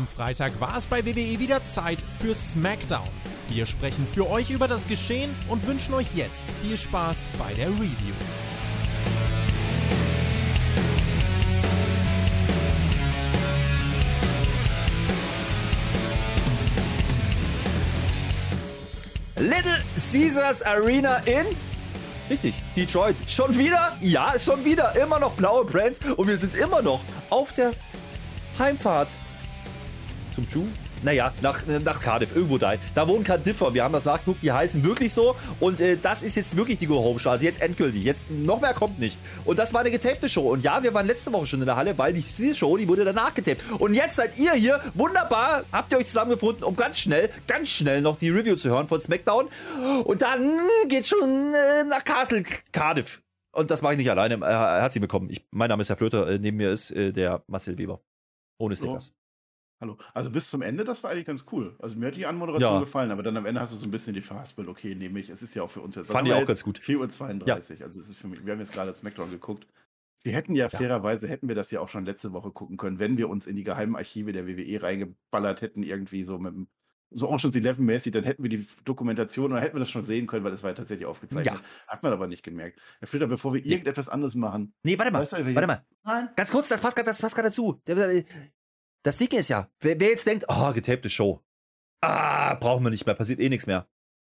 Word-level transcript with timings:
Am 0.00 0.06
Freitag 0.06 0.58
war 0.62 0.78
es 0.78 0.86
bei 0.86 1.04
WWE 1.04 1.38
wieder 1.38 1.62
Zeit 1.62 1.98
für 2.00 2.34
SmackDown. 2.34 3.06
Wir 3.50 3.66
sprechen 3.66 4.06
für 4.06 4.30
euch 4.30 4.48
über 4.48 4.66
das 4.66 4.88
Geschehen 4.88 5.30
und 5.46 5.66
wünschen 5.66 5.92
euch 5.92 6.14
jetzt 6.14 6.48
viel 6.62 6.78
Spaß 6.78 7.28
bei 7.38 7.52
der 7.52 7.68
Review. 7.68 8.14
Little 19.36 19.84
Caesars 19.96 20.62
Arena 20.62 21.18
in 21.26 21.44
Richtig, 22.30 22.54
Detroit. 22.74 23.16
Schon 23.26 23.58
wieder? 23.58 23.98
Ja, 24.00 24.32
schon 24.38 24.64
wieder. 24.64 24.96
Immer 24.96 25.18
noch 25.18 25.32
blaue 25.32 25.66
Brands 25.66 26.00
und 26.16 26.26
wir 26.26 26.38
sind 26.38 26.54
immer 26.54 26.80
noch 26.80 27.04
auf 27.28 27.52
der 27.52 27.72
Heimfahrt 28.58 29.10
Schuh 30.50 30.66
naja, 31.02 31.32
nach, 31.40 31.66
nach 31.66 32.00
Cardiff, 32.00 32.34
irgendwo 32.34 32.58
da. 32.58 32.74
Da 32.94 33.08
wohnen 33.08 33.24
Cardiffer, 33.24 33.72
wir 33.72 33.84
haben 33.84 33.92
das 33.92 34.04
nachgeguckt, 34.04 34.42
die 34.42 34.52
heißen 34.52 34.84
wirklich 34.84 35.12
so. 35.12 35.34
Und 35.58 35.80
äh, 35.80 35.96
das 35.96 36.22
ist 36.22 36.36
jetzt 36.36 36.56
wirklich 36.56 36.78
die 36.78 36.86
Go 36.86 37.02
Home 37.02 37.18
Show. 37.18 37.30
Also 37.30 37.44
jetzt 37.44 37.62
endgültig. 37.62 38.04
Jetzt 38.04 38.30
noch 38.30 38.60
mehr 38.60 38.74
kommt 38.74 38.98
nicht. 38.98 39.18
Und 39.44 39.58
das 39.58 39.72
war 39.72 39.80
eine 39.80 39.90
getapte 39.90 40.28
Show. 40.28 40.50
Und 40.52 40.62
ja, 40.62 40.82
wir 40.82 40.92
waren 40.92 41.06
letzte 41.06 41.32
Woche 41.32 41.46
schon 41.46 41.60
in 41.60 41.66
der 41.66 41.76
Halle, 41.76 41.96
weil 41.96 42.12
die 42.12 42.54
Show, 42.54 42.76
die 42.76 42.88
wurde 42.88 43.04
danach 43.04 43.34
getaped. 43.34 43.62
Und 43.78 43.94
jetzt 43.94 44.16
seid 44.16 44.38
ihr 44.38 44.52
hier. 44.52 44.80
Wunderbar. 44.94 45.64
Habt 45.72 45.92
ihr 45.92 45.98
euch 45.98 46.06
zusammengefunden, 46.06 46.64
um 46.64 46.76
ganz 46.76 46.98
schnell, 46.98 47.30
ganz 47.46 47.70
schnell 47.70 48.02
noch 48.02 48.16
die 48.16 48.30
Review 48.30 48.56
zu 48.56 48.70
hören 48.70 48.88
von 48.88 49.00
SmackDown. 49.00 49.48
Und 50.04 50.22
dann 50.22 50.60
geht's 50.88 51.08
schon 51.08 51.52
äh, 51.52 51.84
nach 51.84 52.04
Castle 52.04 52.44
Cardiff. 52.72 53.22
Und 53.52 53.70
das 53.70 53.82
mache 53.82 53.94
ich 53.94 53.98
nicht 53.98 54.10
alleine. 54.10 54.34
Äh, 54.34 54.80
herzlich 54.80 55.00
willkommen. 55.00 55.30
Ich, 55.30 55.44
mein 55.50 55.68
Name 55.68 55.80
ist 55.80 55.88
Herr 55.88 55.96
Flöter. 55.96 56.28
Äh, 56.28 56.38
neben 56.38 56.58
mir 56.58 56.70
ist 56.70 56.90
äh, 56.90 57.12
der 57.12 57.42
Marcel 57.46 57.78
Weber. 57.78 58.00
Ohne 58.58 58.76
Stickers. 58.76 59.14
Hallo. 59.80 59.96
Also 60.12 60.30
bis 60.30 60.50
zum 60.50 60.60
Ende, 60.60 60.84
das 60.84 61.02
war 61.02 61.10
eigentlich 61.10 61.24
ganz 61.24 61.46
cool. 61.52 61.74
Also 61.78 61.96
mir 61.96 62.08
hat 62.08 62.16
die 62.16 62.26
Anmoderation 62.26 62.74
ja. 62.74 62.80
gefallen, 62.80 63.10
aber 63.10 63.22
dann 63.22 63.36
am 63.38 63.46
Ende 63.46 63.62
hast 63.62 63.72
du 63.72 63.76
so 63.76 63.86
ein 63.86 63.90
bisschen 63.90 64.12
die 64.12 64.20
verhaspelt, 64.20 64.68
okay, 64.68 64.94
nehme 64.94 65.18
ich. 65.18 65.30
Es 65.30 65.42
ist 65.42 65.54
ja 65.54 65.62
auch 65.62 65.70
für 65.70 65.80
uns 65.80 65.94
jetzt. 65.94 66.10
Fand 66.10 66.28
ich 66.28 66.34
auch 66.34 66.44
ganz 66.44 66.62
gut. 66.62 66.78
4.32 66.78 67.78
Uhr. 67.78 67.86
Also 67.86 68.00
es 68.00 68.10
ist 68.10 68.18
für 68.18 68.28
mich, 68.28 68.44
wir 68.44 68.52
haben 68.52 68.60
jetzt 68.60 68.74
gerade 68.74 68.94
Smackdown 68.94 69.30
geguckt. 69.30 69.66
Wir 70.22 70.34
hätten 70.34 70.54
ja, 70.54 70.66
ja, 70.66 70.68
fairerweise, 70.68 71.28
hätten 71.28 71.48
wir 71.48 71.54
das 71.54 71.70
ja 71.70 71.80
auch 71.80 71.88
schon 71.88 72.04
letzte 72.04 72.34
Woche 72.34 72.50
gucken 72.50 72.76
können, 72.76 72.98
wenn 72.98 73.16
wir 73.16 73.30
uns 73.30 73.46
in 73.46 73.56
die 73.56 73.64
geheimen 73.64 73.96
Archive 73.96 74.32
der 74.32 74.46
WWE 74.46 74.82
reingeballert 74.82 75.62
hätten, 75.62 75.82
irgendwie 75.82 76.24
so 76.24 76.38
mit 76.38 76.52
dem 76.52 76.68
so 77.12 77.28
Ocean's 77.28 77.56
Eleven 77.56 77.86
mäßig, 77.86 78.12
dann 78.12 78.24
hätten 78.24 78.42
wir 78.42 78.50
die 78.50 78.66
Dokumentation 78.84 79.50
oder 79.50 79.60
hätten 79.60 79.74
wir 79.74 79.80
das 79.80 79.90
schon 79.90 80.04
sehen 80.04 80.26
können, 80.26 80.44
weil 80.44 80.52
das 80.52 80.62
war 80.62 80.70
ja 80.70 80.74
tatsächlich 80.74 81.06
aufgezeichnet. 81.06 81.46
Ja. 81.46 81.60
Hat 81.88 82.02
man 82.02 82.12
aber 82.12 82.26
nicht 82.26 82.42
gemerkt. 82.42 82.80
Herr 83.00 83.08
Flitter, 83.08 83.26
bevor 83.26 83.52
wir 83.52 83.64
irgendetwas 83.64 84.08
anderes 84.08 84.34
machen. 84.34 84.74
Nee, 84.84 84.96
warte 84.98 85.10
mal. 85.10 85.22
Weißt 85.22 85.32
du, 85.32 85.54
warte 85.54 85.66
mal. 85.66 85.84
Nein. 86.04 86.28
Ganz 86.36 86.52
kurz, 86.52 86.68
das 86.68 86.80
passt 86.80 86.96
gerade 86.96 87.10
dazu. 87.48 87.80
Das 89.02 89.16
Ding 89.16 89.30
ist 89.32 89.48
ja, 89.48 89.70
wer, 89.80 89.98
wer 89.98 90.08
jetzt 90.08 90.26
denkt, 90.26 90.44
oh, 90.48 90.72
getapte 90.72 91.08
Show. 91.08 91.42
Ah, 92.02 92.54
brauchen 92.54 92.84
wir 92.84 92.90
nicht 92.90 93.06
mehr, 93.06 93.14
passiert 93.14 93.40
eh 93.40 93.48
nichts 93.48 93.66
mehr. 93.66 93.88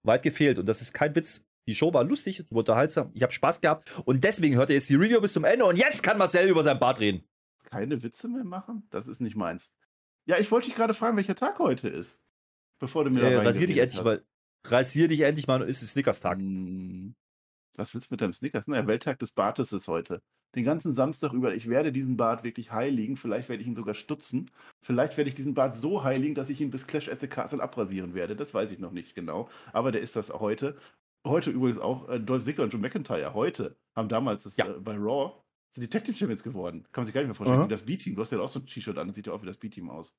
Weit 0.03 0.23
gefehlt 0.23 0.59
und 0.59 0.67
das 0.67 0.81
ist 0.81 0.93
kein 0.93 1.15
Witz. 1.15 1.45
Die 1.67 1.75
Show 1.75 1.93
war 1.95 2.05
lustig, 2.05 2.45
war 2.51 2.59
unterhaltsam, 2.59 3.11
ich 3.15 3.23
habe 3.23 3.33
Spaß 3.33 3.61
gehabt 3.61 3.91
und 4.05 4.23
deswegen 4.25 4.57
hört 4.57 4.71
ihr 4.71 4.77
jetzt 4.77 4.91
die 4.91 4.97
Review 4.97 5.21
bis 5.21 5.33
zum 5.33 5.45
Ende 5.45 5.65
und 5.65 5.79
jetzt 5.79 6.03
kann 6.03 6.19
Marcel 6.19 6.49
über 6.49 6.63
sein 6.63 6.79
Bart 6.79 7.01
reden. 7.01 7.25
Keine 7.65 8.03
Witze 8.03 8.29
mehr 8.29 8.45
machen? 8.45 8.87
Das 8.91 9.09
ist 9.09 9.21
nicht 9.21 9.37
meins. 9.37 9.73
Ja, 10.27 10.39
ich 10.39 10.51
wollte 10.51 10.67
dich 10.67 10.77
gerade 10.77 10.95
fragen, 10.95 11.17
welcher 11.17 11.35
Tag 11.35 11.59
heute 11.59 11.89
ist. 11.89 12.21
Bevor 12.79 13.05
du 13.05 13.11
mir 13.11 13.23
äh, 13.23 13.35
da 13.35 13.43
rasier 13.43 13.67
dich 13.67 13.79
endlich 13.79 13.99
hast. 13.99 14.05
mal. 14.05 14.25
Rasier 14.67 15.09
dich 15.09 15.21
endlich 15.21 15.47
mal 15.47 15.63
und 15.63 15.69
ist 15.69 15.83
es 15.83 15.91
Snickers-Tag. 15.91 16.39
Hm, 16.39 17.15
was 17.77 17.95
willst 17.95 18.11
du 18.11 18.15
mit 18.15 18.21
deinem 18.21 18.33
Snickers? 18.33 18.67
Na, 18.67 18.77
der 18.77 18.87
Welttag 18.87 19.19
des 19.19 19.33
Bartes 19.33 19.73
ist 19.73 19.89
heute 19.89 20.23
den 20.55 20.65
ganzen 20.65 20.95
Samstag 20.95 21.33
über. 21.33 21.55
Ich 21.55 21.69
werde 21.69 21.93
diesen 21.93 22.17
Bart 22.17 22.45
wirklich 22.45 22.73
heiligen. 22.73 23.17
Vielleicht 23.17 23.49
werde 23.49 23.63
ich 23.63 23.69
ihn 23.69 23.77
sogar 23.77 23.95
stutzen. 23.95 24.51
Vielleicht 24.81 25.17
werde 25.17 25.29
ich 25.29 25.35
diesen 25.35 25.55
Bart 25.55 25.77
so 25.77 26.05
heiligen, 26.05 26.35
dass 26.35 26.51
ich 26.51 26.61
ihn 26.61 26.71
bis 26.71 26.87
Clash 26.87 27.09
at 27.09 27.21
the 27.21 27.29
Castle 27.29 27.63
abrasieren 27.63 28.15
werde. 28.15 28.37
Das 28.37 28.55
weiß 28.55 28.73
ich 28.73 28.79
noch 28.79 28.93
nicht 28.93 29.15
genau. 29.15 29.49
Aber 29.73 29.93
der 29.93 30.01
ist 30.01 30.17
das 30.17 30.31
heute. 30.31 30.77
Heute 31.27 31.51
übrigens 31.51 31.79
auch 31.79 32.09
äh, 32.09 32.21
Dolph 32.21 32.45
Ziggler 32.45 32.65
und 32.65 32.73
Joe 32.73 32.81
McIntyre. 32.81 33.33
Heute 33.35 33.77
haben 33.97 34.09
damals 34.09 34.45
das, 34.45 34.57
ja. 34.57 34.67
äh, 34.67 34.79
bei 34.79 34.95
Raw 34.97 35.33
sind 35.71 35.83
Detective 35.83 36.17
Champions 36.17 36.43
geworden. 36.43 36.85
Kann 36.93 37.03
man 37.03 37.07
sich 37.07 37.15
gar 37.15 37.23
nicht 37.23 37.29
mehr 37.29 37.35
vorstellen. 37.35 37.61
Uh 37.61 37.65
-huh. 37.65 37.69
Das 37.69 37.83
B-Team. 37.83 38.15
Du 38.15 38.21
hast 38.21 38.31
ja 38.31 38.39
auch 38.39 38.49
so 38.49 38.61
ein 38.61 38.67
T-Shirt 38.67 38.97
an. 38.99 39.09
Das 39.09 39.17
sieht 39.17 39.27
ja 39.27 39.33
auch 39.33 39.43
wie 39.43 39.47
das 39.47 39.57
B-Team 39.57 39.91
aus. 39.91 40.15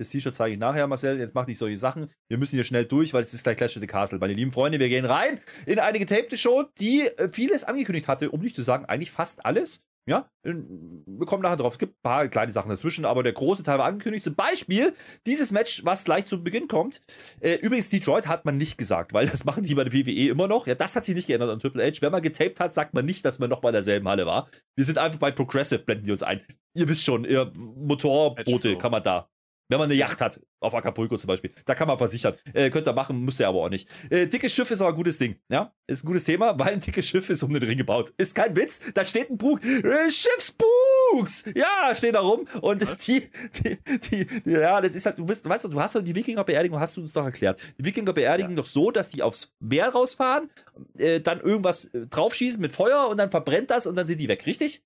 Das 0.00 0.08
T-Shirt 0.08 0.34
zeige 0.34 0.54
ich 0.54 0.58
nachher, 0.58 0.86
Marcel. 0.86 1.18
Jetzt 1.18 1.34
mach 1.34 1.46
nicht 1.46 1.58
solche 1.58 1.76
Sachen. 1.76 2.08
Wir 2.28 2.38
müssen 2.38 2.56
hier 2.56 2.64
schnell 2.64 2.86
durch, 2.86 3.12
weil 3.12 3.22
es 3.22 3.34
ist 3.34 3.44
gleich 3.44 3.58
Clash 3.58 3.76
of 3.76 3.82
the 3.82 3.86
Castle. 3.86 4.18
Meine 4.18 4.32
lieben 4.32 4.50
Freunde, 4.50 4.80
wir 4.80 4.88
gehen 4.88 5.04
rein 5.04 5.40
in 5.66 5.78
eine 5.78 5.98
getapte 5.98 6.38
Show, 6.38 6.64
die 6.78 7.02
äh, 7.02 7.28
vieles 7.28 7.64
angekündigt 7.64 8.08
hatte, 8.08 8.30
um 8.30 8.40
nicht 8.40 8.56
zu 8.56 8.62
sagen, 8.62 8.86
eigentlich 8.86 9.10
fast 9.10 9.44
alles. 9.44 9.84
Ja, 10.08 10.30
wir 10.42 11.26
kommen 11.26 11.42
nachher 11.42 11.58
drauf. 11.58 11.74
Es 11.74 11.78
gibt 11.78 11.92
ein 11.92 12.02
paar 12.02 12.26
kleine 12.28 12.50
Sachen 12.50 12.70
dazwischen, 12.70 13.04
aber 13.04 13.22
der 13.22 13.34
große 13.34 13.62
Teil 13.62 13.78
war 13.78 13.84
angekündigt. 13.84 14.24
Zum 14.24 14.34
Beispiel 14.34 14.94
dieses 15.26 15.52
Match, 15.52 15.84
was 15.84 16.04
gleich 16.04 16.24
zu 16.24 16.42
Beginn 16.42 16.66
kommt. 16.66 17.02
Äh, 17.40 17.56
übrigens, 17.56 17.90
Detroit 17.90 18.26
hat 18.26 18.46
man 18.46 18.56
nicht 18.56 18.78
gesagt, 18.78 19.12
weil 19.12 19.26
das 19.26 19.44
machen 19.44 19.62
die 19.62 19.74
bei 19.74 19.84
der 19.84 19.92
WWE 19.92 20.30
immer 20.30 20.48
noch. 20.48 20.66
Ja, 20.66 20.74
das 20.74 20.96
hat 20.96 21.04
sich 21.04 21.14
nicht 21.14 21.26
geändert 21.26 21.50
an 21.50 21.60
Triple 21.60 21.84
H. 21.86 22.00
Wenn 22.00 22.12
man 22.12 22.22
getaped 22.22 22.58
hat, 22.58 22.72
sagt 22.72 22.94
man 22.94 23.04
nicht, 23.04 23.24
dass 23.26 23.38
man 23.38 23.50
noch 23.50 23.60
bei 23.60 23.70
derselben 23.70 24.08
Halle 24.08 24.24
war. 24.24 24.48
Wir 24.74 24.86
sind 24.86 24.96
einfach 24.96 25.18
bei 25.18 25.30
Progressive, 25.30 25.84
blenden 25.84 26.06
die 26.06 26.12
uns 26.12 26.22
ein. 26.22 26.40
Ihr 26.74 26.88
wisst 26.88 27.04
schon, 27.04 27.24
ihr 27.24 27.50
Motorboote 27.54 28.78
kann 28.78 28.92
man 28.92 29.02
da 29.02 29.28
wenn 29.70 29.78
man 29.78 29.88
eine 29.88 29.94
Yacht 29.94 30.20
hat, 30.20 30.40
auf 30.58 30.74
Acapulco 30.74 31.16
zum 31.16 31.28
Beispiel, 31.28 31.52
da 31.64 31.74
kann 31.74 31.86
man 31.86 31.96
versichern. 31.96 32.34
Äh, 32.52 32.70
könnt 32.70 32.88
ihr 32.88 32.92
machen, 32.92 33.20
müsst 33.20 33.38
ihr 33.38 33.48
aber 33.48 33.60
auch 33.60 33.68
nicht. 33.68 33.88
Äh, 34.10 34.26
dickes 34.26 34.52
Schiff 34.52 34.70
ist 34.70 34.82
aber 34.82 34.90
ein 34.90 34.96
gutes 34.96 35.16
Ding. 35.16 35.36
Ja, 35.48 35.72
ist 35.86 36.04
ein 36.04 36.06
gutes 36.08 36.24
Thema, 36.24 36.58
weil 36.58 36.72
ein 36.72 36.80
dickes 36.80 37.06
Schiff 37.06 37.30
ist 37.30 37.42
um 37.44 37.52
den 37.52 37.62
Ring 37.62 37.78
gebaut. 37.78 38.12
Ist 38.16 38.34
kein 38.34 38.56
Witz, 38.56 38.92
da 38.92 39.04
steht 39.04 39.30
ein 39.30 39.38
Bug. 39.38 39.64
Äh, 39.64 40.10
Schiffsbugs! 40.10 41.44
Ja, 41.54 41.94
steht 41.94 42.16
da 42.16 42.20
rum. 42.20 42.46
Und 42.60 42.82
die, 43.06 43.30
die, 43.62 43.78
die, 44.10 44.26
die, 44.26 44.50
ja, 44.50 44.80
das 44.80 44.94
ist 44.94 45.06
halt, 45.06 45.18
du 45.18 45.24
bist, 45.24 45.48
weißt 45.48 45.66
du, 45.66 45.68
du 45.68 45.80
hast 45.80 45.94
doch 45.94 46.02
die 46.02 46.14
Wikinger-Beerdigung, 46.14 46.80
hast 46.80 46.96
du 46.96 47.00
uns 47.00 47.12
doch 47.12 47.24
erklärt. 47.24 47.62
Die 47.78 47.84
Wikinger 47.84 48.12
beerdigen 48.12 48.50
ja. 48.50 48.56
doch 48.56 48.66
so, 48.66 48.90
dass 48.90 49.08
die 49.08 49.22
aufs 49.22 49.54
Meer 49.60 49.90
rausfahren, 49.90 50.50
äh, 50.98 51.20
dann 51.20 51.40
irgendwas 51.40 51.86
äh, 51.86 52.06
draufschießen 52.08 52.60
mit 52.60 52.72
Feuer 52.72 53.08
und 53.08 53.18
dann 53.18 53.30
verbrennt 53.30 53.70
das 53.70 53.86
und 53.86 53.94
dann 53.94 54.06
sind 54.06 54.18
die 54.18 54.28
weg, 54.28 54.46
richtig? 54.46 54.82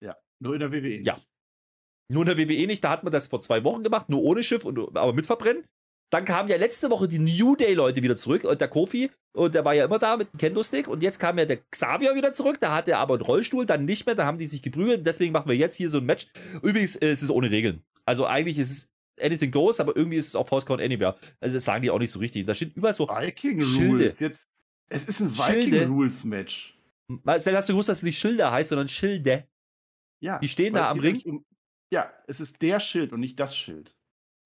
Ja, 0.00 0.16
nur 0.40 0.54
in 0.54 0.60
der 0.60 0.72
WWE. 0.72 1.00
Ja. 1.02 1.18
Nur 2.12 2.22
in 2.22 2.36
der 2.36 2.38
WWE 2.38 2.66
nicht, 2.66 2.84
da 2.84 2.90
hat 2.90 3.04
man 3.04 3.12
das 3.12 3.28
vor 3.28 3.40
zwei 3.40 3.64
Wochen 3.64 3.82
gemacht, 3.82 4.08
nur 4.08 4.22
ohne 4.22 4.42
Schiff, 4.42 4.64
und, 4.64 4.78
aber 4.96 5.12
mit 5.12 5.26
Verbrennen. 5.26 5.64
Dann 6.10 6.24
kamen 6.24 6.48
ja 6.48 6.56
letzte 6.56 6.90
Woche 6.90 7.08
die 7.08 7.18
New 7.18 7.56
Day-Leute 7.56 8.02
wieder 8.02 8.14
zurück 8.14 8.44
und 8.44 8.60
der 8.60 8.68
Kofi, 8.68 9.10
und 9.34 9.54
der 9.54 9.64
war 9.64 9.74
ja 9.74 9.86
immer 9.86 9.98
da 9.98 10.16
mit 10.16 10.32
dem 10.32 10.38
Kendo-Stick. 10.38 10.86
Und 10.86 11.02
jetzt 11.02 11.18
kam 11.18 11.38
ja 11.38 11.44
der 11.44 11.58
Xavier 11.70 12.14
wieder 12.14 12.30
zurück, 12.30 12.58
da 12.60 12.74
hat 12.74 12.86
er 12.88 12.98
aber 12.98 13.14
einen 13.14 13.24
Rollstuhl, 13.24 13.66
dann 13.66 13.84
nicht 13.84 14.06
mehr, 14.06 14.14
da 14.14 14.26
haben 14.26 14.38
die 14.38 14.46
sich 14.46 14.62
geprügelt. 14.62 15.04
Deswegen 15.04 15.32
machen 15.32 15.48
wir 15.48 15.56
jetzt 15.56 15.76
hier 15.76 15.88
so 15.88 15.98
ein 15.98 16.06
Match. 16.06 16.28
Übrigens, 16.62 16.94
äh, 16.96 17.08
es 17.08 17.22
ist 17.22 17.30
ohne 17.30 17.50
Regeln. 17.50 17.82
Also 18.04 18.26
eigentlich 18.26 18.58
ist 18.58 18.70
es 18.70 18.92
anything 19.20 19.50
goes, 19.50 19.80
aber 19.80 19.96
irgendwie 19.96 20.18
ist 20.18 20.28
es 20.28 20.36
auch 20.36 20.46
Force 20.46 20.66
Count 20.66 20.80
Anywhere. 20.80 21.16
Also 21.40 21.54
das 21.54 21.64
sagen 21.64 21.82
die 21.82 21.90
auch 21.90 21.98
nicht 21.98 22.10
so 22.10 22.20
richtig. 22.20 22.46
Da 22.46 22.54
steht 22.54 22.76
überall 22.76 22.94
so 22.94 23.08
Viking 23.08 23.60
Schilde. 23.60 24.04
Rules. 24.04 24.20
Jetzt, 24.20 24.46
es 24.88 25.08
ist 25.08 25.20
ein 25.20 25.36
Viking. 25.36 25.88
Rules 25.88 26.22
Match. 26.22 26.78
Marcel, 27.08 27.56
hast 27.56 27.68
du 27.68 27.72
gewusst, 27.72 27.88
dass 27.88 27.98
es 27.98 28.02
nicht 28.04 28.18
Schilder 28.18 28.52
heißt, 28.52 28.68
sondern 28.68 28.88
Schilde? 28.88 29.48
Ja. 30.20 30.38
Die 30.38 30.48
stehen 30.48 30.74
da 30.74 30.90
am 30.90 31.00
Ring. 31.00 31.20
Um, 31.24 31.44
ja, 31.94 32.12
es 32.26 32.40
ist 32.40 32.60
der 32.60 32.80
Schild 32.80 33.12
und 33.12 33.20
nicht 33.20 33.38
das 33.40 33.56
Schild. 33.56 33.94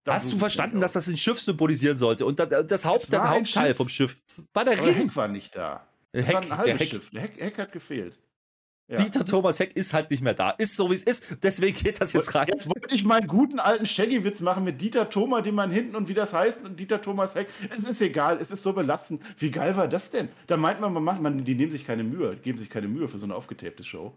Das 0.05 0.25
Hast 0.25 0.33
du 0.33 0.37
verstanden, 0.37 0.81
dass 0.81 0.93
das 0.93 1.09
ein 1.09 1.17
Schiff 1.17 1.41
symbolisieren 1.41 1.97
sollte? 1.97 2.25
Und 2.25 2.39
das, 2.39 2.85
Haupt, 2.85 3.13
der 3.13 3.29
Hauptteil 3.29 3.75
vom 3.75 3.89
Schiff 3.89 4.23
war 4.55 4.65
der 4.65 4.79
Ring. 4.85 4.95
Heck 4.95 5.17
war 5.17 5.29
nicht 5.29 5.57
da. 5.57 5.87
Das 6.13 6.27
Heck, 6.27 6.35
war 6.35 6.43
ein 6.43 6.57
halbes 6.57 6.81
Heck. 6.81 6.91
Schiff. 6.91 7.11
Der 7.11 7.23
Heck, 7.23 7.41
Heck 7.41 7.59
hat 7.59 7.73
gefehlt. 7.73 8.19
Ja. 8.91 8.97
Dieter 8.97 9.25
Thomas 9.25 9.61
Heck 9.61 9.77
ist 9.77 9.93
halt 9.93 10.11
nicht 10.11 10.23
mehr 10.23 10.33
da. 10.33 10.51
Ist 10.51 10.77
so, 10.77 10.91
wie 10.91 10.95
es 10.95 11.03
ist. 11.03 11.27
Deswegen 11.43 11.77
geht 11.77 12.01
das 12.01 12.15
jetzt 12.15 12.35
rein. 12.35 12.49
Jetzt 12.51 12.67
wollte 12.67 12.95
ich 12.95 13.05
meinen 13.05 13.27
guten 13.27 13.61
alten 13.61 13.85
Shaggy-Witz 13.85 14.41
machen 14.41 14.65
mit 14.65 14.81
Dieter 14.81 15.11
Thomas, 15.11 15.43
den 15.43 15.55
man 15.55 15.71
hinten 15.71 15.95
und 15.95 16.09
wie 16.09 16.15
das 16.15 16.33
heißt 16.33 16.65
und 16.65 16.81
Dieter 16.81 17.03
Thomas 17.03 17.35
Heck. 17.35 17.49
Es 17.71 17.85
ist 17.85 18.01
egal, 18.01 18.39
es 18.41 18.51
ist 18.51 18.63
so 18.63 18.73
belastend. 18.73 19.23
Wie 19.37 19.51
geil 19.51 19.77
war 19.77 19.89
das 19.89 20.11
denn? 20.11 20.29
Da 20.47 20.57
meint 20.57 20.81
man, 20.81 20.93
man 20.95 21.05
macht, 21.05 21.21
man, 21.21 21.45
die 21.45 21.55
nehmen 21.55 21.71
sich 21.71 21.87
keine 21.87 22.03
Mühe, 22.03 22.37
geben 22.37 22.57
sich 22.57 22.71
keine 22.71 22.89
Mühe 22.89 23.09
für 23.09 23.19
so 23.19 23.27
eine 23.27 23.35
aufgetapte 23.35 23.85
Show. 23.85 24.17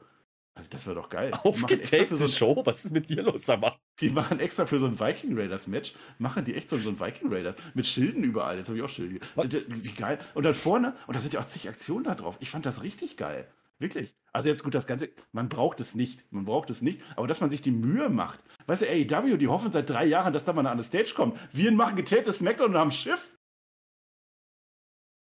Also 0.53 0.69
das 0.69 0.85
wäre 0.85 0.95
doch 0.95 1.09
geil. 1.09 1.31
Aufgetapte 1.43 2.17
so 2.17 2.27
Show? 2.27 2.61
Was 2.65 2.83
ist 2.83 2.91
mit 2.91 3.09
dir 3.09 3.23
los, 3.23 3.49
aber? 3.49 3.79
Die 4.01 4.09
machen 4.09 4.39
extra 4.39 4.65
für 4.65 4.79
so 4.79 4.85
ein 4.85 4.99
Viking 4.99 5.37
Raiders 5.37 5.67
Match, 5.67 5.93
machen 6.17 6.43
die 6.43 6.55
echt 6.55 6.69
so, 6.69 6.77
so 6.77 6.89
ein 6.89 6.99
Viking 6.99 7.31
Raiders 7.31 7.55
mit 7.73 7.87
Schilden 7.87 8.23
überall. 8.23 8.57
Jetzt 8.57 8.67
habe 8.67 8.77
ich 8.77 8.83
auch 8.83 8.89
Schilde. 8.89 9.19
Wie 9.35 9.91
geil. 9.93 10.19
Und 10.33 10.43
dann 10.43 10.53
vorne, 10.53 10.95
und 11.07 11.15
da 11.15 11.21
sind 11.21 11.33
ja 11.33 11.39
auch 11.39 11.47
zig 11.47 11.69
Aktionen 11.69 12.03
da 12.03 12.15
drauf. 12.15 12.37
Ich 12.41 12.49
fand 12.49 12.65
das 12.65 12.83
richtig 12.83 13.15
geil. 13.15 13.47
Wirklich. 13.79 14.13
Also 14.33 14.49
jetzt 14.49 14.63
gut, 14.63 14.75
das 14.75 14.85
Ganze, 14.85 15.09
man 15.31 15.49
braucht 15.49 15.79
es 15.79 15.95
nicht. 15.95 16.31
Man 16.31 16.45
braucht 16.45 16.69
es 16.69 16.81
nicht. 16.81 17.01
Aber 17.15 17.27
dass 17.27 17.41
man 17.41 17.49
sich 17.49 17.61
die 17.61 17.71
Mühe 17.71 18.09
macht. 18.09 18.39
Weißt 18.67 18.83
du, 18.83 18.85
AEW, 18.85 19.37
die 19.37 19.47
hoffen 19.47 19.71
seit 19.71 19.89
drei 19.89 20.05
Jahren, 20.05 20.33
dass 20.33 20.43
da 20.43 20.53
mal 20.53 20.67
eine 20.67 20.83
Stage 20.83 21.13
kommt. 21.15 21.39
Wir 21.51 21.71
machen 21.71 21.95
getaptes 21.95 22.37
Smackdown 22.37 22.71
und 22.71 22.77
haben 22.77 22.91
Schiff. 22.91 23.37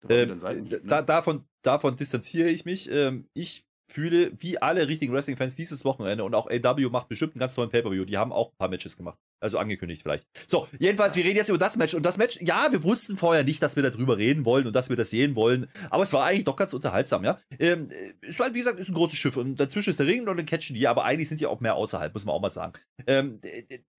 Äh, 0.08 0.26
ne? 0.26 0.82
da, 0.84 1.02
davon, 1.02 1.46
davon 1.62 1.96
distanziere 1.96 2.50
ich 2.50 2.66
mich. 2.66 2.90
Ähm, 2.92 3.30
ich 3.34 3.69
fühle, 3.92 4.32
wie 4.38 4.62
alle 4.62 4.88
richtigen 4.88 5.14
Wrestling-Fans 5.14 5.56
dieses 5.56 5.84
Wochenende 5.86 6.24
und 6.24 6.36
auch 6.36 6.50
AW 6.50 6.90
macht 6.90 7.10
bestimmt 7.10 7.34
einen 7.34 7.40
ganz 7.40 7.56
tollen 7.56 7.70
Pay-Per-View. 7.70 8.06
Die 8.06 8.18
haben 8.18 8.32
auch 8.32 8.52
ein 8.52 8.58
paar 8.58 8.70
Matches 8.70 8.96
gemacht. 8.98 9.18
Also 9.42 9.58
angekündigt 9.58 10.02
vielleicht. 10.04 10.28
So, 10.48 10.68
jedenfalls, 10.80 11.16
wir 11.16 11.24
reden 11.24 11.38
jetzt 11.38 11.50
über 11.50 11.58
das 11.58 11.78
Match. 11.78 11.94
Und 11.94 12.04
das 12.04 12.18
Match, 12.18 12.40
ja, 12.42 12.72
wir 12.72 12.84
wussten 12.84 13.18
vorher 13.18 13.44
nicht, 13.44 13.64
dass 13.64 13.76
wir 13.76 13.84
darüber 13.84 14.18
reden 14.18 14.46
wollen 14.46 14.68
und 14.68 14.76
dass 14.76 14.90
wir 14.90 14.96
das 14.96 15.10
sehen 15.10 15.36
wollen. 15.36 15.68
Aber 15.90 16.04
es 16.04 16.14
war 16.14 16.26
eigentlich 16.26 16.46
doch 16.46 16.56
ganz 16.56 16.74
unterhaltsam, 16.74 17.24
ja. 17.24 17.40
Ähm, 17.58 17.88
es 18.22 18.40
war, 18.40 18.54
wie 18.54 18.60
gesagt, 18.60 18.80
ist 18.80 18.90
ein 18.90 18.96
großes 18.96 19.18
Schiff 19.18 19.38
und 19.38 19.56
dazwischen 19.56 19.90
ist 19.92 20.00
der 20.00 20.08
Ring 20.08 20.28
und 20.28 20.38
dann 20.38 20.46
catchen 20.46 20.76
die, 20.76 20.88
aber 20.88 21.06
eigentlich 21.06 21.30
sind 21.30 21.40
die 21.42 21.46
auch 21.46 21.62
mehr 21.62 21.76
außerhalb, 21.76 22.14
muss 22.14 22.26
man 22.26 22.36
auch 22.36 22.42
mal 22.42 22.50
sagen. 22.50 22.74
Ähm, 23.08 23.40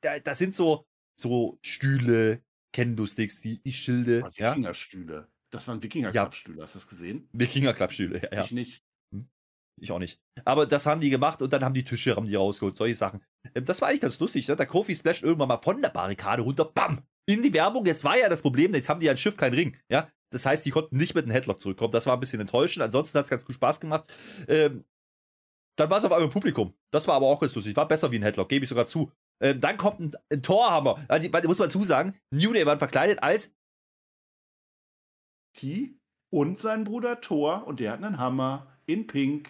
da, 0.02 0.18
da 0.18 0.34
sind 0.34 0.54
so, 0.54 0.84
so 1.18 1.58
Stühle, 1.62 2.42
Kendo-Sticks, 2.72 3.40
die, 3.40 3.62
die 3.62 3.72
Schilde. 3.72 4.22
Oh, 4.24 4.28
Wikinger-Stühle. 4.28 5.28
Das 5.50 5.66
waren 5.66 5.82
Wikinger-Klappstühle, 5.82 6.62
hast 6.62 6.74
du 6.74 6.78
das 6.78 6.88
gesehen? 6.88 7.28
Wikinger-Klappstühle, 7.32 8.28
ja. 8.32 8.44
Ich 8.44 8.52
nicht. 8.52 8.84
Ich 9.80 9.92
auch 9.92 9.98
nicht. 9.98 10.20
Aber 10.44 10.66
das 10.66 10.86
haben 10.86 11.00
die 11.00 11.10
gemacht 11.10 11.40
und 11.40 11.52
dann 11.52 11.64
haben 11.64 11.74
die 11.74 11.84
Tische, 11.84 12.14
haben 12.14 12.26
die 12.26 12.34
rausgeholt, 12.34 12.76
solche 12.76 12.94
Sachen. 12.94 13.22
Ähm, 13.54 13.64
das 13.64 13.80
war 13.80 13.88
eigentlich 13.88 14.02
ganz 14.02 14.20
lustig. 14.20 14.46
Ne? 14.46 14.56
Der 14.56 14.66
Kofi 14.66 14.94
splasht 14.94 15.22
irgendwann 15.22 15.48
mal 15.48 15.60
von 15.62 15.80
der 15.80 15.88
Barrikade 15.88 16.42
runter, 16.42 16.66
bam, 16.66 17.02
in 17.26 17.42
die 17.42 17.52
Werbung. 17.52 17.86
Jetzt 17.86 18.04
war 18.04 18.18
ja 18.18 18.28
das 18.28 18.42
Problem, 18.42 18.72
jetzt 18.74 18.88
haben 18.88 19.00
die 19.00 19.08
ein 19.08 19.16
Schiff 19.16 19.36
kein 19.36 19.54
Ring. 19.54 19.76
Ja, 19.90 20.10
das 20.32 20.44
heißt, 20.46 20.64
die 20.66 20.70
konnten 20.70 20.96
nicht 20.96 21.14
mit 21.14 21.24
einem 21.24 21.32
Headlock 21.32 21.60
zurückkommen. 21.60 21.92
Das 21.92 22.06
war 22.06 22.14
ein 22.14 22.20
bisschen 22.20 22.40
enttäuschend. 22.40 22.82
Ansonsten 22.82 23.18
hat 23.18 23.24
es 23.24 23.30
ganz 23.30 23.44
gut 23.44 23.54
Spaß 23.54 23.80
gemacht. 23.80 24.12
Ähm, 24.48 24.84
dann 25.78 25.90
war 25.90 25.98
es 25.98 26.04
auf 26.04 26.12
einmal 26.12 26.28
Publikum. 26.28 26.74
Das 26.92 27.08
war 27.08 27.14
aber 27.14 27.26
auch 27.26 27.40
ganz 27.40 27.54
lustig. 27.54 27.74
War 27.74 27.88
besser 27.88 28.12
wie 28.12 28.16
ein 28.16 28.22
Headlock, 28.22 28.50
gebe 28.50 28.64
ich 28.64 28.68
sogar 28.68 28.84
zu. 28.84 29.10
Ähm, 29.42 29.60
dann 29.60 29.78
kommt 29.78 30.00
ein, 30.00 30.12
ein 30.30 30.42
Torhammer. 30.42 31.02
Also, 31.08 31.28
muss 31.48 31.58
man 31.58 31.70
zusagen, 31.70 32.18
New 32.30 32.52
Day 32.52 32.66
waren 32.66 32.78
verkleidet 32.78 33.22
als 33.22 33.54
Key 35.56 35.94
und 36.30 36.58
sein 36.58 36.84
Bruder 36.84 37.20
Thor 37.20 37.66
und 37.66 37.80
der 37.80 37.92
hat 37.92 38.02
einen 38.02 38.18
Hammer 38.18 38.66
in 38.86 39.06
Pink. 39.06 39.48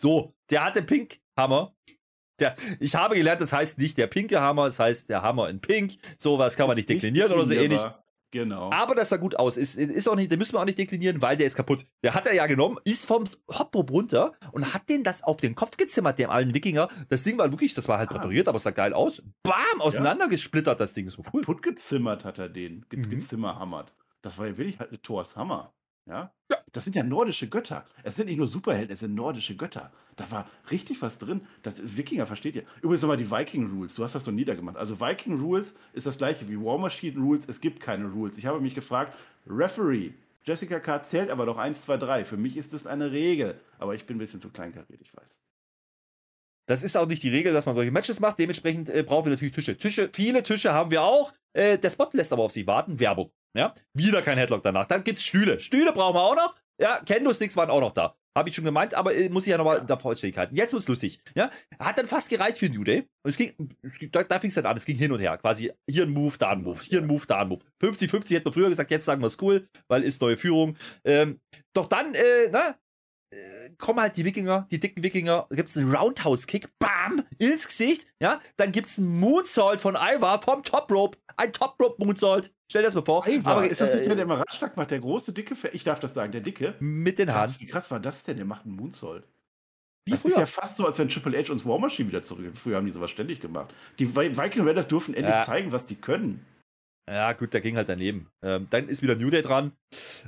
So, 0.00 0.34
der 0.48 0.64
hatte 0.64 0.82
Pink-Hammer. 0.82 1.74
Der, 2.38 2.54
ich 2.80 2.94
habe 2.94 3.16
gelernt, 3.16 3.40
das 3.42 3.52
heißt 3.52 3.78
nicht 3.78 3.98
der 3.98 4.06
pinke 4.06 4.40
Hammer, 4.40 4.66
es 4.66 4.76
das 4.76 4.86
heißt 4.86 5.08
der 5.10 5.20
Hammer 5.20 5.50
in 5.50 5.60
Pink. 5.60 5.92
Sowas 6.18 6.56
kann 6.56 6.68
man 6.68 6.76
nicht 6.76 6.88
deklinieren 6.88 7.30
oder 7.32 7.44
so 7.44 7.52
ähnlich. 7.52 7.82
Genau. 8.32 8.70
Aber 8.72 8.94
das 8.94 9.08
sah 9.08 9.16
gut 9.16 9.36
aus. 9.38 9.56
Ist, 9.56 9.76
ist 9.76 10.08
auch 10.08 10.14
nicht, 10.14 10.30
den 10.30 10.38
müssen 10.38 10.54
wir 10.54 10.60
auch 10.60 10.64
nicht 10.64 10.78
deklinieren, 10.78 11.20
weil 11.20 11.36
der 11.36 11.46
ist 11.46 11.56
kaputt. 11.56 11.84
Der 12.02 12.14
hat 12.14 12.26
er 12.26 12.34
ja 12.34 12.46
genommen, 12.46 12.78
ist 12.84 13.04
vom 13.04 13.24
Hopprop 13.50 13.90
runter 13.90 14.32
und 14.52 14.72
hat 14.72 14.88
den 14.88 15.02
das 15.02 15.22
auf 15.22 15.36
den 15.36 15.54
Kopf 15.54 15.76
gezimmert, 15.76 16.18
dem 16.18 16.30
alten 16.30 16.54
Wikinger. 16.54 16.88
Das 17.08 17.24
Ding 17.24 17.36
war 17.38 17.50
wirklich, 17.50 17.74
das 17.74 17.88
war 17.88 17.98
halt 17.98 18.08
ah, 18.10 18.14
präpariert, 18.14 18.48
aber 18.48 18.58
es 18.58 18.62
sah 18.62 18.70
geil 18.70 18.94
aus. 18.94 19.22
Bam, 19.42 19.80
auseinandergesplittert, 19.80 20.80
das 20.80 20.94
Ding 20.94 21.08
ist 21.08 21.14
so 21.14 21.24
cool. 21.32 21.42
Kaputt 21.42 21.62
gezimmert 21.62 22.24
hat 22.24 22.38
er 22.38 22.48
den, 22.48 22.86
ge 22.88 23.00
mhm. 23.00 23.10
gezimmerhammert. 23.10 23.92
Das 24.22 24.38
war 24.38 24.46
ja 24.46 24.56
wirklich 24.56 24.78
halt 24.78 24.90
eine 24.90 25.02
Thors 25.02 25.36
Hammer. 25.36 25.74
Ja? 26.10 26.32
ja? 26.50 26.56
Das 26.72 26.84
sind 26.84 26.96
ja 26.96 27.04
nordische 27.04 27.48
Götter. 27.48 27.86
Es 28.02 28.16
sind 28.16 28.26
nicht 28.26 28.36
nur 28.36 28.46
Superhelden, 28.46 28.92
es 28.92 29.00
sind 29.00 29.14
nordische 29.14 29.56
Götter. 29.56 29.92
Da 30.16 30.30
war 30.30 30.50
richtig 30.70 31.00
was 31.00 31.18
drin. 31.18 31.42
Das 31.62 31.78
ist, 31.78 31.96
Wikinger 31.96 32.26
versteht 32.26 32.56
ihr. 32.56 32.64
Übrigens 32.82 33.02
nochmal 33.02 33.16
die 33.16 33.30
Viking 33.30 33.70
Rules. 33.70 33.94
Du 33.94 34.02
hast 34.02 34.14
das 34.14 34.24
so 34.24 34.32
niedergemacht. 34.32 34.76
Also 34.76 35.00
Viking 35.00 35.40
Rules 35.40 35.74
ist 35.92 36.06
das 36.06 36.18
gleiche 36.18 36.48
wie 36.48 36.58
War 36.58 36.78
Machine 36.78 37.18
Rules. 37.18 37.48
Es 37.48 37.60
gibt 37.60 37.80
keine 37.80 38.06
Rules. 38.06 38.36
Ich 38.36 38.46
habe 38.46 38.60
mich 38.60 38.74
gefragt, 38.74 39.16
Referee, 39.46 40.12
Jessica 40.42 40.80
K. 40.80 41.02
zählt 41.04 41.30
aber 41.30 41.46
doch 41.46 41.58
1, 41.58 41.82
2, 41.82 41.96
3. 41.96 42.24
Für 42.24 42.36
mich 42.36 42.56
ist 42.56 42.74
das 42.74 42.86
eine 42.86 43.12
Regel. 43.12 43.60
Aber 43.78 43.94
ich 43.94 44.04
bin 44.04 44.16
ein 44.16 44.20
bisschen 44.20 44.40
zu 44.40 44.50
kleinkariert, 44.50 45.00
ich 45.00 45.16
weiß. 45.16 45.40
Das 46.66 46.82
ist 46.82 46.96
auch 46.96 47.06
nicht 47.06 47.22
die 47.22 47.30
Regel, 47.30 47.52
dass 47.52 47.66
man 47.66 47.74
solche 47.74 47.90
Matches 47.90 48.20
macht. 48.20 48.38
Dementsprechend 48.38 48.90
äh, 48.90 49.02
brauchen 49.02 49.26
wir 49.26 49.30
natürlich 49.30 49.54
Tische. 49.54 49.76
Tische. 49.76 50.10
Viele 50.12 50.42
Tische 50.42 50.72
haben 50.72 50.90
wir 50.90 51.02
auch. 51.02 51.32
Äh, 51.52 51.78
der 51.78 51.90
Spot 51.90 52.08
lässt 52.12 52.32
aber 52.32 52.42
auf 52.42 52.52
sie 52.52 52.66
warten. 52.66 53.00
Werbung. 53.00 53.32
Ja, 53.56 53.74
wieder 53.94 54.22
kein 54.22 54.38
Headlock 54.38 54.62
danach. 54.62 54.86
Dann 54.86 55.02
gibt's 55.04 55.24
Stühle. 55.24 55.58
Stühle 55.60 55.92
brauchen 55.92 56.14
wir 56.14 56.22
auch 56.22 56.36
noch. 56.36 56.54
Ja, 56.80 57.00
Kendo-Sticks 57.04 57.56
waren 57.56 57.68
auch 57.68 57.80
noch 57.80 57.92
da. 57.92 58.16
Habe 58.36 58.48
ich 58.48 58.54
schon 58.54 58.64
gemeint, 58.64 58.94
aber 58.94 59.14
äh, 59.14 59.28
muss 59.28 59.46
ich 59.46 59.50
ja 59.50 59.58
nochmal 59.58 59.78
ja. 59.78 59.84
der 59.84 59.98
Vollständigkeit 59.98 60.46
halten. 60.46 60.56
Jetzt 60.56 60.72
wird's 60.72 60.86
lustig. 60.86 61.20
Ja, 61.34 61.50
hat 61.80 61.98
dann 61.98 62.06
fast 62.06 62.30
gereicht 62.30 62.58
für 62.58 62.68
New 62.68 62.84
Day. 62.84 63.08
Und 63.22 63.30
es 63.30 63.36
ging, 63.36 63.52
es 63.82 63.98
da, 64.12 64.22
da 64.22 64.38
fing 64.38 64.48
es 64.48 64.54
dann 64.54 64.66
an. 64.66 64.76
Es 64.76 64.86
ging 64.86 64.96
hin 64.96 65.10
und 65.10 65.18
her. 65.18 65.36
Quasi 65.36 65.72
hier 65.88 66.04
ein 66.04 66.10
Move, 66.10 66.38
da 66.38 66.50
ein 66.50 66.62
Move, 66.62 66.78
hier 66.80 67.00
ein 67.00 67.06
Move, 67.06 67.24
da 67.26 67.40
ein 67.40 67.48
Move. 67.48 67.60
50-50 67.82 68.34
hätten 68.34 68.46
wir 68.46 68.52
früher 68.52 68.68
gesagt, 68.68 68.90
jetzt 68.92 69.04
sagen 69.04 69.20
wir 69.20 69.26
es 69.26 69.36
cool, 69.42 69.66
weil 69.88 70.04
ist 70.04 70.22
neue 70.22 70.36
Führung. 70.36 70.76
Ähm, 71.04 71.40
doch 71.74 71.88
dann, 71.88 72.14
äh, 72.14 72.48
na, 72.50 72.76
äh, 73.30 73.70
kommen 73.78 74.00
halt 74.00 74.16
die 74.16 74.24
Wikinger, 74.24 74.66
die 74.70 74.80
dicken 74.80 75.02
Wikinger, 75.02 75.46
gibt 75.50 75.68
es 75.68 75.76
einen 75.76 75.94
Roundhouse-Kick, 75.94 76.78
bam, 76.78 77.22
ins 77.38 77.66
Gesicht, 77.66 78.06
ja, 78.20 78.40
dann 78.56 78.72
gibt 78.72 78.88
es 78.88 78.98
einen 78.98 79.18
Moonsault 79.20 79.80
von 79.80 79.96
Ivar 79.96 80.42
vom 80.42 80.62
Top 80.62 80.90
Rope, 80.90 81.18
ein 81.36 81.52
Top 81.52 81.76
Rope 81.80 82.04
Moonsault, 82.04 82.52
stell 82.68 82.82
dir 82.82 82.88
das 82.88 82.94
mal 82.94 83.04
vor. 83.04 83.26
Ivar, 83.26 83.56
aber 83.56 83.68
ist 83.68 83.80
das 83.80 83.94
nicht 83.94 84.02
äh, 84.02 84.06
der, 84.06 84.16
der 84.16 84.24
immer 84.24 84.40
Radschlag 84.40 84.76
macht, 84.76 84.90
der 84.90 85.00
große, 85.00 85.32
dicke, 85.32 85.54
ich 85.72 85.84
darf 85.84 86.00
das 86.00 86.14
sagen, 86.14 86.32
der 86.32 86.40
dicke? 86.40 86.74
Mit 86.80 87.18
den 87.18 87.32
Haaren. 87.32 87.54
Wie 87.58 87.66
krass 87.66 87.90
war 87.90 88.00
das 88.00 88.24
denn, 88.24 88.36
der 88.36 88.46
macht 88.46 88.64
einen 88.64 88.76
Moonsault. 88.76 89.24
Wie 90.06 90.12
das 90.12 90.22
früher? 90.22 90.32
ist 90.32 90.38
ja 90.38 90.46
fast 90.46 90.76
so, 90.76 90.86
als 90.86 90.98
wenn 90.98 91.08
Triple 91.08 91.38
H 91.38 91.52
und 91.52 91.64
War 91.66 91.78
Machine 91.78 92.08
wieder 92.08 92.22
zurück. 92.22 92.50
Früher 92.54 92.76
haben 92.76 92.86
die 92.86 92.92
sowas 92.92 93.10
ständig 93.10 93.40
gemacht. 93.40 93.74
Die 93.98 94.16
Viking 94.16 94.66
Raiders 94.66 94.88
dürfen 94.88 95.14
endlich 95.14 95.34
ja. 95.34 95.44
zeigen, 95.44 95.72
was 95.72 95.86
die 95.86 95.96
können. 95.96 96.44
Ja, 97.10 97.32
gut, 97.32 97.52
der 97.52 97.60
ging 97.60 97.76
halt 97.76 97.88
daneben. 97.88 98.30
Ähm, 98.40 98.66
dann 98.70 98.88
ist 98.88 99.02
wieder 99.02 99.16
New 99.16 99.30
Day 99.30 99.42
dran. 99.42 99.72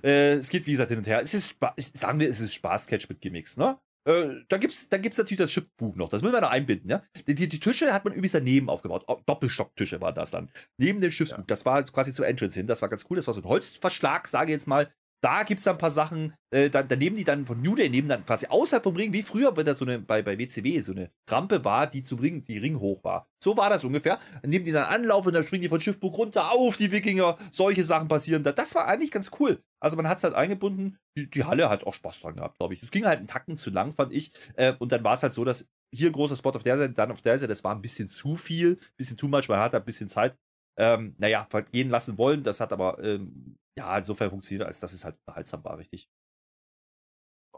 Äh, 0.03 0.33
es 0.33 0.51
geht, 0.51 0.67
wie 0.67 0.73
gesagt, 0.73 0.89
hin 0.89 0.99
und 0.99 1.07
her. 1.07 1.21
Es 1.23 1.33
ist, 1.33 1.57
sagen 1.95 2.19
wir, 2.19 2.29
es 2.29 2.41
ist 2.41 2.55
Spaß-Catch 2.55 3.09
mit 3.09 3.21
Gimmicks, 3.21 3.57
ne? 3.57 3.79
Äh, 4.05 4.41
da 4.49 4.59
gibt 4.59 4.75
es 4.75 4.89
da 4.89 4.97
gibt's 4.97 5.17
natürlich 5.17 5.39
das 5.39 5.53
Schiffbuch 5.53 5.95
noch. 5.95 6.09
Das 6.09 6.23
müssen 6.23 6.35
wir 6.35 6.41
noch 6.41 6.51
einbinden, 6.51 6.91
ja? 6.91 7.05
Die, 7.29 7.37
die, 7.37 7.49
die 7.49 7.61
Tische 7.61 7.93
hat 7.93 8.05
man 8.05 8.15
übrigens 8.15 8.33
daneben 8.33 8.69
aufgebaut. 8.69 9.07
Doppelstocktische 9.27 10.01
waren 10.01 10.17
das 10.17 10.33
dann. 10.33 10.51
Neben 10.77 11.01
dem 11.01 11.13
Schiffsbuch. 11.13 11.39
Ja. 11.39 11.45
Das 11.47 11.65
war 11.65 11.83
quasi 11.85 12.13
zur 12.13 12.27
Entrance 12.27 12.59
hin. 12.59 12.67
Das 12.67 12.83
war 12.83 12.89
ganz 12.89 13.07
cool. 13.09 13.17
Das 13.17 13.29
war 13.29 13.35
so 13.35 13.41
ein 13.41 13.49
Holzverschlag, 13.49 14.27
sage 14.27 14.51
ich 14.51 14.57
jetzt 14.57 14.67
mal. 14.67 14.91
Da 15.23 15.45
gibt 15.45 15.61
es 15.61 15.69
ein 15.69 15.79
paar 15.79 15.91
Sachen, 15.91 16.35
äh, 16.51 16.69
da, 16.69 16.83
da 16.83 16.97
nehmen 16.97 17.15
die 17.15 17.23
dann 17.23 17.47
von 17.47 17.63
New 17.63 17.77
Day, 17.77 17.89
nehmen 17.89 18.09
dann 18.09 18.27
quasi 18.27 18.47
außerhalb 18.49 18.83
vom 18.83 18.97
Ring, 18.97 19.13
wie 19.13 19.23
früher, 19.23 19.57
wenn 19.57 19.65
da 19.65 19.73
so 19.73 19.85
eine, 19.85 20.01
bei, 20.01 20.21
bei 20.21 20.37
WCW 20.37 20.81
so 20.81 20.91
eine 20.91 21.13
Rampe 21.31 21.65
war, 21.65 21.87
die 21.87 22.03
zum 22.03 22.19
Ring, 22.19 22.43
die 22.43 22.59
Ring 22.59 22.81
hoch 22.81 23.05
war. 23.05 23.29
So 23.41 23.57
war 23.57 23.71
das 23.71 23.85
ungefähr. 23.85 24.19
Dann 24.41 24.51
nehmen 24.51 24.65
die 24.65 24.73
dann 24.73 24.83
Anlauf 24.83 25.25
und 25.25 25.35
dann 25.35 25.45
springen 25.45 25.63
die 25.63 25.69
von 25.69 25.81
Schiffburg 25.81 26.19
runter 26.19 26.51
auf 26.51 26.77
die 26.77 26.91
Wikinger. 26.91 27.39
Solche 27.53 27.85
Sachen 27.85 28.09
passieren 28.09 28.43
da. 28.43 28.51
Das 28.51 28.75
war 28.75 28.89
eigentlich 28.89 29.13
ganz 29.13 29.31
cool. 29.39 29.63
Also 29.79 29.97
man 29.97 30.09
hat 30.09 30.19
es 30.19 30.25
halt 30.25 30.35
eingebunden. 30.35 30.99
Die, 31.17 31.31
die, 31.31 31.45
Halle 31.45 31.71
hat 31.71 31.85
auch 31.87 31.95
Spaß 31.95 32.21
dran 32.21 32.35
gehabt, 32.35 32.59
glaube 32.59 32.75
ich. 32.75 32.83
Es 32.83 32.91
ging 32.91 33.05
halt 33.05 33.19
einen 33.19 33.29
Tacken 33.29 33.55
zu 33.55 33.71
lang, 33.71 33.93
fand 33.93 34.13
ich. 34.13 34.33
Äh, 34.55 34.75
und 34.81 34.91
dann 34.91 35.05
war 35.05 35.15
es 35.15 35.23
halt 35.23 35.35
so, 35.35 35.45
dass 35.45 35.69
hier 35.95 36.09
ein 36.09 36.13
großer 36.13 36.35
Spot 36.35 36.51
auf 36.51 36.65
der 36.65 36.79
Seite, 36.79 36.95
dann 36.95 37.13
auf 37.13 37.21
der 37.21 37.39
Seite, 37.39 37.49
das 37.49 37.63
war 37.63 37.73
ein 37.73 37.83
bisschen 37.83 38.09
zu 38.09 38.35
viel, 38.35 38.73
ein 38.73 38.97
bisschen 38.97 39.17
too 39.17 39.29
much. 39.29 39.49
Man 39.49 39.61
hat 39.61 39.75
ein 39.75 39.85
bisschen 39.85 40.09
Zeit 40.09 40.37
ähm, 40.77 41.15
naja, 41.19 41.47
gehen 41.73 41.91
lassen 41.91 42.19
wollen. 42.19 42.43
Das 42.43 42.61
hat 42.61 42.73
aber 42.73 42.99
ähm, 43.03 43.59
ja, 43.77 43.97
insofern 43.97 44.31
funktioniert, 44.31 44.67
als 44.67 44.81
dass 44.81 44.93
es 44.93 45.05
halt 45.05 45.19
unterhaltsam 45.19 45.65
war, 45.65 45.79
richtig 45.79 46.09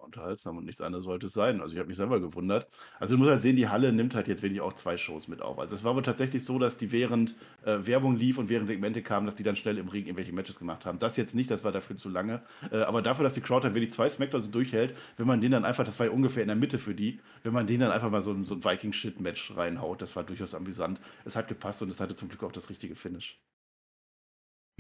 unterhaltsam 0.05 0.57
und 0.59 0.65
nichts 0.65 0.81
anderes 0.81 1.05
sollte 1.05 1.27
es 1.27 1.33
sein. 1.33 1.61
Also 1.61 1.75
ich 1.75 1.79
habe 1.79 1.89
mich 1.89 1.97
selber 1.97 2.21
gewundert. 2.21 2.67
Also 2.99 3.15
du 3.15 3.19
musst 3.19 3.31
halt 3.31 3.41
sehen, 3.41 3.57
die 3.57 3.69
Halle 3.69 3.93
nimmt 3.93 4.15
halt 4.15 4.29
jetzt 4.29 4.43
wirklich 4.43 4.61
auch 4.61 4.73
zwei 4.73 4.97
Shows 4.97 5.29
mit 5.29 5.43
auf. 5.43 5.59
Also 5.59 5.75
es 5.75 5.85
war 5.85 5.95
wohl 5.95 6.03
tatsächlich 6.03 6.45
so, 6.45 6.59
dass 6.59 6.77
die 6.77 6.93
während 6.93 7.35
äh, 7.65 7.79
Werbung 7.87 8.17
lief 8.17 8.39
und 8.39 8.49
während 8.49 8.67
Segmente 8.67 9.03
kamen, 9.03 9.27
dass 9.27 9.35
die 9.35 9.43
dann 9.43 9.57
schnell 9.57 9.79
im 9.79 9.89
Ring 9.89 10.05
irgendwelche 10.05 10.33
Matches 10.33 10.59
gemacht 10.59 10.87
haben. 10.87 10.99
Das 10.99 11.17
jetzt 11.17 11.35
nicht, 11.35 11.51
das 11.51 11.65
war 11.65 11.73
dafür 11.73 11.97
zu 11.97 12.09
lange. 12.09 12.43
Äh, 12.71 12.83
aber 12.83 13.03
dafür, 13.03 13.25
dass 13.25 13.35
die 13.35 13.41
Crowd 13.41 13.65
halt 13.65 13.75
wirklich 13.75 13.93
zwei 13.93 14.09
Smackdowns 14.09 14.51
durchhält, 14.51 14.97
wenn 15.17 15.27
man 15.27 15.41
den 15.41 15.51
dann 15.53 15.65
einfach, 15.65 15.85
das 15.85 15.99
war 15.99 16.07
ja 16.07 16.13
ungefähr 16.13 16.43
in 16.43 16.49
der 16.49 16.57
Mitte 16.57 16.79
für 16.79 16.95
die, 16.95 17.21
wenn 17.43 17.53
man 17.53 17.67
den 17.67 17.81
dann 17.81 17.91
einfach 17.91 18.11
mal 18.11 18.21
so, 18.21 18.37
so 18.45 18.55
ein 18.55 18.65
Viking-Shit-Match 18.65 19.57
reinhaut, 19.57 20.03
das 20.03 20.17
war 20.17 20.25
durchaus 20.25 20.55
amüsant. 20.55 21.01
Es 21.25 21.37
hat 21.37 21.49
gepasst 21.49 21.83
und 21.83 21.91
es 21.91 22.01
hatte 22.01 22.17
zum 22.17 22.29
Glück 22.29 22.43
auch 22.45 22.53
das 22.53 22.71
richtige 22.71 22.95
Finish. 22.97 23.39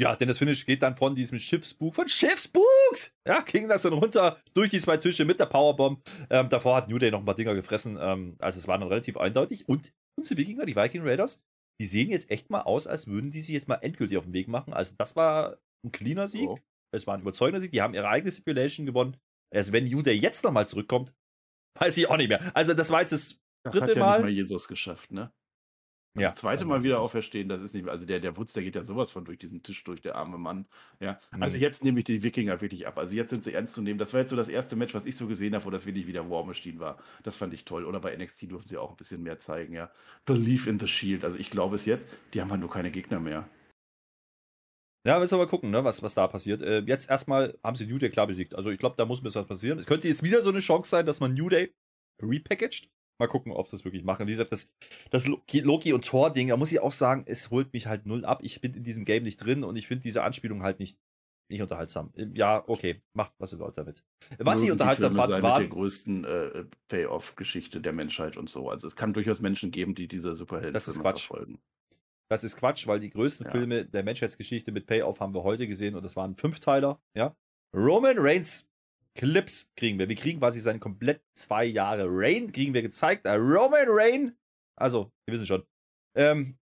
Ja, 0.00 0.16
denn 0.16 0.26
das 0.26 0.38
Finish 0.38 0.66
geht 0.66 0.82
dann 0.82 0.96
von 0.96 1.14
diesem 1.14 1.38
Schiffsbug, 1.38 1.94
von 1.94 2.08
Schiffsbugs! 2.08 3.14
Ja, 3.26 3.42
ging 3.42 3.68
das 3.68 3.82
dann 3.82 3.92
runter 3.92 4.36
durch 4.52 4.70
die 4.70 4.80
zwei 4.80 4.96
Tische 4.96 5.24
mit 5.24 5.38
der 5.38 5.46
Powerbomb. 5.46 6.02
Ähm, 6.30 6.48
davor 6.48 6.76
hat 6.76 6.88
New 6.88 6.98
Day 6.98 7.12
noch 7.12 7.20
ein 7.20 7.24
paar 7.24 7.36
Dinger 7.36 7.54
gefressen. 7.54 7.96
Ähm, 8.00 8.36
also 8.40 8.58
es 8.58 8.66
war 8.66 8.76
dann 8.78 8.88
relativ 8.88 9.16
eindeutig. 9.16 9.68
Und 9.68 9.92
unsere 10.18 10.38
Wikinger, 10.38 10.66
die 10.66 10.74
Viking 10.74 11.06
Raiders, 11.06 11.42
die 11.80 11.86
sehen 11.86 12.10
jetzt 12.10 12.30
echt 12.30 12.50
mal 12.50 12.62
aus, 12.62 12.86
als 12.86 13.06
würden 13.06 13.30
die 13.30 13.40
sich 13.40 13.54
jetzt 13.54 13.68
mal 13.68 13.76
endgültig 13.76 14.18
auf 14.18 14.24
den 14.24 14.32
Weg 14.32 14.48
machen. 14.48 14.72
Also 14.72 14.94
das 14.98 15.14
war 15.14 15.58
ein 15.84 15.92
cleaner 15.92 16.26
Sieg. 16.26 16.48
Oh. 16.48 16.58
Es 16.92 17.06
war 17.06 17.14
ein 17.14 17.20
überzeugender 17.20 17.60
Sieg. 17.60 17.70
Die 17.70 17.82
haben 17.82 17.94
ihre 17.94 18.08
eigene 18.08 18.32
Stipulation 18.32 18.86
gewonnen. 18.86 19.16
Also 19.54 19.72
wenn 19.72 19.84
New 19.84 20.02
Day 20.02 20.16
jetzt 20.16 20.42
nochmal 20.42 20.66
zurückkommt, 20.66 21.14
weiß 21.78 21.96
ich 21.98 22.08
auch 22.08 22.16
nicht 22.16 22.28
mehr. 22.28 22.40
Also 22.54 22.74
das 22.74 22.90
war 22.90 23.00
jetzt 23.00 23.12
das, 23.12 23.38
das 23.64 23.72
dritte 23.72 23.90
hat 23.90 23.96
ja 23.96 24.00
Mal. 24.00 24.16
Nicht 24.18 24.24
mal 24.24 24.30
Jesus 24.30 24.68
geschafft, 24.68 25.12
ne? 25.12 25.32
Ja, 26.16 26.30
das 26.30 26.38
zweite 26.38 26.64
Mal 26.64 26.84
wieder 26.84 27.00
auferstehen, 27.00 27.48
das 27.48 27.60
ist 27.60 27.74
nicht, 27.74 27.88
also 27.88 28.06
der, 28.06 28.20
der 28.20 28.36
Wutz, 28.36 28.52
der 28.52 28.62
geht 28.62 28.76
ja 28.76 28.84
sowas 28.84 29.10
von 29.10 29.24
durch 29.24 29.38
diesen 29.38 29.64
Tisch 29.64 29.82
durch, 29.82 30.00
der 30.00 30.14
arme 30.14 30.38
Mann. 30.38 30.66
Ja, 31.00 31.18
also 31.40 31.56
mhm. 31.56 31.62
jetzt 31.62 31.82
nehme 31.82 31.98
ich 31.98 32.04
die 32.04 32.22
Wikinger 32.22 32.60
wirklich 32.60 32.86
ab. 32.86 32.98
Also 32.98 33.16
jetzt 33.16 33.30
sind 33.30 33.42
sie 33.42 33.52
ernst 33.52 33.74
zu 33.74 33.82
nehmen. 33.82 33.98
Das 33.98 34.12
war 34.12 34.20
jetzt 34.20 34.30
so 34.30 34.36
das 34.36 34.48
erste 34.48 34.76
Match, 34.76 34.94
was 34.94 35.06
ich 35.06 35.16
so 35.16 35.26
gesehen 35.26 35.56
habe, 35.56 35.64
wo 35.64 35.70
das 35.70 35.86
wirklich 35.86 36.06
wieder 36.06 36.30
War 36.30 36.44
Machine 36.44 36.78
war. 36.78 36.98
Das 37.24 37.36
fand 37.36 37.52
ich 37.52 37.64
toll. 37.64 37.84
Oder 37.84 37.98
bei 37.98 38.16
NXT 38.16 38.48
durften 38.52 38.68
sie 38.68 38.76
auch 38.76 38.90
ein 38.90 38.96
bisschen 38.96 39.24
mehr 39.24 39.40
zeigen, 39.40 39.74
ja. 39.74 39.90
Believe 40.24 40.70
in 40.70 40.78
the 40.78 40.86
Shield. 40.86 41.24
Also 41.24 41.36
ich 41.36 41.50
glaube 41.50 41.74
es 41.74 41.84
jetzt, 41.84 42.08
die 42.32 42.40
haben 42.40 42.50
halt 42.50 42.60
nur 42.60 42.70
keine 42.70 42.92
Gegner 42.92 43.18
mehr. 43.18 43.48
Ja, 45.04 45.18
müssen 45.18 45.32
wir 45.32 45.44
mal 45.44 45.50
gucken, 45.50 45.70
ne, 45.70 45.82
was, 45.82 46.02
was 46.02 46.14
da 46.14 46.28
passiert. 46.28 46.62
Äh, 46.62 46.84
jetzt 46.86 47.10
erstmal 47.10 47.58
haben 47.62 47.74
sie 47.74 47.86
New 47.86 47.98
Day 47.98 48.10
klar 48.10 48.28
besiegt. 48.28 48.54
Also 48.54 48.70
ich 48.70 48.78
glaube, 48.78 48.94
da 48.96 49.04
muss 49.04 49.20
ein 49.20 49.24
bisschen 49.24 49.42
was 49.42 49.48
passieren. 49.48 49.80
Es 49.80 49.86
könnte 49.86 50.06
jetzt 50.06 50.22
wieder 50.22 50.42
so 50.42 50.50
eine 50.50 50.60
Chance 50.60 50.88
sein, 50.88 51.06
dass 51.06 51.18
man 51.18 51.34
New 51.34 51.48
Day 51.48 51.74
repackaged 52.22 52.88
Mal 53.18 53.28
gucken, 53.28 53.52
ob 53.52 53.68
sie 53.68 53.76
das 53.76 53.84
wirklich 53.84 54.02
machen. 54.02 54.26
Wie 54.26 54.32
gesagt, 54.32 54.50
das, 54.52 54.68
das 55.10 55.26
Loki- 55.28 55.92
und 55.92 56.04
Thor-Ding, 56.04 56.48
da 56.48 56.56
muss 56.56 56.72
ich 56.72 56.80
auch 56.80 56.92
sagen, 56.92 57.22
es 57.26 57.50
holt 57.50 57.72
mich 57.72 57.86
halt 57.86 58.06
null 58.06 58.24
ab. 58.24 58.40
Ich 58.42 58.60
bin 58.60 58.74
in 58.74 58.82
diesem 58.82 59.04
Game 59.04 59.22
nicht 59.22 59.36
drin 59.36 59.62
und 59.62 59.76
ich 59.76 59.86
finde 59.86 60.02
diese 60.02 60.22
Anspielung 60.24 60.62
halt 60.64 60.80
nicht, 60.80 60.98
nicht 61.48 61.62
unterhaltsam. 61.62 62.12
Ja, 62.34 62.64
okay, 62.66 63.02
macht, 63.12 63.34
was 63.38 63.52
ihr 63.52 63.60
wollt 63.60 63.78
damit. 63.78 64.02
Was 64.38 64.62
ich 64.62 64.72
unterhaltsam 64.72 65.14
fand, 65.14 65.30
war. 65.42 65.60
der 65.60 65.68
größten 65.68 66.24
äh, 66.24 66.64
Payoff-Geschichte 66.88 67.80
der 67.80 67.92
Menschheit 67.92 68.36
und 68.36 68.50
so. 68.50 68.68
Also 68.68 68.88
es 68.88 68.96
kann 68.96 69.12
durchaus 69.12 69.40
Menschen 69.40 69.70
geben, 69.70 69.94
die 69.94 70.08
diese 70.08 70.34
Superhelden 70.34 70.72
das 70.72 70.88
ist 70.88 71.00
Quatsch. 71.00 71.26
verfolgen. 71.28 71.60
Das 72.28 72.42
ist 72.42 72.56
Quatsch, 72.56 72.86
weil 72.88 72.98
die 72.98 73.10
größten 73.10 73.44
Ja. 73.46 73.50
Filme 73.52 73.84
der 73.84 74.02
Menschheitsgeschichte 74.02 74.72
mit 74.72 74.86
Payoff 74.86 75.20
haben 75.20 75.34
wir 75.34 75.44
heute 75.44 75.68
gesehen 75.68 75.94
und 75.94 76.02
das 76.02 76.16
waren 76.16 76.34
Fünfteiler, 76.34 77.00
ja. 77.14 77.36
Roman 77.72 78.16
Reigns 78.18 78.68
Clips 79.16 79.72
kriegen 79.76 79.98
wir. 79.98 80.08
Wir 80.08 80.16
kriegen 80.16 80.40
quasi 80.40 80.60
seine 80.60 80.80
komplett 80.80 81.22
zwei 81.34 81.64
Jahre 81.64 82.06
Reign, 82.06 82.52
kriegen 82.52 82.74
wir 82.74 82.82
gezeigt. 82.82 83.26
Äh, 83.26 83.34
Roman 83.34 83.86
Reign, 83.88 84.36
also, 84.76 85.12
wir 85.26 85.32
wissen 85.32 85.46
schon. 85.46 85.64
Ähm, 86.16 86.58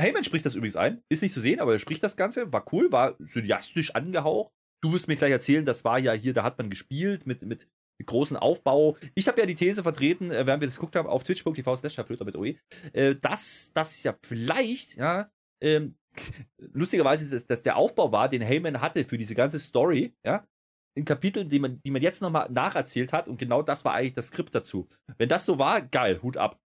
Heyman 0.00 0.24
spricht 0.24 0.46
das 0.46 0.54
übrigens 0.54 0.76
ein, 0.76 1.02
ist 1.10 1.22
nicht 1.22 1.34
zu 1.34 1.40
sehen, 1.40 1.60
aber 1.60 1.74
er 1.74 1.78
spricht 1.78 2.02
das 2.02 2.16
Ganze, 2.16 2.52
war 2.52 2.64
cool, 2.72 2.90
war 2.90 3.18
cineastisch 3.24 3.94
angehaucht. 3.94 4.52
Du 4.82 4.92
wirst 4.92 5.08
mir 5.08 5.16
gleich 5.16 5.30
erzählen, 5.30 5.64
das 5.64 5.84
war 5.84 5.98
ja 5.98 6.12
hier, 6.12 6.32
da 6.32 6.42
hat 6.42 6.56
man 6.56 6.70
gespielt 6.70 7.26
mit, 7.26 7.42
mit, 7.42 7.68
großen 8.06 8.38
Aufbau. 8.38 8.96
Ich 9.14 9.28
habe 9.28 9.38
ja 9.38 9.46
die 9.46 9.54
These 9.54 9.82
vertreten, 9.82 10.30
äh, 10.30 10.46
während 10.46 10.62
wir 10.62 10.68
das 10.68 10.76
geguckt 10.76 10.96
haben, 10.96 11.06
auf 11.06 11.22
twitch.tv 11.22 11.76
slash 11.76 11.98
mit 11.98 12.34
OE, 12.34 12.54
äh, 12.94 13.14
dass 13.14 13.72
das 13.74 14.02
ja 14.02 14.16
vielleicht, 14.24 14.96
ja, 14.96 15.30
ähm, 15.62 15.96
lustigerweise, 16.72 17.28
dass, 17.28 17.46
dass 17.46 17.60
der 17.60 17.76
Aufbau 17.76 18.10
war, 18.10 18.30
den 18.30 18.40
Heyman 18.40 18.80
hatte 18.80 19.04
für 19.04 19.18
diese 19.18 19.34
ganze 19.34 19.58
Story, 19.58 20.14
ja, 20.24 20.46
in 20.94 21.04
Kapiteln, 21.04 21.48
die 21.48 21.58
man, 21.58 21.80
die 21.82 21.90
man 21.90 22.02
jetzt 22.02 22.22
nochmal 22.22 22.50
nacherzählt 22.50 23.12
hat 23.12 23.28
und 23.28 23.38
genau 23.38 23.62
das 23.62 23.84
war 23.84 23.94
eigentlich 23.94 24.14
das 24.14 24.28
Skript 24.28 24.54
dazu. 24.54 24.88
Wenn 25.18 25.28
das 25.28 25.46
so 25.46 25.58
war, 25.58 25.80
geil, 25.82 26.20
Hut 26.22 26.36
ab. 26.36 26.58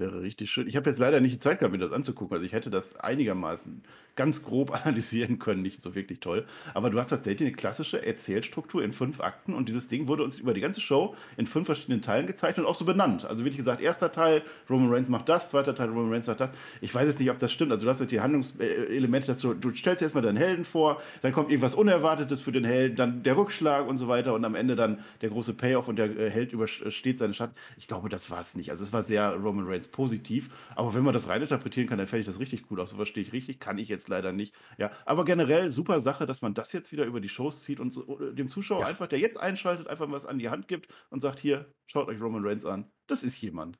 Wäre 0.00 0.22
richtig 0.22 0.50
schön. 0.50 0.66
Ich 0.66 0.76
habe 0.76 0.88
jetzt 0.88 0.98
leider 0.98 1.20
nicht 1.20 1.34
die 1.34 1.38
Zeit 1.38 1.58
gehabt, 1.58 1.72
mir 1.72 1.78
das 1.78 1.92
anzugucken. 1.92 2.34
Also 2.34 2.46
ich 2.46 2.52
hätte 2.52 2.70
das 2.70 2.96
einigermaßen 2.96 3.82
ganz 4.16 4.42
grob 4.42 4.70
analysieren 4.84 5.38
können, 5.38 5.60
nicht 5.62 5.82
so 5.82 5.94
wirklich 5.94 6.20
toll. 6.20 6.46
Aber 6.72 6.88
du 6.88 6.98
hast 6.98 7.08
tatsächlich 7.10 7.48
eine 7.48 7.56
klassische 7.56 8.04
Erzählstruktur 8.04 8.82
in 8.82 8.92
fünf 8.92 9.20
Akten 9.20 9.52
und 9.54 9.68
dieses 9.68 9.88
Ding 9.88 10.08
wurde 10.08 10.24
uns 10.24 10.40
über 10.40 10.54
die 10.54 10.60
ganze 10.60 10.80
Show 10.80 11.14
in 11.36 11.46
fünf 11.46 11.66
verschiedenen 11.66 12.00
Teilen 12.00 12.26
gezeigt 12.26 12.58
und 12.58 12.64
auch 12.64 12.74
so 12.74 12.86
benannt. 12.86 13.26
Also 13.26 13.44
wirklich 13.44 13.58
gesagt, 13.58 13.82
erster 13.82 14.10
Teil, 14.10 14.42
Roman 14.68 14.90
Reigns 14.90 15.10
macht 15.10 15.28
das, 15.28 15.50
zweiter 15.50 15.74
Teil, 15.74 15.90
Roman 15.90 16.12
Reigns 16.12 16.26
macht 16.26 16.40
das. 16.40 16.52
Ich 16.80 16.94
weiß 16.94 17.06
jetzt 17.06 17.20
nicht, 17.20 17.30
ob 17.30 17.38
das 17.38 17.52
stimmt. 17.52 17.70
Also 17.70 17.84
du 17.84 17.92
hast 17.92 18.00
jetzt 18.00 18.10
die 18.10 18.20
Handlungselemente, 18.20 19.26
dass 19.26 19.40
du, 19.40 19.52
du 19.52 19.70
stellst 19.74 20.02
erstmal 20.02 20.22
deinen 20.22 20.38
Helden 20.38 20.64
vor, 20.64 21.02
dann 21.20 21.32
kommt 21.32 21.50
irgendwas 21.50 21.74
Unerwartetes 21.74 22.40
für 22.40 22.52
den 22.52 22.64
Helden, 22.64 22.96
dann 22.96 23.22
der 23.22 23.36
Rückschlag 23.36 23.86
und 23.86 23.98
so 23.98 24.08
weiter 24.08 24.32
und 24.32 24.46
am 24.46 24.54
Ende 24.54 24.76
dann 24.76 25.00
der 25.20 25.28
große 25.28 25.52
Payoff 25.52 25.88
und 25.88 25.96
der 25.96 26.16
äh, 26.18 26.30
Held 26.30 26.52
übersteht 26.52 27.18
seinen 27.18 27.34
Schatten. 27.34 27.54
Ich 27.76 27.86
glaube, 27.86 28.08
das 28.08 28.30
war 28.30 28.40
es 28.40 28.54
nicht. 28.54 28.70
Also 28.70 28.82
es 28.82 28.92
war 28.92 29.02
sehr 29.02 29.34
Roman 29.34 29.66
Reigns 29.66 29.89
positiv, 29.92 30.50
aber 30.76 30.94
wenn 30.94 31.02
man 31.02 31.12
das 31.14 31.28
reininterpretieren 31.28 31.88
kann, 31.88 31.98
dann 31.98 32.06
fände 32.06 32.20
ich 32.20 32.26
das 32.26 32.38
richtig 32.38 32.70
cool. 32.70 32.80
Auch 32.80 32.86
so 32.86 32.96
verstehe 32.96 33.22
ich 33.22 33.32
richtig, 33.32 33.60
kann 33.60 33.78
ich 33.78 33.88
jetzt 33.88 34.08
leider 34.08 34.32
nicht. 34.32 34.54
Ja, 34.78 34.90
aber 35.04 35.24
generell 35.24 35.70
super 35.70 36.00
Sache, 36.00 36.26
dass 36.26 36.42
man 36.42 36.54
das 36.54 36.72
jetzt 36.72 36.92
wieder 36.92 37.04
über 37.04 37.20
die 37.20 37.28
Shows 37.28 37.62
zieht 37.64 37.80
und 37.80 37.94
so, 37.94 38.16
dem 38.32 38.48
Zuschauer 38.48 38.80
Ja. 38.80 38.86
einfach, 38.86 39.06
der 39.06 39.18
jetzt 39.18 39.38
einschaltet, 39.38 39.88
einfach 39.88 40.10
was 40.10 40.26
an 40.26 40.38
die 40.38 40.48
Hand 40.50 40.68
gibt 40.68 40.92
und 41.10 41.20
sagt, 41.20 41.40
hier, 41.40 41.72
schaut 41.86 42.08
euch 42.08 42.20
Roman 42.20 42.44
Reigns 42.44 42.64
an. 42.64 42.90
Das 43.06 43.22
ist 43.22 43.40
jemand. 43.40 43.78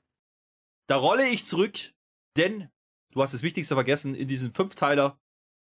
Da 0.86 0.96
rolle 0.96 1.28
ich 1.28 1.44
zurück, 1.44 1.76
denn 2.36 2.68
du 3.12 3.22
hast 3.22 3.34
das 3.34 3.42
Wichtigste 3.42 3.74
vergessen 3.74 4.14
in 4.14 4.28
diesem 4.28 4.52
Fünfteiler. 4.52 5.18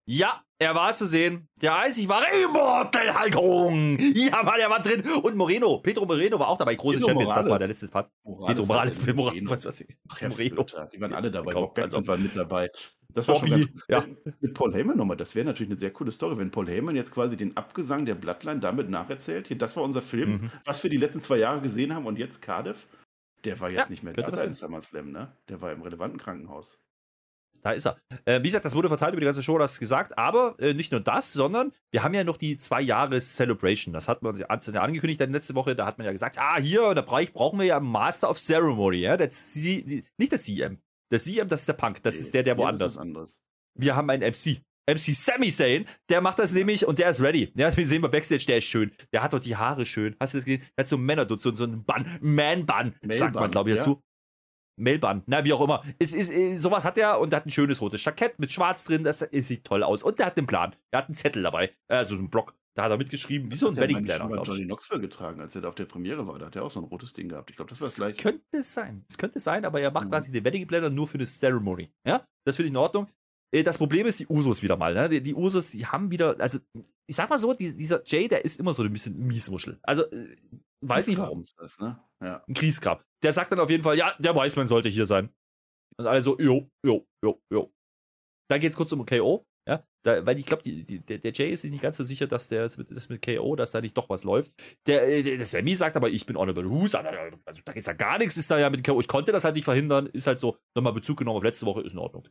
Ja, 0.09 0.41
er 0.57 0.73
war 0.73 0.93
zu 0.93 1.05
sehen. 1.05 1.49
Der 1.61 1.75
einzig 1.77 2.07
wahre 2.07 2.25
Immortal 2.43 3.19
Hulk 3.21 3.35
Hogan. 3.35 3.97
Ja, 4.15 4.41
Mann, 4.41 4.59
er 4.59 4.69
war 4.69 4.81
drin. 4.81 5.01
Und 5.21 5.35
Moreno, 5.35 5.79
Pedro 5.79 6.05
Moreno 6.05 6.39
war 6.39 6.47
auch 6.47 6.57
dabei. 6.57 6.75
Große 6.75 6.97
Pedro 6.99 7.09
Champions, 7.09 7.33
das 7.33 7.45
war 7.47 7.55
Morales. 7.55 7.59
der 7.59 7.67
letzte 7.67 7.87
Part. 7.89 8.11
Morales 8.23 8.47
Pedro 8.55 8.65
Morales, 8.65 8.99
Pedro 8.99 9.15
Morales, 9.17 9.49
was 9.49 9.65
weiß 9.65 9.81
ich. 9.81 9.97
Ach, 10.09 10.21
Moreno. 10.21 10.65
Die 10.93 11.01
waren 11.01 11.13
alle 11.13 11.29
dabei. 11.29 11.51
Bob 11.53 11.75
Backlund 11.75 11.93
also- 11.93 12.07
war 12.07 12.17
mit 12.17 12.35
dabei. 12.35 12.69
Das 13.13 13.27
war 13.27 13.35
Bobby, 13.39 13.49
schon 13.49 13.59
ganz, 13.61 13.71
ja. 13.89 14.05
Mit 14.39 14.53
Paul 14.53 14.73
Heyman 14.75 14.95
nochmal, 14.95 15.17
das 15.17 15.33
wäre 15.33 15.45
natürlich 15.45 15.71
eine 15.71 15.79
sehr 15.79 15.91
coole 15.91 16.11
Story, 16.11 16.37
wenn 16.37 16.51
Paul 16.51 16.67
Heyman 16.69 16.95
jetzt 16.95 17.11
quasi 17.11 17.35
den 17.35 17.57
Abgesang 17.57 18.05
der 18.05 18.13
Bloodline 18.15 18.59
damit 18.59 18.89
nacherzählt. 18.89 19.47
Hier, 19.47 19.57
das 19.57 19.75
war 19.75 19.83
unser 19.83 20.01
Film, 20.03 20.29
Mhm. 20.33 20.51
was 20.65 20.83
wir 20.83 20.89
die 20.91 20.97
letzten 20.97 21.21
zwei 21.21 21.37
Jahre 21.37 21.61
gesehen 21.61 21.95
haben 21.95 22.05
und 22.05 22.17
jetzt 22.17 22.41
Cardiff. 22.41 22.87
Der 23.43 23.59
war 23.59 23.69
jetzt 23.69 23.85
Ja, 23.85 23.89
nicht 23.89 24.03
mehr 24.03 24.13
da 24.13 24.29
seit. 24.29 24.55
SummerSlam, 24.55 25.11
ne? 25.11 25.35
Der 25.49 25.61
war 25.61 25.71
im 25.71 25.81
relevanten 25.81 26.19
Krankenhaus. 26.19 26.79
Da 27.61 27.71
ist 27.71 27.85
er. 27.85 27.97
Äh, 28.25 28.41
wie 28.43 28.47
gesagt, 28.47 28.65
das 28.65 28.75
wurde 28.75 28.87
verteilt 28.87 29.13
über 29.13 29.19
die 29.21 29.25
ganze 29.25 29.43
Show, 29.43 29.57
das 29.57 29.79
gesagt. 29.79 30.17
Aber 30.17 30.55
äh, 30.59 30.73
nicht 30.73 30.91
nur 30.91 31.01
das, 31.01 31.33
sondern 31.33 31.71
wir 31.91 32.03
haben 32.03 32.13
ja 32.13 32.23
noch 32.23 32.37
die 32.37 32.57
zwei 32.57 32.81
Jahres 32.81 33.35
Celebration. 33.35 33.93
Das 33.93 34.07
hat 34.07 34.21
man 34.21 34.35
ja 34.35 34.47
angekündigt 34.47 35.19
dann 35.21 35.31
letzte 35.31 35.55
Woche. 35.55 35.75
Da 35.75 35.85
hat 35.85 35.97
man 35.97 36.05
ja 36.05 36.11
gesagt, 36.11 36.37
ah, 36.39 36.57
hier, 36.59 36.93
da 36.93 37.01
brauch- 37.01 37.31
brauchen 37.33 37.59
wir 37.59 37.65
ja 37.65 37.77
einen 37.77 37.87
Master 37.87 38.29
of 38.29 38.37
Ceremony. 38.37 38.97
Ja? 38.99 39.17
Das, 39.17 39.53
C- 39.53 40.03
nicht 40.17 40.31
das 40.31 40.43
CM. 40.43 40.79
Das 41.09 41.23
CM, 41.25 41.47
das 41.47 41.61
ist 41.61 41.67
der 41.69 41.73
Punk. 41.73 42.03
Das 42.03 42.15
ist 42.17 42.33
der, 42.33 42.43
der 42.43 42.57
woanders. 42.57 42.97
wir 43.79 43.95
haben 43.95 44.09
einen 44.09 44.23
MC. 44.23 44.61
MC 44.89 45.13
Sami 45.13 45.51
Zayn, 45.51 45.85
der 46.09 46.21
macht 46.21 46.39
das 46.39 46.53
nämlich 46.53 46.87
und 46.87 46.97
der 46.97 47.09
ist 47.09 47.19
ready. 47.21 47.51
Ja, 47.57 47.69
den 47.71 47.85
sehen 47.87 48.01
wir 48.01 48.07
Backstage, 48.07 48.45
der 48.47 48.59
ist 48.59 48.63
schön. 48.65 48.91
Der 49.11 49.21
hat 49.21 49.33
doch 49.33 49.39
die 49.39 49.57
Haare 49.57 49.85
schön. 49.85 50.15
Hast 50.17 50.33
du 50.33 50.37
das 50.37 50.45
gesehen? 50.45 50.61
Der 50.77 50.83
hat 50.83 50.87
so 50.87 50.95
einen 50.95 51.05
Männerdutz, 51.05 51.43
so, 51.43 51.53
so 51.53 51.65
einen 51.65 51.83
Bann, 51.83 52.17
Man-Bann, 52.21 52.95
sagt 53.19 53.35
man, 53.35 53.51
glaube 53.51 53.69
ich, 53.71 53.75
dazu. 53.79 54.01
Mailband, 54.77 55.23
na, 55.27 55.43
wie 55.43 55.53
auch 55.53 55.61
immer. 55.61 55.83
Es 55.99 56.13
ist, 56.13 56.31
äh, 56.31 56.55
sowas 56.55 56.83
hat 56.83 56.97
er 56.97 57.19
und 57.19 57.33
hat 57.33 57.45
ein 57.45 57.49
schönes 57.49 57.81
rotes 57.81 58.03
Jackett 58.03 58.39
mit 58.39 58.51
Schwarz 58.51 58.83
drin. 58.85 59.03
Das, 59.03 59.19
sieht 59.31 59.63
toll 59.65 59.83
aus. 59.83 60.03
Und 60.03 60.19
der 60.19 60.27
hat 60.27 60.37
einen 60.37 60.47
Plan. 60.47 60.75
Der 60.93 60.99
hat 60.99 61.07
einen 61.07 61.15
Zettel 61.15 61.43
dabei. 61.43 61.71
Also 61.87 62.15
einen 62.15 62.29
Block. 62.29 62.53
Da 62.75 62.83
hat 62.83 62.91
er 62.91 62.97
mitgeschrieben, 62.97 63.51
wie 63.51 63.55
so 63.55 63.69
ein 63.69 63.75
Hat 63.75 63.81
Wedding 63.81 64.03
Planner, 64.05 64.25
mal 64.25 64.33
glaube 64.35 64.51
Johnny. 64.51 64.65
Knoxville 64.65 65.01
getragen, 65.01 65.41
als 65.41 65.55
er 65.55 65.61
da 65.63 65.69
auf 65.69 65.73
der 65.75 65.85
Premiere 65.85 66.27
war. 66.27 66.37
Da 66.37 66.45
hat 66.45 66.55
er 66.55 66.63
auch 66.63 66.69
so 66.69 66.79
ein 66.79 66.83
rotes 66.85 67.11
Ding 67.11 67.27
gehabt. 67.27 67.49
Ich 67.49 67.55
glaube, 67.55 67.69
das 67.69 67.81
war 67.81 67.87
das 67.87 67.95
Das 67.95 68.05
gleiche. 68.05 68.17
könnte 68.21 68.57
es 68.59 68.71
sein. 68.71 69.03
Es 69.09 69.17
könnte 69.17 69.39
sein, 69.39 69.65
aber 69.65 69.81
er 69.81 69.89
macht 69.89 70.05
Mhm. 70.05 70.09
quasi 70.11 70.31
den 70.31 70.45
Wedding 70.45 70.67
Planner 70.67 70.91
nur 70.91 71.07
für 71.07 71.15
eine 71.15 71.25
Ceremony. 71.25 71.91
Ja, 72.05 72.23
das 72.45 72.55
finde 72.55 72.67
ich 72.67 72.71
in 72.73 72.77
Ordnung. 72.77 73.07
Äh, 73.53 73.63
Das 73.63 73.77
Problem 73.77 74.05
ist 74.07 74.19
die 74.19 74.27
Usos 74.27 74.61
wieder 74.63 74.77
mal. 74.77 74.93
Ne? 74.93 75.09
Die, 75.09 75.21
die 75.21 75.35
Usos, 75.35 75.71
die 75.71 75.85
haben 75.85 76.11
wieder, 76.11 76.39
also 76.39 76.59
ich 77.09 77.15
sag 77.15 77.29
mal 77.29 77.39
so, 77.39 77.53
die, 77.53 77.75
dieser 77.75 78.01
Jay, 78.05 78.27
der 78.27 78.43
ist 78.45 78.59
immer 78.59 78.73
so 78.73 78.83
ein 78.83 78.91
bisschen 78.91 79.17
Miesmuschel. 79.25 79.79
Also, 79.83 80.03
äh, 80.11 80.35
weiß 80.81 81.07
nicht 81.07 81.17
warum. 81.17 81.41
Ist 81.41 81.55
das, 81.57 81.79
ne? 81.79 81.99
Ja. 82.21 82.43
Ein 82.47 82.53
Kriegsgrab. 82.53 83.03
Der 83.23 83.33
sagt 83.33 83.51
dann 83.51 83.59
auf 83.59 83.69
jeden 83.69 83.83
Fall, 83.83 83.97
ja, 83.97 84.13
der 84.19 84.35
weiß, 84.35 84.55
man 84.57 84.67
sollte 84.67 84.89
hier 84.89 85.05
sein. 85.05 85.29
Und 85.97 86.05
alle 86.05 86.21
so, 86.21 86.37
jo, 86.37 86.69
jo, 86.85 87.07
jo, 87.23 87.41
jo. 87.51 87.73
Dann 88.49 88.59
geht 88.59 88.71
es 88.71 88.77
kurz 88.77 88.91
um 88.91 89.05
KO. 89.05 89.45
Ja, 89.67 89.83
da, 90.05 90.25
weil 90.25 90.39
ich 90.39 90.45
glaube, 90.45 90.63
der, 90.63 91.31
Jay 91.33 91.51
ist 91.51 91.61
sich 91.63 91.71
nicht 91.71 91.81
ganz 91.81 91.97
so 91.97 92.03
sicher, 92.05 92.25
dass 92.25 92.47
der 92.47 92.63
das 92.63 92.77
mit, 92.77 92.89
das 92.89 93.09
mit 93.09 93.21
KO, 93.21 93.53
dass 93.57 93.71
da 93.71 93.81
nicht 93.81 93.97
doch 93.97 94.09
was 94.09 94.23
läuft. 94.23 94.53
Der, 94.85 95.05
äh, 95.05 95.21
der, 95.23 95.35
der 95.35 95.45
Sammy 95.45 95.75
sagt 95.75 95.97
aber, 95.97 96.09
ich 96.09 96.25
bin 96.25 96.37
Honorable 96.37 96.69
Who, 96.69 96.87
sagt, 96.87 97.05
er, 97.05 97.33
also 97.43 97.61
da 97.65 97.73
geht's 97.73 97.87
ja 97.87 97.91
gar 97.91 98.17
nichts, 98.17 98.37
ist 98.37 98.49
da 98.49 98.57
ja 98.57 98.69
mit 98.69 98.85
KO. 98.85 99.01
Ich 99.01 99.09
konnte 99.09 99.33
das 99.33 99.43
halt 99.43 99.55
nicht 99.55 99.65
verhindern, 99.65 100.05
ist 100.07 100.25
halt 100.25 100.39
so, 100.39 100.57
nochmal 100.73 100.93
Bezug 100.93 101.17
genommen 101.17 101.35
auf 101.35 101.43
letzte 101.43 101.65
Woche, 101.65 101.81
ist 101.81 101.91
in 101.91 101.99
Ordnung. 101.99 102.25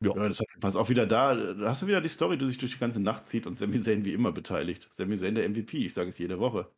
Ja. 0.00 0.14
Ja, 0.16 0.28
das 0.28 0.40
hat, 0.40 0.46
pass 0.60 0.76
auch 0.76 0.88
wieder 0.90 1.06
da, 1.06 1.34
da 1.34 1.68
hast 1.70 1.82
du 1.82 1.86
wieder 1.86 2.00
die 2.00 2.08
Story, 2.08 2.36
die 2.36 2.46
sich 2.46 2.58
durch 2.58 2.72
die 2.72 2.78
ganze 2.78 3.00
Nacht 3.00 3.26
zieht 3.26 3.46
und 3.46 3.56
Sami 3.56 3.80
Zayn 3.80 4.04
wie 4.04 4.12
immer 4.12 4.30
beteiligt. 4.32 4.88
Sami 4.92 5.16
Zayn 5.16 5.34
der 5.34 5.48
MVP, 5.48 5.78
ich 5.86 5.94
sage 5.94 6.10
es 6.10 6.18
jede 6.18 6.38
Woche. 6.38 6.70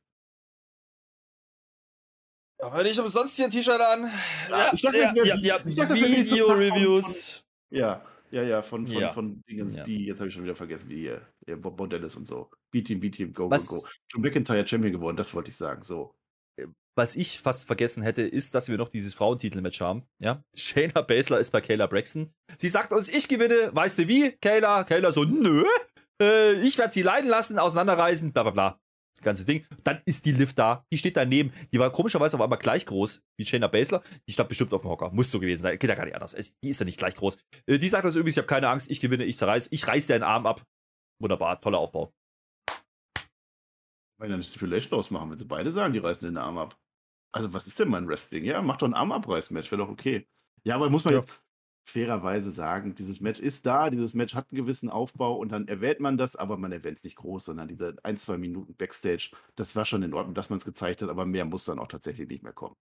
Aber 2.59 2.83
nicht 2.83 2.99
umsonst 2.99 3.37
hier 3.37 3.47
ein 3.47 3.51
T-Shirt 3.51 3.81
an. 3.81 4.11
Ja, 4.49 4.71
ich 4.73 4.81
dachte, 4.81 4.99
das 5.01 5.15
wäre- 5.15 5.37
ich 5.37 5.49
dachte, 5.49 5.65
das 5.75 6.01
wäre 6.01 6.11
die 6.11 6.31
Video-Reviews. 6.31 7.45
Ja, 7.71 8.05
ja, 8.31 8.43
ja, 8.43 8.63
von, 8.63 8.87
von, 8.87 8.97
Ja. 8.97 9.13
von 9.13 9.43
Dingens 9.49 9.75
Ja. 9.77 9.85
B, 9.85 9.97
jetzt 10.07 10.19
habe 10.21 10.29
ich 10.29 10.35
schon 10.35 10.45
wieder 10.45 10.55
vergessen, 10.57 10.89
wie 10.89 10.99
hier, 11.01 11.27
hier 11.45 11.57
Bob 11.61 11.77
Bordellis 11.77 12.17
und 12.17 12.27
so. 12.27 12.51
B-Team, 12.71 13.01
B-Team, 13.01 13.33
go, 13.33 13.51
Was- 13.51 13.69
go, 13.69 13.81
go. 13.81 13.89
John 14.13 14.23
McIntyre 14.23 14.67
Champion 14.67 14.93
geworden, 14.93 15.17
das 15.17 15.35
wollte 15.35 15.51
ich 15.51 15.57
sagen, 15.57 15.83
so. 15.83 16.15
Was 16.97 17.17
ich 17.17 17.41
fast 17.41 17.67
vergessen 17.67 18.03
hätte, 18.03 18.23
ist, 18.23 18.55
dass 18.55 18.69
wir 18.69 18.79
noch 18.79 18.89
dieses 18.89 19.15
Frauentitelmatch 19.15 19.81
haben. 19.81 20.05
Ja? 20.19 20.43
Shayna 20.55 21.03
Baszler 21.03 21.39
ist 21.39 21.51
bei 21.51 21.61
Kayla 21.61 21.87
Braxton. 21.87 22.33
Sie 22.57 22.69
sagt 22.69 22.93
uns, 22.93 23.09
ich 23.09 23.29
gewinne, 23.29 23.71
weißt 23.73 23.99
du 23.99 24.09
wie? 24.09 24.33
Kayla, 24.41 24.85
Kayla 24.85 25.13
so, 25.13 25.25
nö, 25.25 25.65
äh, 26.23 26.55
ich 26.55 26.79
werde 26.79 26.93
sie 26.93 27.03
leiden 27.03 27.29
lassen, 27.29 27.59
auseinanderreißen, 27.59 28.33
bla 28.33 28.43
bla 28.45 28.53
bla. 28.53 28.81
Das 29.17 29.23
ganze 29.23 29.45
Ding. 29.45 29.65
Dann 29.85 30.03
ist 30.07 30.27
die 30.27 30.33
Liv 30.33 30.55
da, 30.55 30.85
die 30.93 30.99
steht 30.99 31.17
daneben. 31.17 31.53
Die 31.73 31.79
war 31.79 31.93
komischerweise 31.93 32.37
auf 32.37 32.41
einmal 32.41 32.59
gleich 32.59 32.85
groß 32.85 33.23
wie 33.39 33.45
Shayna 33.45 33.69
Baszler. 33.69 34.03
Die 34.29 34.33
stand 34.33 34.49
bestimmt 34.49 34.75
auf 34.75 34.83
dem 34.83 34.91
Hocker. 34.91 35.11
Muss 35.11 35.31
so 35.31 35.39
gewesen 35.39 35.63
sein. 35.63 35.79
Geht 35.79 35.89
ja 35.89 35.95
gar 35.95 36.05
nicht 36.05 36.17
anders. 36.17 36.35
Die 36.63 36.69
ist 36.69 36.81
ja 36.81 36.85
nicht 36.85 36.99
gleich 36.99 37.15
groß. 37.15 37.39
Äh, 37.67 37.79
die 37.79 37.89
sagt 37.89 38.05
uns 38.05 38.17
übrigens, 38.17 38.35
ich 38.35 38.39
habe 38.39 38.49
keine 38.49 38.69
Angst, 38.69 38.91
ich 38.91 39.01
gewinne, 39.01 39.25
ich 39.25 39.37
zerreiß. 39.37 39.69
Ich 39.71 39.87
reiß 39.87 40.09
dir 40.09 40.15
einen 40.15 40.25
Arm 40.25 40.47
ab. 40.47 40.65
Wunderbar, 41.21 41.61
toller 41.61 41.79
Aufbau. 41.79 42.13
Wenn 44.19 44.31
dann 44.31 44.35
eine 44.35 44.43
Stipulation 44.43 44.99
ausmachen, 44.99 45.31
wenn 45.31 45.39
sie 45.39 45.45
beide 45.45 45.71
sagen, 45.71 45.93
die 45.93 46.01
reißen 46.01 46.29
den 46.29 46.37
Arm 46.37 46.59
ab. 46.59 46.77
Also, 47.35 47.53
was 47.53 47.67
ist 47.67 47.79
denn 47.81 47.89
mein 47.89 48.07
Wrestling? 48.09 48.45
Ja, 48.45 48.63
mach 48.63 48.77
doch 48.77 48.87
ein 48.87 48.95
Armabreiß-Match, 48.95 49.71
wäre 49.73 49.83
doch 49.83 49.89
okay. 49.91 50.27
Ja, 50.63 50.77
aber 50.77 50.89
muss 50.89 51.05
man 51.05 51.15
Ja. 51.15 51.21
jetzt 51.21 51.43
fairerweise 51.87 52.51
sagen, 52.51 52.95
dieses 52.95 53.21
Match 53.21 53.41
ist 53.41 53.67
da, 53.67 53.91
dieses 53.91 54.15
Match 54.15 54.35
hat 54.35 54.51
einen 54.51 54.57
gewissen 54.63 54.89
Aufbau 54.89 55.37
und 55.37 55.51
dann 55.51 55.67
erwähnt 55.69 56.01
man 56.01 56.17
das, 56.17 56.37
aber 56.37 56.57
man 56.57 56.73
erwähnt 56.73 56.99
es 56.99 57.05
nicht 57.05 57.17
groß, 57.17 57.45
sondern 57.47 57.69
diese 57.69 57.97
ein, 58.05 58.17
zwei 58.17 58.39
Minuten 58.39 58.75
Backstage, 58.77 59.31
das 59.57 59.75
war 59.77 59.85
schon 59.85 60.03
in 60.03 60.15
Ordnung, 60.15 60.35
dass 60.35 60.49
man 60.49 60.59
es 60.59 60.65
gezeigt 60.65 61.03
hat, 61.03 61.11
aber 61.11 61.27
mehr 61.27 61.45
muss 61.45 61.65
dann 61.65 61.79
auch 61.81 61.89
tatsächlich 61.89 62.29
nicht 62.29 62.43
mehr 62.45 62.53
kommen. 62.55 62.77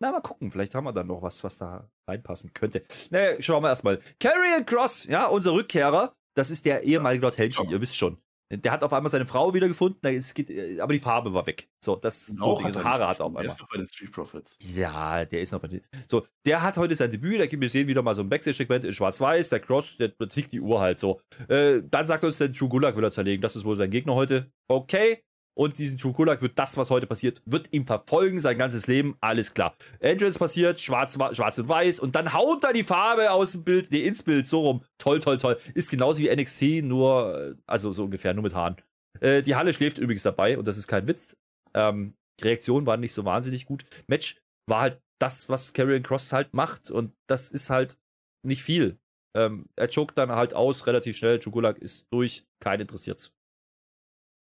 Na, 0.00 0.10
mal 0.10 0.20
gucken. 0.20 0.50
Vielleicht 0.50 0.74
haben 0.74 0.84
wir 0.84 0.92
dann 0.92 1.06
noch 1.06 1.22
was, 1.22 1.44
was 1.44 1.56
da 1.58 1.88
reinpassen 2.08 2.52
könnte. 2.52 2.82
Naja, 3.10 3.40
schauen 3.40 3.62
wir 3.62 3.68
erstmal. 3.68 3.98
Carrion 4.20 4.66
Cross, 4.66 5.04
ja, 5.04 5.26
unser 5.26 5.52
Rückkehrer. 5.52 6.14
Das 6.34 6.50
ist 6.50 6.66
der 6.66 6.82
ehemalige 6.82 7.22
Lord 7.22 7.38
Helchi, 7.38 7.62
Ja. 7.64 7.70
ihr 7.70 7.80
wisst 7.80 7.96
schon. 7.96 8.18
Der 8.50 8.70
hat 8.70 8.84
auf 8.84 8.92
einmal 8.92 9.10
seine 9.10 9.26
Frau 9.26 9.52
wiedergefunden, 9.54 9.98
es 10.14 10.32
geht, 10.32 10.50
äh, 10.50 10.80
aber 10.80 10.92
die 10.92 11.00
Farbe 11.00 11.34
war 11.34 11.46
weg. 11.46 11.68
So, 11.80 11.96
das 11.96 12.26
so 12.26 12.44
Auch 12.44 12.58
Dinge, 12.58 12.68
hat 12.68 12.74
so 12.74 12.84
Haare 12.84 13.08
hat 13.08 13.18
er 13.18 13.26
auf 13.26 13.32
gefunden. 13.32 13.34
Der 13.34 13.40
einmal. 13.40 13.46
ist 13.46 13.60
doch 13.60 13.68
bei 13.68 13.76
den 13.78 13.86
Street 13.88 14.12
Profits. 14.12 14.58
Ja, 14.76 15.24
der 15.24 15.40
ist 15.40 15.52
noch 15.52 15.60
bei 15.60 15.68
den. 15.68 15.82
So, 16.08 16.26
der 16.44 16.62
hat 16.62 16.76
heute 16.76 16.94
sein 16.94 17.10
Debüt, 17.10 17.40
da 17.40 17.60
wir 17.60 17.68
sehen 17.68 17.88
wieder 17.88 18.02
mal 18.02 18.14
so 18.14 18.22
ein 18.22 18.28
Backstage-Segment 18.28 18.84
in 18.84 18.92
Schwarz-Weiß, 18.92 19.48
der 19.48 19.60
Cross, 19.60 19.96
der 19.96 20.16
tickt 20.16 20.52
die 20.52 20.60
Uhr 20.60 20.80
halt 20.80 20.98
so. 20.98 21.20
Äh, 21.48 21.82
dann 21.84 22.06
sagt 22.06 22.22
uns 22.22 22.38
der 22.38 22.52
True 22.52 22.68
Gulag 22.68 22.96
will 22.96 23.04
er 23.04 23.10
zerlegen, 23.10 23.42
das 23.42 23.56
ist 23.56 23.64
wohl 23.64 23.76
sein 23.76 23.90
Gegner 23.90 24.14
heute. 24.14 24.52
Okay. 24.68 25.22
Und 25.56 25.78
diesen 25.78 25.98
Gulak 25.98 26.42
wird 26.42 26.58
das, 26.58 26.76
was 26.76 26.90
heute 26.90 27.06
passiert, 27.06 27.40
wird 27.46 27.72
ihm 27.72 27.86
verfolgen, 27.86 28.38
sein 28.38 28.58
ganzes 28.58 28.86
Leben, 28.86 29.16
alles 29.20 29.54
klar. 29.54 29.74
Entrance 30.00 30.38
passiert, 30.38 30.78
schwarz, 30.80 31.14
schwarz 31.14 31.58
und 31.58 31.68
weiß 31.68 31.98
und 32.00 32.14
dann 32.14 32.32
haut 32.34 32.62
er 32.64 32.74
die 32.74 32.82
Farbe 32.82 33.30
aus 33.30 33.52
dem 33.52 33.64
Bild, 33.64 33.90
nee, 33.90 34.06
ins 34.06 34.22
Bild, 34.22 34.46
so 34.46 34.60
rum. 34.60 34.84
Toll, 34.98 35.18
toll, 35.18 35.38
toll. 35.38 35.56
Ist 35.74 35.90
genauso 35.90 36.22
wie 36.22 36.34
NXT, 36.34 36.84
nur, 36.84 37.56
also 37.66 37.92
so 37.92 38.04
ungefähr, 38.04 38.34
nur 38.34 38.42
mit 38.42 38.54
Haaren. 38.54 38.76
Äh, 39.20 39.42
die 39.42 39.54
Halle 39.54 39.72
schläft 39.72 39.98
übrigens 39.98 40.22
dabei 40.22 40.58
und 40.58 40.66
das 40.66 40.76
ist 40.76 40.88
kein 40.88 41.08
Witz. 41.08 41.34
Ähm, 41.74 42.14
die 42.38 42.44
Reaktion 42.44 42.84
war 42.84 42.98
nicht 42.98 43.14
so 43.14 43.24
wahnsinnig 43.24 43.64
gut. 43.64 43.84
Match 44.08 44.36
war 44.68 44.80
halt 44.82 45.00
das, 45.18 45.48
was 45.48 45.72
Karrion 45.72 46.02
Cross 46.02 46.34
halt 46.34 46.52
macht 46.52 46.90
und 46.90 47.14
das 47.28 47.50
ist 47.50 47.70
halt 47.70 47.96
nicht 48.44 48.62
viel. 48.62 48.98
Ähm, 49.34 49.70
er 49.76 49.88
choked 49.88 50.18
dann 50.18 50.32
halt 50.32 50.54
aus, 50.54 50.86
relativ 50.86 51.16
schnell. 51.16 51.40
Chugulak 51.42 51.78
ist 51.78 52.06
durch, 52.10 52.44
kein 52.60 52.80
interessiert. 52.80 53.32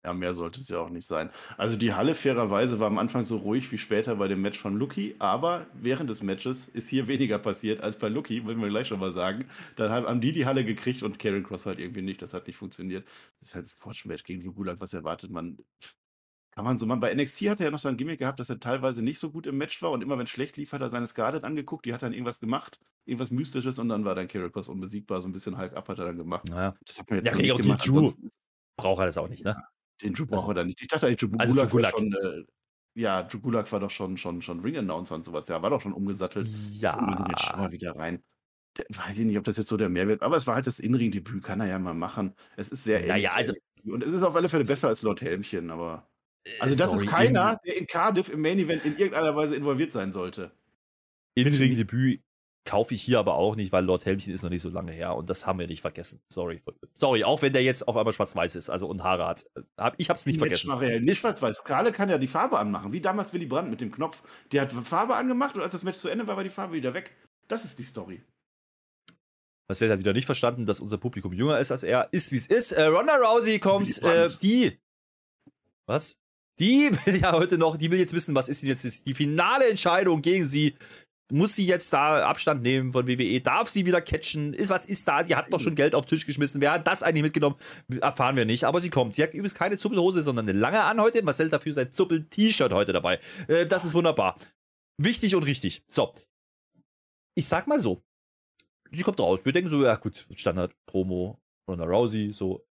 Ja, 0.05 0.15
mehr 0.15 0.33
sollte 0.33 0.61
es 0.61 0.69
ja 0.69 0.79
auch 0.79 0.91
nicht 0.91 1.09
sein. 1.09 1.31
Also 1.57 1.77
die 1.77 1.93
Halle 1.93 2.15
fairerweise 2.15 2.79
war 2.79 2.87
am 2.87 2.99
Anfang 2.99 3.25
so 3.25 3.39
ruhig 3.39 3.71
wie 3.73 3.79
später 3.79 4.15
bei 4.15 4.29
dem 4.29 4.41
Match 4.41 4.59
von 4.59 4.77
Lucky, 4.77 5.17
aber 5.19 5.67
während 5.75 6.09
des 6.09 6.23
Matches 6.23 6.69
ist 6.69 6.89
hier 6.89 7.09
weniger 7.09 7.39
passiert 7.39 7.81
als 7.81 7.99
bei 7.99 8.09
Lucky, 8.09 8.45
wollen 8.45 8.61
wir 8.61 8.69
gleich 8.69 8.87
schon 8.87 9.01
mal 9.01 9.11
sagen. 9.11 9.47
Dann 9.75 9.91
haben 9.91 10.21
die 10.21 10.31
die 10.31 10.47
Halle 10.47 10.65
gekriegt 10.65 11.03
und 11.03 11.19
Karen 11.19 11.43
Cross 11.43 11.67
halt 11.67 11.81
irgendwie 11.81 12.03
nicht, 12.03 12.23
das 12.23 12.33
hat 12.33 12.47
nicht 12.47 12.57
funktioniert. 12.57 13.09
Das 13.41 13.49
ist 13.49 13.55
halt 13.57 13.65
ein 13.65 13.69
Squash-Match 13.69 14.23
gegen 14.23 14.41
die 14.41 14.47
Gulag, 14.47 14.81
was 14.81 14.95
erwartet 14.95 15.33
man? 15.33 15.59
Kann 16.53 16.65
man 16.65 16.79
so 16.79 16.87
machen. 16.87 17.01
Bei 17.01 17.13
NXT 17.13 17.43
hat 17.51 17.61
er 17.61 17.67
ja 17.67 17.71
noch 17.73 17.79
so 17.81 17.89
ein 17.89 17.97
Gimmick 17.97 18.21
gehabt, 18.21 18.39
dass 18.39 18.51
er 18.51 18.61
teilweise 18.61 19.03
nicht 19.03 19.19
so 19.19 19.31
gut 19.31 19.47
im 19.47 19.59
Match 19.59 19.83
war 19.83 19.91
und 19.91 20.03
immer 20.03 20.17
wenn 20.17 20.25
es 20.25 20.31
schlecht 20.31 20.57
lief, 20.57 20.73
hat 20.73 20.81
er 20.81 20.91
seine 20.91 21.09
Scarlett 21.09 21.43
angeguckt, 21.43 21.87
die 21.87 21.93
hat 21.93 22.03
dann 22.03 22.13
irgendwas 22.13 22.39
gemacht, 22.39 22.79
irgendwas 23.05 23.33
Mystisches 23.33 23.81
und 23.81 23.89
dann 23.89 24.05
war 24.05 24.15
dann 24.15 24.29
Karen 24.29 24.53
Cross 24.53 24.69
unbesiegbar, 24.69 25.21
so 25.21 25.29
ein 25.29 25.33
bisschen 25.33 25.59
Hulk 25.59 25.77
Up 25.77 25.89
hat 25.89 25.99
er 25.99 26.07
dann 26.07 26.19
gemacht. 26.19 26.49
Naja. 26.49 26.75
Das 26.87 26.99
hat 27.01 27.11
man 27.11 27.19
jetzt 27.19 27.27
Ja, 27.27 27.33
so 27.33 27.59
nicht 27.59 27.85
gemacht. 27.85 28.17
Braucht 28.77 29.01
er 29.01 29.07
das 29.07 29.19
auch 29.19 29.29
nicht, 29.29 29.45
ne? 29.45 29.61
Den 30.03 30.15
Drew 30.15 30.25
Also- 30.25 30.37
braucht 30.37 30.49
er 30.51 30.55
da 30.55 30.65
nicht. 30.65 30.81
Ich 30.81 30.89
dachte 30.89 31.07
eigentlich, 31.07 31.19
Drew 31.19 31.37
Also 31.39 31.55
Gulak 31.55 31.71
Drew 31.71 31.83
war 31.83 31.93
Gulak. 31.93 31.99
schon, 31.99 32.13
äh, 32.13 32.45
ja, 33.01 33.23
Drew 33.23 33.39
Gulak 33.41 33.71
war 33.73 33.81
doch 33.81 33.91
schon, 33.91 34.17
schon, 34.17 34.43
schon 34.43 34.61
Ring-Announcer 34.61 35.15
und 35.15 35.25
sowas. 35.25 35.47
Der 35.47 35.61
war 35.63 35.71
doch 35.71 35.81
schon 35.81 35.93
umgesattelt. 35.93 36.47
Das 36.81 36.95
Inring-Match, 36.97 37.45
schau 37.45 37.53
Ja. 37.53 37.57
mal 37.63 37.73
wieder 37.73 37.97
rein. 37.97 38.23
Der, 38.77 38.85
weiß 38.91 39.19
ich 39.19 39.25
nicht, 39.27 39.39
ob 39.39 39.45
das 39.45 39.57
jetzt 39.57 39.69
so 39.69 39.77
der 39.77 39.89
Mehrwert 39.89 40.23
aber 40.23 40.37
es 40.37 40.47
war 40.47 40.55
halt 40.55 40.67
das 40.67 40.79
Inring-Debüt, 40.79 41.43
kann 41.43 41.61
er 41.61 41.67
ja 41.67 41.79
mal 41.79 41.95
machen. 41.95 42.35
Es 42.57 42.71
ist 42.71 42.85
sehr 42.85 43.01
Ja, 43.05 43.15
ähnlich 43.15 43.25
ja, 43.25 43.31
zu 43.31 43.37
also-. 43.37 43.55
Und 43.85 44.03
es 44.05 44.13
ist 44.13 44.23
auf 44.23 44.35
alle 44.37 44.49
Fälle 44.49 44.65
besser 44.65 44.89
als 44.89 45.03
Lord 45.03 45.21
Helmchen, 45.21 45.71
aber. 45.71 46.09
Also, 46.61 46.77
das 46.77 46.91
Sorry, 46.93 47.05
ist 47.05 47.11
keiner, 47.11 47.61
der 47.65 47.77
in 47.77 47.87
Cardiff 47.87 48.29
im 48.29 48.41
Main 48.41 48.59
Event 48.59 48.85
in 48.85 48.93
irgendeiner 48.97 49.35
Weise 49.37 49.55
involviert 49.57 49.93
sein 49.93 50.13
sollte. 50.13 50.51
In, 51.35 51.47
Kaufe 52.69 52.93
ich 52.93 53.01
hier 53.01 53.19
aber 53.19 53.37
auch 53.37 53.57
nicht, 53.57 53.73
weil 53.73 53.83
Lord 53.83 54.05
Helmchen 54.05 54.35
ist 54.35 54.43
noch 54.43 54.51
nicht 54.51 54.61
so 54.61 54.69
lange 54.69 54.93
her 54.93 55.15
und 55.17 55.31
das 55.31 55.47
haben 55.47 55.59
wir 55.59 55.67
nicht 55.67 55.81
vergessen. 55.81 56.21
Sorry. 56.29 56.63
Sorry, 56.93 57.25
auch 57.25 57.41
wenn 57.41 57.55
der 57.55 57.63
jetzt 57.63 57.89
auf 57.89 57.97
einmal 57.97 58.13
schwarz-weiß 58.13 58.57
ist, 58.57 58.69
also 58.69 58.87
und 58.89 59.03
Haare 59.03 59.27
hat. 59.27 59.47
Hab, 59.79 59.95
ich 59.97 60.11
hab's 60.11 60.27
nicht 60.27 60.39
Match 60.39 60.65
vergessen. 60.65 60.83
er 60.83 60.97
ja 60.97 61.01
nicht 61.01 61.19
schwarz-weiß. 61.19 61.65
Karle 61.65 61.93
kann 61.93 62.11
ja 62.11 62.19
die 62.19 62.27
Farbe 62.27 62.59
anmachen, 62.59 62.93
wie 62.93 63.01
damals 63.01 63.33
Willy 63.33 63.47
Brandt 63.47 63.71
mit 63.71 63.81
dem 63.81 63.91
Knopf. 63.91 64.23
Der 64.53 64.61
hat 64.61 64.73
Farbe 64.73 65.17
angemacht 65.17 65.55
und 65.55 65.63
als 65.63 65.73
das 65.73 65.83
Match 65.83 65.97
zu 65.97 66.11
Ende 66.11 66.27
war, 66.27 66.37
war 66.37 66.45
die 66.45 66.51
Farbe 66.51 66.75
wieder 66.75 66.93
weg. 66.93 67.17
Das 67.49 67.65
ist 67.65 67.79
die 67.79 67.85
Story. 67.85 68.21
Marcel 69.67 69.91
hat 69.91 69.99
wieder 69.99 70.13
nicht 70.13 70.27
verstanden, 70.27 70.67
dass 70.67 70.79
unser 70.79 70.99
Publikum 70.99 71.33
jünger 71.33 71.59
ist 71.59 71.73
als 71.73 71.85
er. 71.85 72.09
Ist 72.13 72.33
wie 72.33 72.37
es 72.37 72.47
ist. 72.47 72.73
Äh, 72.73 72.85
Ronda 72.85 73.17
Rousey 73.17 73.59
kommt. 73.59 74.03
Äh, 74.03 74.29
die. 74.43 74.79
Was? 75.87 76.19
Die 76.59 76.91
will 77.07 77.23
ja 77.23 77.33
heute 77.33 77.57
noch, 77.57 77.79
die 77.79 77.91
will 77.91 77.99
jetzt 77.99 78.13
wissen, 78.13 78.35
was 78.35 78.51
ist 78.51 78.61
denn 78.61 78.69
jetzt 78.69 79.07
die 79.07 79.15
finale 79.15 79.69
Entscheidung 79.69 80.21
gegen 80.21 80.45
sie. 80.45 80.75
Muss 81.31 81.55
sie 81.55 81.67
jetzt 81.67 81.93
da 81.93 82.27
Abstand 82.27 82.63
nehmen 82.63 82.93
von 82.93 83.07
WWE? 83.07 83.41
Darf 83.41 83.69
sie 83.69 83.85
wieder 83.85 84.01
catchen? 84.01 84.55
Ist, 84.55 84.71
was 84.71 84.87
ist 84.87 85.07
da? 85.07 85.23
Die 85.23 85.37
hat 85.37 85.53
doch 85.53 85.61
schon 85.61 85.75
Geld 85.75 85.95
auf 85.95 86.07
den 86.07 86.11
Tisch 86.11 86.25
geschmissen. 86.25 86.61
Wer 86.63 86.73
hat 86.73 86.87
das 86.87 87.03
eigentlich 87.03 87.23
mitgenommen? 87.23 87.57
Erfahren 88.01 88.37
wir 88.37 88.47
nicht. 88.47 88.65
Aber 88.65 88.81
sie 88.81 88.89
kommt. 88.89 89.15
Sie 89.15 89.23
hat 89.23 89.35
übrigens 89.35 89.55
keine 89.55 89.77
Zuppelhose, 89.77 90.23
sondern 90.23 90.49
eine 90.49 90.59
lange 90.59 90.83
an 90.83 91.01
heute. 91.01 91.23
Marcel 91.23 91.51
dafür 91.51 91.75
sein 91.75 91.91
Zuppel-T-Shirt 91.91 92.73
heute 92.73 92.95
dabei. 92.95 93.19
Äh, 93.47 93.67
das 93.67 93.85
ist 93.85 93.93
wunderbar. 93.93 94.37
Wichtig 94.97 95.35
und 95.35 95.43
richtig. 95.43 95.83
So. 95.87 96.15
Ich 97.35 97.47
sag 97.47 97.67
mal 97.67 97.79
so. 97.79 98.03
Sie 98.91 99.03
kommt 99.03 99.21
raus. 99.21 99.45
Wir 99.45 99.53
denken 99.53 99.69
so, 99.69 99.85
ja 99.85 99.97
gut, 99.97 100.27
Standard-Promo, 100.35 101.39
Ronda 101.69 101.85
Rousey, 101.85 102.33
so. 102.33 102.67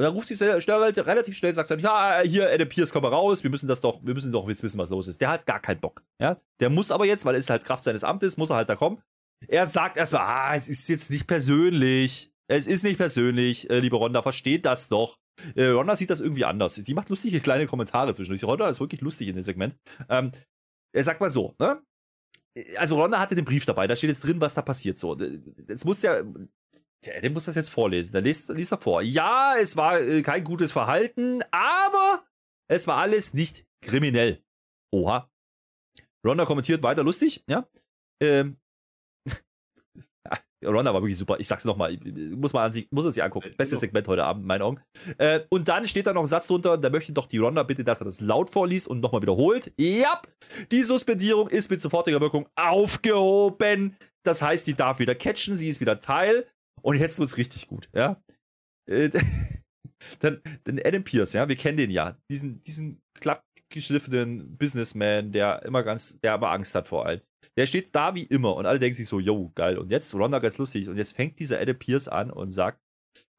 Und 0.00 0.04
dann 0.04 0.12
ruft 0.12 0.28
sehr 0.28 0.60
schnell, 0.60 0.78
relativ 0.78 1.36
schnell, 1.36 1.52
sagt 1.52 1.72
dann, 1.72 1.80
ja, 1.80 2.20
hier, 2.20 2.48
Adam 2.48 2.68
Pierce, 2.68 2.92
komm 2.92 3.02
mal 3.02 3.08
raus, 3.08 3.42
wir 3.42 3.50
müssen 3.50 3.66
das 3.66 3.80
doch, 3.80 4.00
wir 4.04 4.14
müssen 4.14 4.30
doch 4.30 4.48
jetzt 4.48 4.62
wissen, 4.62 4.78
was 4.78 4.90
los 4.90 5.08
ist. 5.08 5.20
Der 5.20 5.28
hat 5.28 5.44
gar 5.44 5.60
keinen 5.60 5.80
Bock, 5.80 6.04
ja. 6.22 6.40
Der 6.60 6.70
muss 6.70 6.92
aber 6.92 7.04
jetzt, 7.04 7.24
weil 7.24 7.34
ist 7.34 7.50
halt 7.50 7.64
Kraft 7.64 7.82
seines 7.82 8.04
Amtes, 8.04 8.36
muss 8.36 8.50
er 8.50 8.56
halt 8.56 8.68
da 8.68 8.76
kommen. 8.76 9.02
Er 9.48 9.66
sagt 9.66 9.96
erstmal, 9.96 10.22
ah, 10.22 10.56
es 10.56 10.68
ist 10.68 10.88
jetzt 10.88 11.10
nicht 11.10 11.26
persönlich. 11.26 12.30
Es 12.48 12.66
ist 12.66 12.84
nicht 12.84 12.96
persönlich, 12.96 13.68
äh, 13.70 13.80
liebe 13.80 13.96
Ronda, 13.96 14.22
versteht 14.22 14.64
das 14.64 14.88
doch. 14.88 15.18
Äh, 15.54 15.66
Ronda 15.66 15.96
sieht 15.96 16.10
das 16.10 16.20
irgendwie 16.20 16.44
anders. 16.44 16.76
Sie 16.76 16.94
macht 16.94 17.08
lustige 17.10 17.40
kleine 17.40 17.66
Kommentare 17.66 18.14
zwischendurch. 18.14 18.44
Ronda 18.44 18.68
ist 18.68 18.80
wirklich 18.80 19.00
lustig 19.00 19.28
in 19.28 19.34
dem 19.34 19.42
Segment. 19.42 19.76
Ähm, 20.08 20.30
er 20.94 21.04
sagt 21.04 21.20
mal 21.20 21.30
so, 21.30 21.54
ne? 21.58 21.82
Also 22.76 22.96
Ronda 22.96 23.20
hatte 23.20 23.34
den 23.34 23.44
Brief 23.44 23.66
dabei, 23.66 23.86
da 23.86 23.94
steht 23.94 24.10
jetzt 24.10 24.24
drin, 24.24 24.40
was 24.40 24.54
da 24.54 24.62
passiert. 24.62 24.98
So, 24.98 25.16
jetzt 25.16 25.84
muss 25.84 26.00
der, 26.00 26.24
der 27.04 27.16
Adam 27.16 27.32
muss 27.32 27.44
das 27.44 27.54
jetzt 27.54 27.70
vorlesen. 27.70 28.12
Da 28.12 28.18
liest, 28.18 28.48
liest 28.50 28.72
er 28.72 28.78
vor. 28.78 29.02
Ja, 29.02 29.54
es 29.60 29.76
war 29.76 30.00
äh, 30.00 30.22
kein 30.22 30.44
gutes 30.44 30.72
Verhalten, 30.72 31.40
aber 31.50 32.24
es 32.68 32.86
war 32.86 32.96
alles 32.98 33.34
nicht 33.34 33.66
kriminell. 33.84 34.42
Oha. 34.92 35.30
Ronda 36.26 36.44
kommentiert 36.44 36.82
weiter 36.82 37.04
lustig, 37.04 37.44
ja. 37.48 37.68
Ähm, 38.20 38.58
Ronda 40.64 40.92
war 40.92 41.00
wirklich 41.00 41.16
super. 41.16 41.38
Ich 41.38 41.46
sag's 41.46 41.64
nochmal, 41.64 41.96
muss 42.32 42.52
man 42.52 42.64
an 42.64 42.72
sich, 42.72 42.90
muss 42.90 43.04
man 43.04 43.12
sich 43.12 43.22
angucken. 43.22 43.54
Bestes 43.56 43.78
Segment 43.78 44.08
heute 44.08 44.24
Abend, 44.24 44.42
in 44.42 44.48
meinen 44.48 44.62
Augen. 44.62 44.82
Äh, 45.18 45.40
und 45.50 45.68
dann 45.68 45.86
steht 45.86 46.08
da 46.08 46.12
noch 46.12 46.22
ein 46.22 46.26
Satz 46.26 46.48
drunter, 46.48 46.76
da 46.76 46.90
möchte 46.90 47.12
doch 47.12 47.26
die 47.26 47.38
Ronda 47.38 47.62
bitte, 47.62 47.84
dass 47.84 48.00
er 48.00 48.06
das 48.06 48.20
laut 48.20 48.50
vorliest 48.50 48.88
und 48.88 49.00
nochmal 49.00 49.22
wiederholt. 49.22 49.72
Ja, 49.78 50.20
die 50.72 50.82
Suspendierung 50.82 51.48
ist 51.48 51.70
mit 51.70 51.80
sofortiger 51.80 52.20
Wirkung 52.20 52.48
aufgehoben. 52.56 53.96
Das 54.24 54.42
heißt, 54.42 54.66
die 54.66 54.74
darf 54.74 54.98
wieder 54.98 55.14
catchen, 55.14 55.56
sie 55.56 55.68
ist 55.68 55.80
wieder 55.80 56.00
Teil. 56.00 56.46
Und 56.82 56.96
jetzt 56.96 57.18
wird's 57.18 57.36
richtig 57.36 57.68
gut, 57.68 57.88
ja. 57.94 58.22
Äh, 58.88 59.10
dann, 60.20 60.40
dann 60.64 60.80
Adam 60.84 61.04
Pierce, 61.04 61.34
ja, 61.34 61.48
wir 61.48 61.56
kennen 61.56 61.78
den 61.78 61.90
ja. 61.90 62.18
Diesen, 62.30 62.62
diesen 62.62 63.02
klappgeschliffenen 63.14 64.56
Businessman, 64.56 65.32
der 65.32 65.62
immer 65.62 65.82
ganz, 65.82 66.20
der 66.20 66.32
aber 66.32 66.50
Angst 66.50 66.74
hat 66.74 66.88
vor 66.88 67.06
allem. 67.06 67.20
Der 67.56 67.66
steht 67.66 67.94
da 67.94 68.14
wie 68.14 68.24
immer 68.24 68.54
und 68.54 68.66
alle 68.66 68.78
denken 68.78 68.94
sich 68.94 69.08
so, 69.08 69.20
yo, 69.20 69.50
geil. 69.54 69.78
Und 69.78 69.90
jetzt 69.90 70.14
Ronda 70.14 70.38
ganz 70.38 70.58
lustig. 70.58 70.88
Und 70.88 70.96
jetzt 70.96 71.14
fängt 71.14 71.38
dieser 71.38 71.60
Adam 71.60 71.78
Pierce 71.78 72.08
an 72.08 72.30
und 72.30 72.50
sagt, 72.50 72.80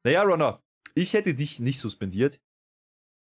naja, 0.04 0.22
Ronda, 0.22 0.62
ich 0.94 1.14
hätte 1.14 1.34
dich 1.34 1.60
nicht 1.60 1.80
suspendiert. 1.80 2.40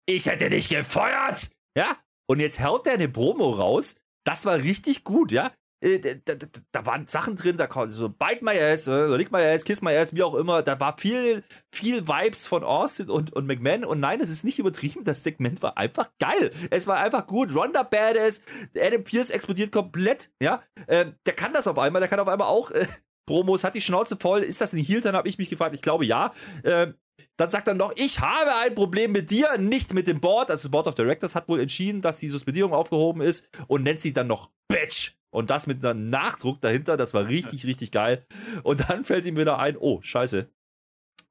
Ich 0.07 0.27
hätte 0.27 0.49
dich 0.49 0.69
gefeuert! 0.69 1.49
Ja? 1.75 1.97
Und 2.29 2.39
jetzt 2.39 2.61
haut 2.61 2.85
der 2.85 2.93
eine 2.93 3.09
Promo 3.09 3.51
raus. 3.51 3.95
Das 4.25 4.45
war 4.45 4.57
richtig 4.57 5.03
gut, 5.03 5.31
ja? 5.31 5.53
Äh, 5.85 5.99
Da, 5.99 6.35
da, 6.35 6.47
da 6.71 6.85
waren 6.85 7.07
Sachen 7.07 7.35
drin, 7.35 7.57
da 7.57 7.67
kam 7.67 7.87
so 7.87 8.09
Bite 8.09 8.43
my 8.43 8.59
ass, 8.59 8.87
äh, 8.87 9.05
lick 9.15 9.31
my 9.31 9.41
ass, 9.41 9.63
kiss 9.63 9.81
my 9.81 9.95
ass, 9.95 10.15
wie 10.15 10.23
auch 10.23 10.33
immer. 10.33 10.63
Da 10.63 10.79
war 10.79 10.97
viel, 10.97 11.43
viel 11.71 12.07
Vibes 12.07 12.47
von 12.47 12.63
Austin 12.63 13.09
und, 13.09 13.33
und 13.33 13.45
McMahon. 13.45 13.85
Und 13.85 13.99
nein, 13.99 14.19
es 14.19 14.29
ist 14.29 14.43
nicht 14.43 14.57
übertrieben. 14.59 15.03
Das 15.03 15.23
Segment 15.23 15.61
war 15.61 15.77
einfach 15.77 16.09
geil. 16.19 16.51
Es 16.71 16.87
war 16.87 16.97
einfach 16.97 17.27
gut. 17.27 17.55
Ronda 17.55 17.83
Badass, 17.83 18.41
Adam 18.75 19.03
Pierce 19.03 19.29
explodiert 19.29 19.71
komplett. 19.71 20.29
Ja, 20.41 20.63
äh, 20.87 21.05
der 21.25 21.33
kann 21.33 21.53
das 21.53 21.67
auf 21.67 21.77
einmal. 21.77 21.99
Der 21.99 22.09
kann 22.09 22.19
auf 22.19 22.27
einmal 22.27 22.47
auch 22.47 22.71
äh, 22.71 22.87
Promos, 23.27 23.63
hat 23.63 23.75
die 23.75 23.81
Schnauze 23.81 24.17
voll. 24.19 24.41
Ist 24.41 24.61
das 24.61 24.73
ein 24.73 24.83
Heel? 24.83 25.01
Dann 25.01 25.15
habe 25.15 25.27
ich 25.27 25.37
mich 25.37 25.49
gefragt. 25.49 25.75
Ich 25.75 25.81
glaube 25.81 26.05
ja. 26.05 26.31
Äh, 26.63 26.93
dann 27.37 27.49
sagt 27.49 27.67
er 27.67 27.73
noch, 27.73 27.93
ich 27.95 28.19
habe 28.19 28.55
ein 28.55 28.75
Problem 28.75 29.11
mit 29.11 29.31
dir, 29.31 29.57
nicht 29.57 29.93
mit 29.93 30.07
dem 30.07 30.19
Board. 30.19 30.49
Also 30.49 30.67
das 30.67 30.71
Board 30.71 30.87
of 30.87 30.95
Directors 30.95 31.35
hat 31.35 31.47
wohl 31.47 31.59
entschieden, 31.59 32.01
dass 32.01 32.19
die 32.19 32.29
Suspendierung 32.29 32.73
aufgehoben 32.73 33.21
ist 33.21 33.47
und 33.67 33.83
nennt 33.83 33.99
sie 33.99 34.13
dann 34.13 34.27
noch 34.27 34.51
Bitch. 34.67 35.15
Und 35.35 35.49
das 35.49 35.67
mit 35.67 35.83
einem 35.83 36.09
Nachdruck 36.09 36.61
dahinter, 36.61 36.95
das 36.95 37.13
war 37.13 37.27
richtig, 37.27 37.65
richtig 37.65 37.91
geil. 37.91 38.25
Und 38.63 38.89
dann 38.89 39.03
fällt 39.03 39.25
ihm 39.25 39.35
wieder 39.35 39.59
ein, 39.59 39.75
oh, 39.77 40.01
scheiße. 40.01 40.49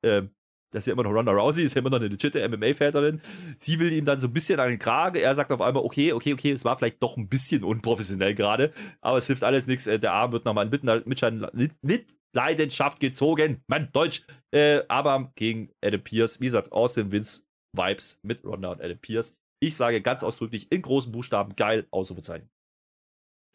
Ähm, 0.03 0.31
das 0.73 0.83
ist 0.83 0.89
ja 0.89 0.93
immer 0.93 1.05
noch 1.05 1.13
Ronda 1.13 1.33
Rousey, 1.33 1.63
ist 1.63 1.75
ja 1.75 1.79
immer 1.79 1.89
noch 1.89 2.01
eine 2.01 2.09
legitime 2.09 2.57
MMA-Väterin. 2.57 3.23
Sie 3.59 3.79
will 3.79 3.93
ihm 3.93 4.05
dann 4.05 4.19
so 4.19 4.27
ein 4.27 4.33
bisschen 4.35 4.61
an 4.61 4.69
den 4.69 4.79
Kragen. 4.79 5.17
Er 5.17 5.35
sagt 5.35 5.53
auf 5.53 5.63
einmal, 5.63 5.83
okay, 5.85 6.13
okay, 6.13 6.35
okay, 6.35 6.51
es 6.51 6.67
war 6.67 6.77
vielleicht 6.77 7.03
doch 7.03 7.17
ein 7.17 7.29
bisschen 7.29 7.65
unprofessionell 7.65 8.35
gerade, 8.35 8.73
aber 9.01 9.17
es 9.17 9.27
hilft 9.27 9.43
alles 9.43 9.67
nichts. 9.67 9.87
Äh, 9.87 9.99
Der 9.99 10.13
Arm 10.13 10.33
wird 10.33 10.45
nochmal 10.45 10.69
in 10.69 11.71
Mitleidenschaft 11.81 13.01
gezogen. 13.01 13.63
Mann, 13.69 13.89
Deutsch. 13.93 14.27
Äh, 14.51 14.83
aber 14.89 15.33
gegen 15.37 15.71
Adam 15.83 16.03
Pierce, 16.03 16.41
wie 16.41 16.47
gesagt, 16.47 16.73
Austin 16.73 17.11
Vince 17.11 17.45
Vibes 17.73 18.21
mit 18.23 18.45
Ronda 18.45 18.73
und 18.73 18.83
Adam 18.83 18.99
Pierce. 18.99 19.39
Ich 19.63 19.77
sage 19.77 20.03
ganz 20.03 20.23
ausdrücklich 20.23 20.71
in 20.71 20.83
großen 20.83 21.11
Buchstaben 21.11 21.57
geil, 21.57 21.87
Ausrufezeichen. 21.91 22.51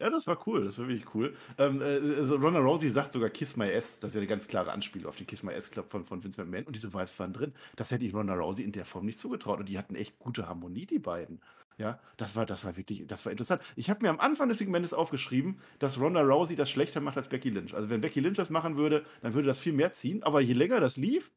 Ja, 0.00 0.08
das 0.08 0.26
war 0.26 0.38
cool, 0.46 0.64
das 0.64 0.78
war 0.78 0.88
wirklich 0.88 1.14
cool. 1.14 1.34
Ähm, 1.58 1.82
äh, 1.82 1.84
also 2.16 2.36
Ronda 2.36 2.58
Rousey 2.58 2.88
sagt 2.88 3.12
sogar 3.12 3.28
Kiss 3.28 3.56
My 3.56 3.70
Ass, 3.70 4.00
das 4.00 4.12
ist 4.12 4.14
ja 4.14 4.20
eine 4.20 4.28
ganz 4.28 4.48
klare 4.48 4.72
Anspielung 4.72 5.08
auf 5.10 5.16
den 5.16 5.26
Kiss 5.26 5.42
My 5.42 5.52
Ass 5.52 5.70
Club 5.70 5.90
von, 5.90 6.06
von 6.06 6.24
Vince 6.24 6.40
McMahon 6.42 6.64
und 6.64 6.74
diese 6.74 6.94
Vibes 6.94 7.18
waren 7.18 7.34
drin. 7.34 7.52
Das 7.76 7.90
hätte 7.90 8.06
ich 8.06 8.14
Ronda 8.14 8.32
Rousey 8.32 8.64
in 8.64 8.72
der 8.72 8.86
Form 8.86 9.04
nicht 9.04 9.20
zugetraut 9.20 9.60
und 9.60 9.68
die 9.68 9.76
hatten 9.78 9.94
echt 9.94 10.18
gute 10.18 10.48
Harmonie, 10.48 10.86
die 10.86 10.98
beiden. 10.98 11.40
Ja, 11.76 12.00
das 12.16 12.34
war, 12.34 12.46
das 12.46 12.64
war 12.64 12.76
wirklich, 12.78 13.06
das 13.06 13.24
war 13.26 13.32
interessant. 13.32 13.62
Ich 13.76 13.90
habe 13.90 14.02
mir 14.02 14.10
am 14.10 14.20
Anfang 14.20 14.48
des 14.48 14.58
Segmentes 14.58 14.94
aufgeschrieben, 14.94 15.60
dass 15.78 15.98
Ronda 16.00 16.22
Rousey 16.22 16.56
das 16.56 16.70
schlechter 16.70 17.00
macht 17.00 17.18
als 17.18 17.28
Becky 17.28 17.50
Lynch. 17.50 17.74
Also 17.74 17.90
wenn 17.90 18.00
Becky 18.00 18.20
Lynch 18.20 18.36
das 18.38 18.48
machen 18.50 18.76
würde, 18.76 19.04
dann 19.20 19.34
würde 19.34 19.48
das 19.48 19.58
viel 19.58 19.72
mehr 19.74 19.92
ziehen, 19.92 20.22
aber 20.22 20.40
je 20.40 20.54
länger 20.54 20.80
das 20.80 20.96
lief, 20.96 21.30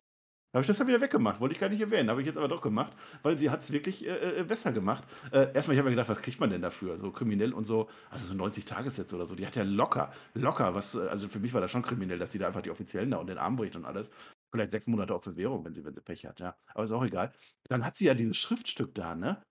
Habe 0.53 0.61
ich 0.61 0.67
das 0.67 0.77
dann 0.77 0.87
wieder 0.87 1.01
weggemacht. 1.01 1.39
Wollte 1.39 1.53
ich 1.55 1.59
gar 1.59 1.69
nicht 1.69 1.81
erwähnen. 1.81 2.11
Habe 2.11 2.21
ich 2.21 2.27
jetzt 2.27 2.37
aber 2.37 2.47
doch 2.47 2.61
gemacht, 2.61 2.95
weil 3.23 3.35
sie 3.37 3.49
hat 3.49 3.61
es 3.61 3.71
wirklich 3.71 4.05
äh, 4.05 4.41
äh, 4.41 4.43
besser 4.43 4.71
gemacht. 4.71 5.03
Äh, 5.31 5.51
erstmal, 5.53 5.73
ich 5.75 5.79
habe 5.79 5.89
mir 5.89 5.95
gedacht, 5.95 6.09
was 6.09 6.21
kriegt 6.21 6.39
man 6.39 6.51
denn 6.51 6.61
dafür? 6.61 6.99
So 6.99 7.11
kriminell 7.11 7.53
und 7.53 7.65
so. 7.65 7.89
Also 8.11 8.27
so 8.27 8.35
90 8.35 8.65
Tagessätze 8.65 9.15
oder 9.15 9.25
so. 9.25 9.33
Die 9.35 9.47
hat 9.47 9.55
ja 9.55 9.63
locker, 9.63 10.13
locker 10.35 10.75
was. 10.75 10.93
äh, 10.93 11.07
Also 11.07 11.27
für 11.27 11.39
mich 11.39 11.53
war 11.55 11.61
das 11.61 11.71
schon 11.71 11.81
kriminell, 11.81 12.19
dass 12.19 12.29
die 12.31 12.37
da 12.37 12.47
einfach 12.47 12.61
die 12.61 12.69
Offiziellen 12.69 13.09
da 13.11 13.17
und 13.17 13.27
den 13.27 13.39
Arm 13.39 13.55
bricht 13.55 13.75
und 13.75 13.85
alles. 13.85 14.11
Vielleicht 14.51 14.69
sechs 14.71 14.85
Monate 14.85 15.15
auf 15.15 15.23
Bewährung, 15.23 15.65
wenn 15.65 15.73
sie, 15.73 15.83
wenn 15.85 15.95
sie 15.95 16.01
Pech 16.01 16.25
hat, 16.27 16.39
ja. 16.39 16.55
Aber 16.75 16.83
ist 16.83 16.91
auch 16.91 17.03
egal. 17.03 17.31
Dann 17.67 17.83
hat 17.83 17.95
sie 17.95 18.05
ja 18.05 18.13
dieses 18.13 18.37
Schriftstück 18.37 18.93
da, 18.93 19.15
ne? 19.15 19.41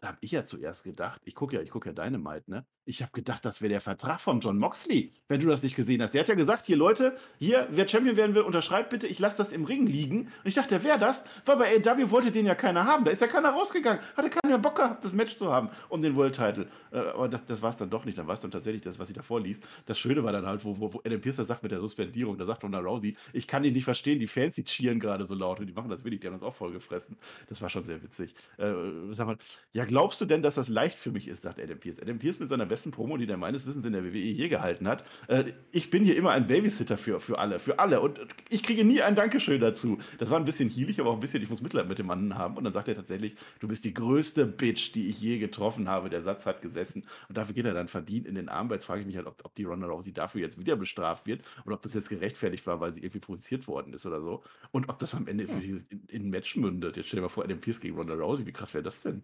Da 0.00 0.08
habe 0.08 0.18
ich 0.20 0.32
ja 0.32 0.44
zuerst 0.44 0.84
gedacht, 0.84 1.22
ich 1.24 1.34
gucke 1.34 1.56
ja, 1.56 1.62
ich 1.62 1.70
gucke 1.70 1.88
ja 1.88 1.92
Dynamite, 1.94 2.50
ne? 2.50 2.66
Ich 2.86 3.00
habe 3.00 3.12
gedacht, 3.12 3.46
das 3.46 3.62
wäre 3.62 3.70
der 3.70 3.80
Vertrag 3.80 4.20
von 4.20 4.40
John 4.40 4.58
Moxley, 4.58 5.10
wenn 5.28 5.40
du 5.40 5.46
das 5.46 5.62
nicht 5.62 5.74
gesehen 5.74 6.02
hast. 6.02 6.12
Der 6.12 6.20
hat 6.20 6.28
ja 6.28 6.34
gesagt, 6.34 6.66
hier 6.66 6.76
Leute, 6.76 7.16
hier, 7.38 7.66
wer 7.70 7.88
Champion 7.88 8.16
werden 8.16 8.34
will, 8.34 8.42
unterschreibt 8.42 8.90
bitte, 8.90 9.06
ich 9.06 9.18
lasse 9.18 9.38
das 9.38 9.52
im 9.52 9.64
Ring 9.64 9.86
liegen. 9.86 10.20
Und 10.20 10.30
ich 10.44 10.54
dachte, 10.54 10.84
wer 10.84 10.98
das? 10.98 11.24
Weil 11.46 11.56
bei 11.56 11.76
AW 11.76 12.10
wollte 12.10 12.30
den 12.30 12.44
ja 12.44 12.54
keiner 12.54 12.84
haben. 12.84 13.06
Da 13.06 13.10
ist 13.10 13.22
ja 13.22 13.26
keiner 13.26 13.50
rausgegangen. 13.50 14.02
Hatte 14.16 14.28
keiner 14.28 14.58
Bock 14.58 14.76
gehabt, 14.76 15.02
das 15.02 15.14
Match 15.14 15.36
zu 15.36 15.50
haben 15.50 15.70
um 15.88 16.02
den 16.02 16.14
World 16.14 16.34
Title. 16.34 16.66
Äh, 16.92 16.98
aber 16.98 17.28
das, 17.28 17.46
das 17.46 17.62
war 17.62 17.70
es 17.70 17.78
dann 17.78 17.88
doch 17.88 18.04
nicht. 18.04 18.18
Dann 18.18 18.26
war 18.26 18.34
es 18.34 18.40
dann 18.40 18.50
tatsächlich 18.50 18.82
das, 18.82 18.98
was 18.98 19.08
sie 19.08 19.14
davor 19.14 19.40
liest. 19.40 19.66
Das 19.86 19.98
Schöne 19.98 20.22
war 20.22 20.32
dann 20.32 20.44
halt, 20.44 20.62
wo, 20.64 20.78
wo, 20.78 20.92
wo 20.92 21.00
Adam 21.04 21.20
Pierce 21.20 21.36
sagt 21.36 21.62
mit 21.62 21.72
der 21.72 21.80
Suspendierung, 21.80 22.36
da 22.36 22.44
sagt 22.44 22.64
Ronda 22.64 22.80
Rousey, 22.80 23.16
ich 23.32 23.46
kann 23.46 23.64
ihn 23.64 23.72
nicht 23.72 23.84
verstehen, 23.84 24.18
die 24.18 24.26
Fans, 24.26 24.56
die 24.56 24.64
cheeren 24.64 25.00
gerade 25.00 25.24
so 25.24 25.34
laut 25.34 25.58
und 25.58 25.66
die 25.66 25.72
machen 25.72 25.88
das 25.88 26.04
willig, 26.04 26.20
die 26.20 26.26
haben 26.26 26.34
das 26.34 26.42
auch 26.42 26.54
voll 26.54 26.72
gefressen. 26.72 27.16
Das 27.48 27.62
war 27.62 27.70
schon 27.70 27.82
sehr 27.82 28.02
witzig. 28.02 28.34
Äh, 28.58 28.72
sag 29.10 29.26
mal, 29.26 29.38
ja, 29.72 29.86
glaubst 29.86 30.20
du 30.20 30.26
denn, 30.26 30.42
dass 30.42 30.56
das 30.56 30.68
leicht 30.68 30.98
für 30.98 31.12
mich 31.12 31.28
ist, 31.28 31.44
sagt 31.44 31.58
Adam 31.58 31.78
Pierce. 31.78 32.00
Adam 32.00 32.18
Pierce 32.18 32.40
mit 32.40 32.50
seiner 32.50 32.66
besten 32.74 32.90
Promo, 32.90 33.16
die 33.16 33.26
der 33.26 33.36
meines 33.36 33.66
Wissens 33.66 33.86
in 33.86 33.92
der 33.92 34.04
WWE 34.04 34.18
je 34.18 34.48
gehalten 34.48 34.88
hat. 34.88 35.04
Äh, 35.28 35.52
ich 35.70 35.90
bin 35.90 36.04
hier 36.04 36.16
immer 36.16 36.32
ein 36.32 36.48
Babysitter 36.48 36.98
für, 36.98 37.20
für 37.20 37.38
alle, 37.38 37.60
für 37.60 37.78
alle. 37.78 38.00
Und 38.00 38.18
ich 38.50 38.64
kriege 38.64 38.84
nie 38.84 39.00
ein 39.00 39.14
Dankeschön 39.14 39.60
dazu. 39.60 39.98
Das 40.18 40.28
war 40.30 40.38
ein 40.38 40.44
bisschen 40.44 40.68
hielig, 40.68 40.98
aber 40.98 41.10
auch 41.10 41.14
ein 41.14 41.20
bisschen, 41.20 41.40
ich 41.40 41.50
muss 41.50 41.62
Mitleid 41.62 41.86
mit 41.88 41.98
dem 41.98 42.06
Mann 42.06 42.36
haben. 42.36 42.56
Und 42.56 42.64
dann 42.64 42.72
sagt 42.72 42.88
er 42.88 42.96
tatsächlich, 42.96 43.36
du 43.60 43.68
bist 43.68 43.84
die 43.84 43.94
größte 43.94 44.44
Bitch, 44.44 44.92
die 44.92 45.08
ich 45.08 45.20
je 45.20 45.38
getroffen 45.38 45.88
habe. 45.88 46.10
Der 46.10 46.22
Satz 46.22 46.46
hat 46.46 46.62
gesessen. 46.62 47.06
Und 47.28 47.38
dafür 47.38 47.54
geht 47.54 47.64
er 47.64 47.74
dann 47.74 47.86
verdient 47.86 48.26
in 48.26 48.34
den 48.34 48.48
Arm. 48.48 48.70
Jetzt 48.72 48.86
frage 48.86 49.02
ich 49.02 49.06
mich 49.06 49.16
halt, 49.16 49.28
ob, 49.28 49.44
ob 49.44 49.54
die 49.54 49.64
Ronda 49.64 49.86
Rousey 49.86 50.12
dafür 50.12 50.40
jetzt 50.40 50.58
wieder 50.58 50.74
bestraft 50.74 51.26
wird 51.26 51.42
oder 51.64 51.76
ob 51.76 51.82
das 51.82 51.94
jetzt 51.94 52.08
gerechtfertigt 52.08 52.66
war, 52.66 52.80
weil 52.80 52.92
sie 52.92 53.00
irgendwie 53.00 53.20
provoziert 53.20 53.68
worden 53.68 53.92
ist 53.94 54.04
oder 54.04 54.20
so. 54.20 54.42
Und 54.72 54.88
ob 54.88 54.98
das 54.98 55.14
am 55.14 55.28
Ende 55.28 55.44
in, 55.44 55.86
in 56.08 56.22
ein 56.26 56.30
Match 56.30 56.56
mündet. 56.56 56.96
Jetzt 56.96 57.06
stell 57.06 57.18
dir 57.18 57.22
mal 57.22 57.28
vor, 57.28 57.44
Adam 57.44 57.60
Pierce 57.60 57.80
gegen 57.80 57.96
Ronda 57.96 58.14
Rousey. 58.14 58.46
Wie 58.46 58.52
krass 58.52 58.74
wäre 58.74 58.82
das 58.82 59.00
denn? 59.02 59.22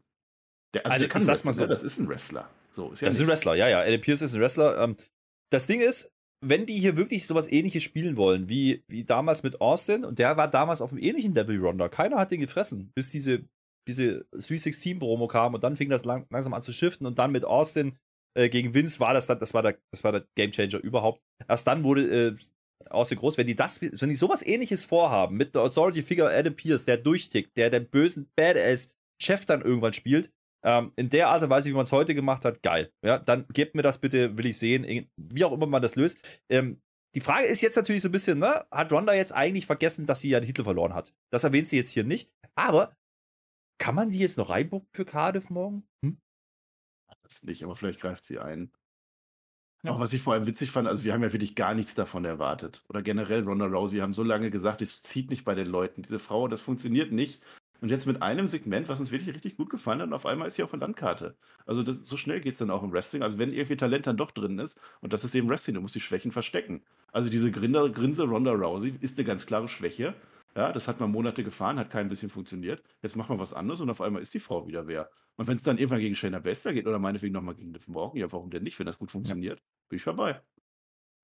Der, 0.74 0.86
Also, 0.86 1.00
der 1.00 1.08
kann 1.08 1.20
ich 1.20 1.26
sag's 1.26 1.44
mal 1.44 1.52
so. 1.52 1.62
ne? 1.62 1.68
Das 1.68 1.82
ist 1.82 1.98
ein 1.98 2.08
Wrestler. 2.08 2.48
So, 2.70 2.92
ist 2.92 3.02
ja 3.02 3.08
Das 3.08 3.16
ist 3.16 3.22
ein 3.22 3.28
Wrestler, 3.28 3.54
ja, 3.54 3.68
ja. 3.68 3.80
Adam 3.80 4.00
Pierce 4.00 4.22
ist 4.22 4.34
ein 4.34 4.40
Wrestler. 4.40 4.78
Ähm, 4.82 4.96
das 5.50 5.66
Ding 5.66 5.80
ist, 5.80 6.12
wenn 6.42 6.66
die 6.66 6.78
hier 6.78 6.96
wirklich 6.96 7.26
sowas 7.26 7.50
ähnliches 7.50 7.82
spielen 7.82 8.16
wollen, 8.16 8.48
wie, 8.48 8.84
wie 8.88 9.04
damals 9.04 9.42
mit 9.42 9.60
Austin, 9.60 10.04
und 10.04 10.18
der 10.18 10.36
war 10.36 10.48
damals 10.48 10.80
auf 10.80 10.92
einem 10.92 11.02
ähnlichen 11.02 11.34
Level 11.34 11.60
wie 11.60 11.64
Ronda, 11.64 11.88
keiner 11.88 12.16
hat 12.16 12.30
den 12.30 12.40
gefressen, 12.40 12.92
bis 12.94 13.10
diese, 13.10 13.44
diese 13.88 14.26
316-Promo 14.32 15.26
kam 15.26 15.54
und 15.54 15.64
dann 15.64 15.76
fing 15.76 15.90
das 15.90 16.04
lang, 16.04 16.26
langsam 16.30 16.54
an 16.54 16.62
zu 16.62 16.72
shiften 16.72 17.06
und 17.06 17.18
dann 17.18 17.32
mit 17.32 17.44
Austin 17.44 17.98
äh, 18.34 18.48
gegen 18.48 18.74
Vince 18.74 19.00
war 19.00 19.12
das 19.12 19.26
dann, 19.26 19.38
das 19.38 19.52
war 19.54 19.62
der, 19.62 19.78
das 19.90 20.04
war 20.04 20.12
der 20.12 20.26
Gamechanger 20.34 20.78
überhaupt. 20.78 21.20
Erst 21.46 21.66
dann 21.66 21.84
wurde 21.84 22.28
äh, 22.28 22.36
Austin 22.88 23.18
groß, 23.18 23.36
wenn 23.36 23.46
die 23.46 23.56
das, 23.56 23.82
wenn 23.82 24.08
die 24.08 24.14
sowas 24.14 24.44
ähnliches 24.46 24.84
vorhaben, 24.84 25.36
mit 25.36 25.54
der 25.54 25.62
Authority 25.62 26.02
Figure 26.02 26.34
Adam 26.34 26.54
Pierce, 26.54 26.86
der 26.86 26.96
durchtickt, 26.96 27.56
der 27.56 27.68
den 27.68 27.88
bösen 27.88 28.30
Badass 28.36 28.94
Chef 29.20 29.44
dann 29.44 29.60
irgendwann 29.60 29.92
spielt, 29.92 30.32
ähm, 30.64 30.92
in 30.96 31.10
der 31.10 31.28
Art 31.28 31.42
und 31.42 31.50
Weise, 31.50 31.70
wie 31.70 31.74
man 31.74 31.82
es 31.82 31.92
heute 31.92 32.14
gemacht 32.14 32.44
hat, 32.44 32.62
geil. 32.62 32.92
Ja, 33.04 33.18
dann 33.18 33.46
gebt 33.52 33.74
mir 33.74 33.82
das 33.82 33.98
bitte, 33.98 34.36
will 34.36 34.46
ich 34.46 34.58
sehen, 34.58 35.10
wie 35.16 35.44
auch 35.44 35.52
immer 35.52 35.66
man 35.66 35.82
das 35.82 35.96
löst. 35.96 36.18
Ähm, 36.48 36.80
die 37.14 37.20
Frage 37.20 37.46
ist 37.46 37.60
jetzt 37.60 37.76
natürlich 37.76 38.02
so 38.02 38.08
ein 38.08 38.12
bisschen, 38.12 38.38
ne, 38.38 38.66
hat 38.70 38.92
Ronda 38.92 39.14
jetzt 39.14 39.32
eigentlich 39.32 39.66
vergessen, 39.66 40.06
dass 40.06 40.20
sie 40.20 40.30
ja 40.30 40.40
den 40.40 40.46
Titel 40.46 40.62
verloren 40.62 40.94
hat? 40.94 41.12
Das 41.32 41.44
erwähnt 41.44 41.66
sie 41.66 41.76
jetzt 41.76 41.90
hier 41.90 42.04
nicht. 42.04 42.32
Aber 42.54 42.96
kann 43.78 43.94
man 43.94 44.10
sie 44.10 44.18
jetzt 44.18 44.38
noch 44.38 44.50
reinbucken 44.50 44.88
für 44.94 45.04
Cardiff 45.04 45.50
morgen? 45.50 45.88
Hm? 46.04 46.20
Das 47.22 47.42
nicht, 47.42 47.64
aber 47.64 47.74
vielleicht 47.74 48.00
greift 48.00 48.24
sie 48.24 48.38
ein. 48.38 48.72
Ja. 49.82 49.92
Auch 49.92 50.00
was 50.00 50.12
ich 50.12 50.20
vor 50.20 50.34
allem 50.34 50.46
witzig 50.46 50.70
fand, 50.70 50.86
also 50.86 51.04
wir 51.04 51.14
haben 51.14 51.22
ja 51.22 51.32
wirklich 51.32 51.54
gar 51.54 51.74
nichts 51.74 51.94
davon 51.94 52.24
erwartet. 52.24 52.84
Oder 52.88 53.02
generell 53.02 53.44
Ronda 53.44 53.64
Rousey 53.66 53.96
wir 53.96 54.02
haben 54.02 54.12
so 54.12 54.22
lange 54.22 54.50
gesagt, 54.50 54.82
es 54.82 55.00
zieht 55.00 55.30
nicht 55.30 55.44
bei 55.44 55.54
den 55.54 55.66
Leuten. 55.66 56.02
Diese 56.02 56.18
Frau, 56.18 56.48
das 56.48 56.60
funktioniert 56.60 57.12
nicht. 57.12 57.42
Und 57.80 57.90
jetzt 57.90 58.06
mit 58.06 58.22
einem 58.22 58.46
Segment, 58.46 58.88
was 58.88 59.00
uns 59.00 59.10
wirklich 59.10 59.34
richtig 59.34 59.56
gut 59.56 59.70
gefallen 59.70 60.00
hat, 60.00 60.08
und 60.08 60.12
auf 60.12 60.26
einmal 60.26 60.48
ist 60.48 60.56
sie 60.56 60.62
auf 60.62 60.70
der 60.70 60.80
Landkarte. 60.80 61.36
Also 61.64 61.82
das, 61.82 62.00
so 62.00 62.16
schnell 62.16 62.40
geht 62.40 62.52
es 62.52 62.58
dann 62.58 62.70
auch 62.70 62.82
im 62.82 62.92
Wrestling. 62.92 63.22
Also 63.22 63.38
wenn 63.38 63.50
irgendwie 63.50 63.76
Talent 63.76 64.06
dann 64.06 64.18
doch 64.18 64.30
drin 64.32 64.58
ist, 64.58 64.78
und 65.00 65.12
das 65.12 65.24
ist 65.24 65.34
eben 65.34 65.48
Wrestling, 65.48 65.74
du 65.74 65.80
musst 65.80 65.94
die 65.94 66.00
Schwächen 66.00 66.30
verstecken. 66.30 66.82
Also 67.12 67.30
diese 67.30 67.50
Grinse, 67.50 67.90
Grinse 67.90 68.24
Ronda 68.24 68.52
Rousey 68.52 68.94
ist 69.00 69.18
eine 69.18 69.26
ganz 69.26 69.46
klare 69.46 69.68
Schwäche. 69.68 70.14
Ja, 70.56 70.72
das 70.72 70.88
hat 70.88 71.00
man 71.00 71.10
Monate 71.10 71.44
gefahren, 71.44 71.78
hat 71.78 71.90
kein 71.90 72.08
bisschen 72.08 72.28
funktioniert. 72.28 72.82
Jetzt 73.02 73.16
macht 73.16 73.28
man 73.30 73.38
was 73.38 73.54
anderes 73.54 73.80
und 73.80 73.88
auf 73.88 74.00
einmal 74.00 74.20
ist 74.20 74.34
die 74.34 74.40
Frau 74.40 74.66
wieder 74.66 74.86
wer. 74.86 75.10
Und 75.36 75.46
wenn 75.46 75.56
es 75.56 75.62
dann 75.62 75.78
irgendwann 75.78 76.00
gegen 76.00 76.16
Shayna 76.16 76.40
Baszler 76.40 76.72
geht 76.74 76.86
oder 76.86 76.98
meinetwegen 76.98 77.32
nochmal 77.32 77.54
gegen 77.54 77.72
Liv 77.72 77.88
Morgan, 77.88 78.18
ja, 78.20 78.30
warum 78.32 78.50
denn 78.50 78.64
nicht, 78.64 78.78
wenn 78.78 78.86
das 78.86 78.98
gut 78.98 79.10
funktioniert? 79.10 79.62
Bin 79.88 79.96
ich 79.96 80.04
dabei. 80.04 80.42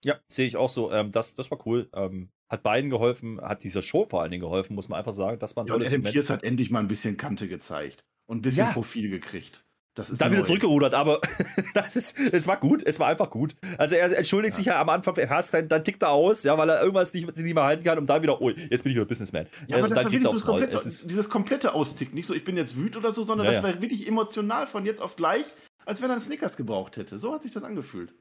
Ja, 0.07 0.15
sehe 0.29 0.47
ich 0.47 0.57
auch 0.57 0.69
so. 0.69 0.93
Ähm, 0.93 1.11
das, 1.11 1.35
das 1.35 1.51
war 1.51 1.59
cool. 1.67 1.89
Ähm, 1.93 2.31
hat 2.49 2.63
beiden 2.63 2.91
geholfen, 2.91 3.41
hat 3.41 3.65
dieser 3.65 3.83
Show 3.83 4.07
vor 4.09 4.23
allen 4.23 4.31
Dingen 4.31 4.43
geholfen, 4.43 4.75
muss 4.77 4.89
man 4.89 4.99
einfach 5.01 5.13
sagen. 5.13 5.39
Das 5.41 5.57
war 5.57 5.65
ein 5.65 5.67
Ja, 5.67 5.75
und 5.75 5.81
tolles 5.81 5.89
Adam 5.93 5.99
Segment. 6.05 6.13
Pierce 6.15 6.31
hat 6.31 6.45
endlich 6.45 6.71
mal 6.71 6.79
ein 6.81 6.87
bisschen 6.89 7.17
Kante 7.17 7.49
gezeigt 7.49 8.05
und 8.27 8.39
ein 8.39 8.43
bisschen 8.43 8.67
Ja. 8.67 8.73
Profil 8.73 9.11
gekriegt. 9.11 9.65
Das 9.97 10.11
ist 10.11 10.21
Dann 10.21 10.31
wieder 10.31 10.45
zurückgerudert, 10.45 10.93
aber 10.93 11.21
das 11.75 11.97
ist, 11.97 12.19
es 12.21 12.47
war 12.47 12.59
gut, 12.61 12.83
es 12.85 13.01
war 13.01 13.09
einfach 13.09 13.31
gut. 13.31 13.57
Also 13.79 13.97
er 13.97 14.15
entschuldigt 14.17 14.53
Ja. 14.53 14.57
sich 14.59 14.67
ja 14.67 14.81
am 14.81 14.91
Anfang, 14.91 15.17
er 15.17 15.31
hasst, 15.31 15.55
dann, 15.55 15.69
dann 15.69 15.83
tickt 15.83 16.03
er 16.03 16.11
aus, 16.11 16.45
ja, 16.45 16.57
weil 16.59 16.69
er 16.69 16.81
irgendwas 16.83 17.13
nicht, 17.15 17.27
nicht 17.35 17.55
mehr 17.55 17.65
halten 17.65 17.83
kann 17.83 17.99
und 17.99 18.07
dann 18.07 18.23
wieder, 18.23 18.41
oh, 18.41 18.51
jetzt 18.51 18.83
bin 18.85 18.91
ich 18.93 18.97
wieder 18.97 19.07
Businessman. 19.07 19.47
Ja, 19.69 19.79
aber 19.79 19.87
Äh, 19.87 19.89
das 19.89 19.97
dann 19.97 20.05
war 20.05 20.13
wirklich 20.13 20.29
so 20.29 20.35
das 20.35 20.45
komplette, 20.45 21.07
dieses 21.07 21.31
komplette 21.31 21.75
Austick. 21.75 22.13
Nicht 22.15 22.27
so, 22.27 22.35
ich 22.35 22.45
bin 22.45 22.57
jetzt 22.59 22.77
wütend 22.77 22.99
oder 22.99 23.13
so, 23.13 23.25
sondern 23.25 23.47
Ja, 23.47 23.55
das 23.55 23.63
war 23.63 23.81
wirklich 23.83 24.07
emotional 24.07 24.67
von 24.67 24.85
jetzt 24.85 25.01
auf 25.01 25.17
gleich, 25.17 25.47
als 25.87 26.03
wenn 26.03 26.11
er 26.11 26.13
einen 26.13 26.21
Snickers 26.23 26.59
gebraucht 26.59 26.99
hätte. 26.99 27.19
So 27.19 27.33
hat 27.33 27.43
sich 27.43 27.53
das 27.53 27.65
angefühlt. 27.65 28.15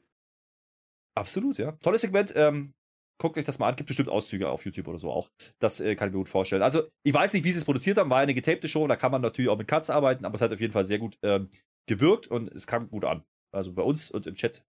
Absolut, 1.15 1.57
ja. 1.57 1.71
Tolles 1.83 2.01
Segment. 2.01 2.33
Ähm, 2.35 2.73
guckt 3.21 3.37
euch 3.37 3.45
das 3.45 3.59
mal 3.59 3.69
an. 3.69 3.75
Gibt 3.75 3.87
bestimmt 3.87 4.09
Auszüge 4.09 4.49
auf 4.49 4.65
YouTube 4.65 4.87
oder 4.87 4.99
so 4.99 5.11
auch. 5.11 5.29
Das 5.59 5.79
äh, 5.79 5.95
kann 5.95 6.09
ich 6.09 6.13
mir 6.13 6.19
gut 6.19 6.29
vorstellen. 6.29 6.61
Also, 6.61 6.83
ich 7.03 7.13
weiß 7.13 7.33
nicht, 7.33 7.43
wie 7.43 7.51
sie 7.51 7.59
es 7.59 7.65
produziert 7.65 7.97
haben. 7.97 8.09
War 8.09 8.19
eine 8.19 8.33
getapte 8.33 8.67
Show. 8.67 8.87
Da 8.87 8.95
kann 8.95 9.11
man 9.11 9.21
natürlich 9.21 9.49
auch 9.49 9.57
mit 9.57 9.67
Cuts 9.67 9.89
arbeiten, 9.89 10.25
aber 10.25 10.35
es 10.35 10.41
hat 10.41 10.51
auf 10.51 10.61
jeden 10.61 10.73
Fall 10.73 10.85
sehr 10.85 10.99
gut 10.99 11.17
ähm, 11.23 11.49
gewirkt 11.87 12.27
und 12.27 12.51
es 12.53 12.67
kam 12.67 12.89
gut 12.89 13.05
an. 13.05 13.23
Also 13.53 13.73
bei 13.73 13.83
uns 13.83 14.11
und 14.11 14.27
im 14.27 14.35
Chat, 14.35 14.63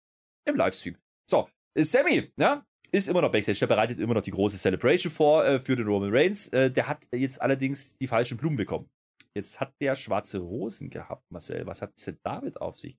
im 0.47 0.55
Livestream. 0.55 0.97
So, 1.27 1.49
Sammy, 1.75 2.31
ja, 2.38 2.65
ist 2.91 3.08
immer 3.08 3.21
noch 3.21 3.31
Backstage. 3.31 3.60
Der 3.60 3.67
bereitet 3.67 3.99
immer 3.99 4.13
noch 4.13 4.21
die 4.21 4.31
große 4.31 4.58
Celebration 4.58 5.12
vor 5.12 5.45
äh, 5.45 5.60
für 5.60 5.75
den 5.75 5.88
Roman 5.88 6.12
Reigns. 6.13 6.47
Äh, 6.49 6.71
der 6.71 6.88
hat 6.88 7.08
jetzt 7.12 7.41
allerdings 7.41 7.97
die 7.97 8.08
falschen 8.08 8.38
Blumen 8.38 8.58
bekommen. 8.58 8.89
Jetzt 9.36 9.60
hat 9.60 9.73
der 9.81 9.95
schwarze 9.95 10.39
Rosen 10.39 10.89
gehabt, 10.89 11.25
Marcel. 11.29 11.65
Was 11.65 11.81
hat 11.81 11.93
es 11.97 12.05
denn 12.05 12.19
damit 12.23 12.62
auf 12.62 12.79
sich? 12.79 12.97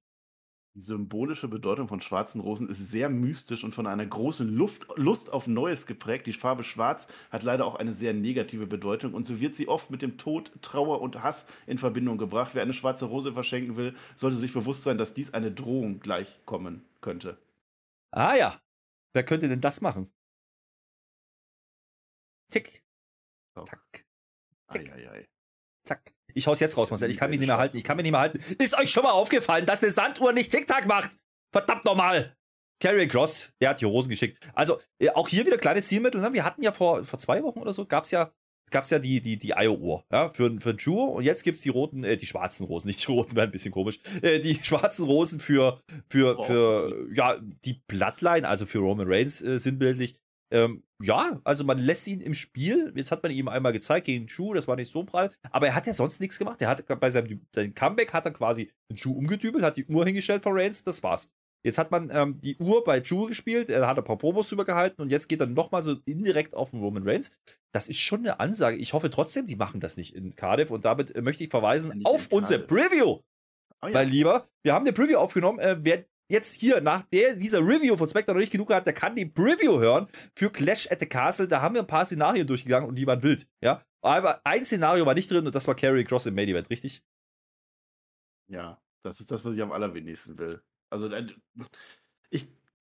Die 0.76 0.82
symbolische 0.82 1.48
Bedeutung 1.48 1.88
von 1.88 2.02
schwarzen 2.02 2.38
Rosen 2.38 2.68
ist 2.68 2.90
sehr 2.90 3.08
mystisch 3.08 3.64
und 3.64 3.74
von 3.74 3.86
einer 3.86 4.04
großen 4.04 4.46
Luft, 4.46 4.86
Lust 4.96 5.32
auf 5.32 5.46
Neues 5.46 5.86
geprägt. 5.86 6.26
Die 6.26 6.34
Farbe 6.34 6.64
Schwarz 6.64 7.08
hat 7.30 7.44
leider 7.44 7.64
auch 7.64 7.76
eine 7.76 7.94
sehr 7.94 8.12
negative 8.12 8.66
Bedeutung 8.66 9.14
und 9.14 9.26
so 9.26 9.40
wird 9.40 9.54
sie 9.54 9.68
oft 9.68 9.90
mit 9.90 10.02
dem 10.02 10.18
Tod, 10.18 10.52
Trauer 10.60 11.00
und 11.00 11.22
Hass 11.22 11.46
in 11.66 11.78
Verbindung 11.78 12.18
gebracht. 12.18 12.50
Wer 12.54 12.60
eine 12.60 12.74
schwarze 12.74 13.06
Rose 13.06 13.32
verschenken 13.32 13.78
will, 13.78 13.94
sollte 14.16 14.36
sich 14.36 14.52
bewusst 14.52 14.82
sein, 14.82 14.98
dass 14.98 15.14
dies 15.14 15.32
eine 15.32 15.50
Drohung 15.50 15.98
gleichkommen 15.98 16.84
könnte. 17.00 17.38
Ah 18.10 18.34
ja, 18.34 18.60
wer 19.14 19.24
könnte 19.24 19.48
denn 19.48 19.62
das 19.62 19.80
machen? 19.80 20.12
Tick, 22.50 22.84
tack, 23.54 24.04
Eieiei. 24.68 25.26
zack. 25.84 26.15
Ich 26.36 26.46
hau's 26.46 26.60
jetzt 26.60 26.76
raus, 26.76 26.90
Marcel. 26.90 27.10
Ich 27.10 27.16
kann 27.16 27.30
mich 27.30 27.38
nicht 27.38 27.48
mehr 27.48 27.56
halten. 27.56 27.78
Ich 27.78 27.84
kann 27.84 27.96
mich 27.96 28.02
nicht 28.02 28.12
mehr 28.12 28.20
halten. 28.20 28.38
Ist 28.58 28.78
euch 28.78 28.90
schon 28.90 29.02
mal 29.02 29.12
aufgefallen, 29.12 29.64
dass 29.64 29.82
eine 29.82 29.90
Sanduhr 29.90 30.34
nicht 30.34 30.50
Tick-Tack 30.50 30.86
macht? 30.86 31.16
Verdammt 31.50 31.86
nochmal. 31.86 32.36
Carrie 32.78 33.08
Cross, 33.08 33.52
der 33.58 33.70
hat 33.70 33.80
die 33.80 33.86
Rosen 33.86 34.10
geschickt. 34.10 34.38
Also, 34.54 34.78
äh, 34.98 35.08
auch 35.08 35.28
hier 35.28 35.46
wieder 35.46 35.56
kleines 35.56 35.88
Zielmittel. 35.88 36.20
Ne? 36.20 36.34
Wir 36.34 36.44
hatten 36.44 36.62
ja 36.62 36.72
vor, 36.72 37.04
vor 37.04 37.18
zwei 37.18 37.42
Wochen 37.42 37.60
oder 37.60 37.72
so, 37.72 37.86
gab's 37.86 38.10
ja, 38.10 38.34
gab's 38.70 38.90
ja 38.90 38.98
die, 38.98 39.22
die, 39.22 39.38
die 39.38 39.54
IO-Uhr 39.56 40.04
ja? 40.12 40.28
für, 40.28 40.60
für 40.60 40.74
Drew. 40.74 41.04
Und 41.04 41.24
jetzt 41.24 41.42
gibt's 41.42 41.62
die 41.62 41.70
roten, 41.70 42.04
äh, 42.04 42.18
die 42.18 42.26
schwarzen 42.26 42.66
Rosen. 42.66 42.86
Nicht 42.88 43.00
die 43.06 43.10
roten, 43.10 43.34
wäre 43.34 43.46
ein 43.46 43.50
bisschen 43.52 43.72
komisch. 43.72 44.00
Äh, 44.20 44.38
die 44.40 44.60
schwarzen 44.62 45.06
Rosen 45.06 45.40
für, 45.40 45.80
für, 46.10 46.38
Oh, 46.38 46.42
für 46.42 47.08
ja, 47.14 47.38
die 47.64 47.80
Bloodline, 47.88 48.46
also 48.46 48.66
für 48.66 48.80
Roman 48.80 49.10
Reigns 49.10 49.40
äh, 49.40 49.58
sinnbildlich. 49.58 50.16
Ähm, 50.50 50.84
ja, 51.02 51.40
also 51.44 51.64
man 51.64 51.78
lässt 51.78 52.06
ihn 52.06 52.20
im 52.20 52.34
Spiel. 52.34 52.92
Jetzt 52.96 53.10
hat 53.10 53.22
man 53.22 53.32
ihm 53.32 53.48
einmal 53.48 53.72
gezeigt 53.72 54.06
gegen 54.06 54.26
Drew, 54.26 54.54
das 54.54 54.68
war 54.68 54.76
nicht 54.76 54.90
so 54.90 55.04
prall. 55.04 55.30
Aber 55.50 55.66
er 55.66 55.74
hat 55.74 55.86
ja 55.86 55.92
sonst 55.92 56.20
nichts 56.20 56.38
gemacht. 56.38 56.62
Er 56.62 56.68
hat 56.68 56.86
bei 57.00 57.10
seinem, 57.10 57.46
seinem 57.54 57.74
Comeback 57.74 58.12
hat 58.12 58.24
er 58.24 58.32
quasi 58.32 58.70
den 58.90 58.96
Drew 58.96 59.12
umgedübelt, 59.12 59.64
hat 59.64 59.76
die 59.76 59.86
Uhr 59.86 60.04
hingestellt 60.04 60.42
von 60.42 60.52
Reigns, 60.54 60.84
das 60.84 61.02
war's. 61.02 61.32
Jetzt 61.64 61.78
hat 61.78 61.90
man 61.90 62.10
ähm, 62.12 62.40
die 62.40 62.56
Uhr 62.58 62.84
bei 62.84 63.00
Drew 63.00 63.26
gespielt, 63.26 63.68
er 63.70 63.88
hat 63.88 63.98
ein 63.98 64.04
paar 64.04 64.18
Promos 64.18 64.48
drüber 64.48 64.64
gehalten 64.64 65.02
und 65.02 65.10
jetzt 65.10 65.28
geht 65.28 65.40
er 65.40 65.46
nochmal 65.46 65.82
so 65.82 65.96
indirekt 66.04 66.54
auf 66.54 66.70
den 66.70 66.80
Roman 66.80 67.08
Reigns. 67.08 67.36
Das 67.72 67.88
ist 67.88 67.98
schon 67.98 68.20
eine 68.20 68.38
Ansage. 68.38 68.76
Ich 68.76 68.92
hoffe 68.92 69.10
trotzdem, 69.10 69.46
die 69.46 69.56
machen 69.56 69.80
das 69.80 69.96
nicht 69.96 70.14
in 70.14 70.36
Cardiff 70.36 70.70
und 70.70 70.84
damit 70.84 71.14
äh, 71.16 71.22
möchte 71.22 71.42
ich 71.42 71.50
verweisen 71.50 71.90
Nicht 71.90 72.06
auf 72.06 72.28
Cardiff. 72.28 72.68
Preview 72.68 73.20
Oh 73.82 73.88
ja. 73.88 73.94
mein 73.94 74.08
Lieber. 74.08 74.48
Wir 74.62 74.74
haben 74.74 74.84
eine 74.84 74.92
Preview 74.92 75.18
aufgenommen. 75.18 75.58
Äh, 75.58 75.76
wer 75.80 76.04
jetzt 76.28 76.60
hier 76.60 76.80
nach 76.80 77.02
der, 77.02 77.36
dieser 77.36 77.60
Review 77.60 77.96
von 77.96 78.08
SmackDown 78.08 78.36
noch 78.36 78.40
nicht 78.40 78.52
genug 78.52 78.70
hat, 78.70 78.86
der 78.86 78.92
kann 78.92 79.14
die 79.14 79.26
Preview 79.26 79.78
hören 79.78 80.08
für 80.34 80.50
Clash 80.50 80.90
at 80.90 81.00
the 81.00 81.06
Castle. 81.06 81.48
Da 81.48 81.62
haben 81.62 81.74
wir 81.74 81.82
ein 81.82 81.86
paar 81.86 82.06
Szenarien 82.06 82.46
durchgegangen 82.46 82.88
und 82.88 82.96
die 82.96 83.06
waren 83.06 83.22
wild. 83.22 83.46
Ja, 83.62 83.82
aber 84.02 84.40
ein 84.44 84.64
Szenario 84.64 85.06
war 85.06 85.14
nicht 85.14 85.30
drin 85.30 85.46
und 85.46 85.54
das 85.54 85.66
war 85.66 85.74
Carry 85.74 86.04
Cross 86.04 86.26
im 86.26 86.34
Main 86.34 86.48
Event, 86.48 86.70
richtig? 86.70 87.02
Ja, 88.48 88.80
das 89.02 89.20
ist 89.20 89.30
das, 89.30 89.44
was 89.44 89.54
ich 89.54 89.62
am 89.62 89.72
allerwenigsten 89.72 90.38
will. 90.38 90.62
Also, 90.90 91.08
äh, 91.08 91.26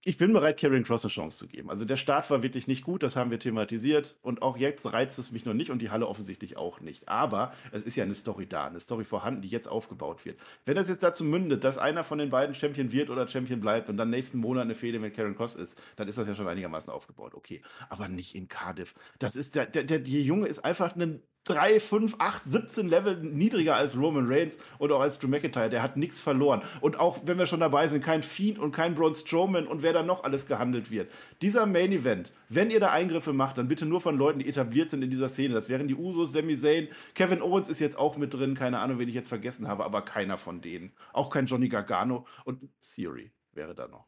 ich, 0.08 0.18
bin 0.18 0.34
bereit, 0.34 0.60
Karrion 0.60 0.84
Cross 0.84 1.04
eine 1.04 1.12
Chance 1.12 1.40
zu 1.40 1.48
geben. 1.48 1.70
Also 1.70 1.84
der 1.84 1.98
Start 1.98 2.30
war 2.30 2.44
wirklich 2.44 2.68
nicht 2.68 2.84
gut, 2.84 3.02
das 3.02 3.16
haben 3.16 3.32
wir 3.32 3.40
thematisiert. 3.40 4.18
Und 4.22 4.44
auch 4.44 4.56
jetzt 4.56 4.86
reizt 4.94 5.18
es 5.18 5.32
mich 5.32 5.46
noch 5.46 5.56
nicht 5.56 5.72
und 5.72 5.82
die 5.82 5.90
Halle 5.90 6.08
offensichtlich 6.08 6.58
auch 6.58 6.80
nicht. 6.80 7.10
Aber 7.10 7.54
es 7.72 7.82
ist 7.82 7.96
ja 7.96 8.04
eine 8.04 8.14
Story 8.14 8.46
da, 8.46 8.68
eine 8.68 8.80
Story 8.80 9.04
vorhanden, 9.04 9.42
die 9.42 9.48
jetzt 9.48 9.68
aufgebaut 9.68 10.24
wird. 10.24 10.40
Wenn 10.66 10.76
das 10.76 10.90
jetzt 10.90 11.02
dazu 11.02 11.24
mündet, 11.24 11.64
dass 11.64 11.80
einer 11.80 12.04
von 12.04 12.20
den 12.20 12.30
beiden 12.30 12.54
Champion 12.54 12.92
wird 12.92 13.10
oder 13.10 13.28
Champion 13.28 13.60
bleibt 13.60 13.90
und 13.90 13.98
dann 13.98 14.12
nächsten 14.12 14.38
Monat 14.38 14.64
eine 14.64 14.76
Fehde 14.76 15.00
mit 15.00 15.16
Karen 15.16 15.36
Cross 15.36 15.56
ist, 15.56 15.78
dann 15.96 16.08
ist 16.08 16.20
das 16.20 16.28
ja 16.28 16.36
schon 16.36 16.48
einigermaßen 16.48 16.94
aufgebaut. 16.94 17.34
Okay. 17.34 17.64
Aber 17.90 18.08
nicht 18.08 18.36
in 18.36 18.48
Cardiff. 18.48 18.94
Das 19.18 19.36
ist 19.36 19.56
der, 19.56 19.66
der, 19.66 19.84
der, 19.84 20.00
der 20.00 20.22
Junge 20.22 20.48
ist 20.48 20.64
einfach 20.64 20.96
ein 20.96 21.24
3, 21.46 21.80
5, 21.80 22.16
8, 22.18 22.44
17 22.44 22.88
Level 22.90 23.18
niedriger 23.18 23.76
als 23.76 23.96
Roman 23.96 24.26
Reigns 24.28 24.58
und 24.80 24.92
auch 24.92 25.00
als 25.00 25.20
Drew 25.20 25.28
McIntyre. 25.28 25.70
Der 25.70 25.84
hat 25.84 25.96
nichts 25.96 26.20
verloren. 26.20 26.64
Und 26.82 27.00
auch, 27.00 27.20
wenn 27.26 27.38
wir 27.38 27.46
schon 27.46 27.60
dabei 27.60 27.88
sind, 27.88 28.04
kein 28.04 28.24
Fiend 28.24 28.58
und 28.58 28.72
kein 28.72 28.96
Braun 28.96 29.14
Strowman 29.14 29.68
und 29.68 29.84
wer 29.84 29.94
da 29.94 30.02
noch 30.02 30.24
alles 30.24 30.48
gehandelt 30.48 30.90
wird. 30.90 31.12
Dieser 31.44 31.68
Main 31.68 31.92
Event, 31.92 32.34
wenn 32.50 32.72
ihr 32.72 32.80
da 32.80 32.92
Eingriffe 32.92 33.32
macht, 33.32 33.60
dann 33.60 33.68
bitte 33.68 33.86
nur 33.86 34.02
von 34.02 34.18
Leuten, 34.18 34.40
die 34.40 34.50
etabliert 34.50 34.90
sind 34.90 35.04
in 35.04 35.12
dieser 35.12 35.30
Szene. 35.30 35.54
Das 35.54 35.70
wären 35.70 35.88
die 35.88 35.96
Usos, 35.96 36.34
Sami 36.34 36.58
Zayn, 36.58 36.88
Kevin 37.14 37.42
Owens 37.42 37.70
ist 37.70 37.80
jetzt 37.80 37.98
auch 37.98 38.18
mit 38.18 38.34
drin. 38.34 38.56
Keine 38.56 38.80
Ahnung, 38.80 38.98
wen 38.98 39.08
ich 39.08 39.16
jetzt 39.16 39.30
vergessen 39.30 39.68
habe, 39.68 39.86
aber 39.86 40.02
keiner 40.02 40.40
von 40.40 40.62
denen. 40.62 40.94
Auch 41.14 41.30
kein 41.30 41.46
Johnny 41.46 41.70
Gargano 41.70 42.26
und 42.44 42.68
Theory 42.82 43.32
wäre 43.54 43.76
da 43.76 43.88
noch. 43.88 44.08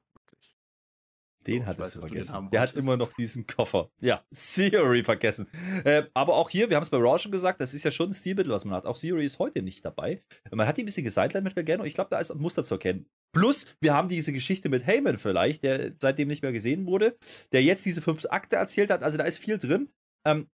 Den 1.47 1.63
oh, 1.63 1.65
hattest 1.65 1.95
du 1.95 2.01
vergessen. 2.01 2.49
Der 2.51 2.61
hat 2.61 2.75
immer 2.75 2.97
noch 2.97 3.13
diesen 3.13 3.47
Koffer. 3.47 3.89
Ja, 3.99 4.23
Theory 4.33 5.03
vergessen. 5.03 5.47
Äh, 5.85 6.03
aber 6.13 6.35
auch 6.35 6.49
hier, 6.49 6.69
wir 6.69 6.75
haben 6.75 6.83
es 6.83 6.89
bei 6.89 6.97
Raw 6.97 7.17
schon 7.17 7.31
gesagt, 7.31 7.61
das 7.61 7.73
ist 7.73 7.83
ja 7.83 7.91
schon 7.91 8.09
ein 8.09 8.13
Stilmittel, 8.13 8.51
was 8.51 8.65
man 8.65 8.75
hat. 8.75 8.85
Auch 8.85 8.97
Theory 8.97 9.25
ist 9.25 9.39
heute 9.39 9.61
nicht 9.61 9.85
dabei. 9.85 10.21
Man 10.51 10.67
hat 10.67 10.77
die 10.77 10.83
ein 10.83 10.85
bisschen 10.85 11.05
gesidelined 11.05 11.45
mit 11.45 11.55
Gargano. 11.55 11.85
Ich 11.85 11.93
glaube, 11.93 12.09
da 12.09 12.19
ist 12.19 12.31
ein 12.31 12.39
Muster 12.39 12.63
zu 12.63 12.75
erkennen. 12.75 13.07
Plus, 13.33 13.67
wir 13.79 13.93
haben 13.93 14.09
diese 14.09 14.33
Geschichte 14.33 14.67
mit 14.67 14.85
Heyman 14.85 15.17
vielleicht, 15.17 15.63
der 15.63 15.93
seitdem 16.01 16.27
nicht 16.27 16.41
mehr 16.41 16.51
gesehen 16.51 16.85
wurde, 16.85 17.17
der 17.51 17.63
jetzt 17.63 17.85
diese 17.85 18.01
fünf 18.01 18.25
Akte 18.29 18.57
erzählt 18.57 18.89
hat. 18.89 19.03
Also 19.03 19.17
da 19.17 19.23
ist 19.23 19.37
viel 19.37 19.57
drin. 19.57 19.89
Ähm, 20.25 20.47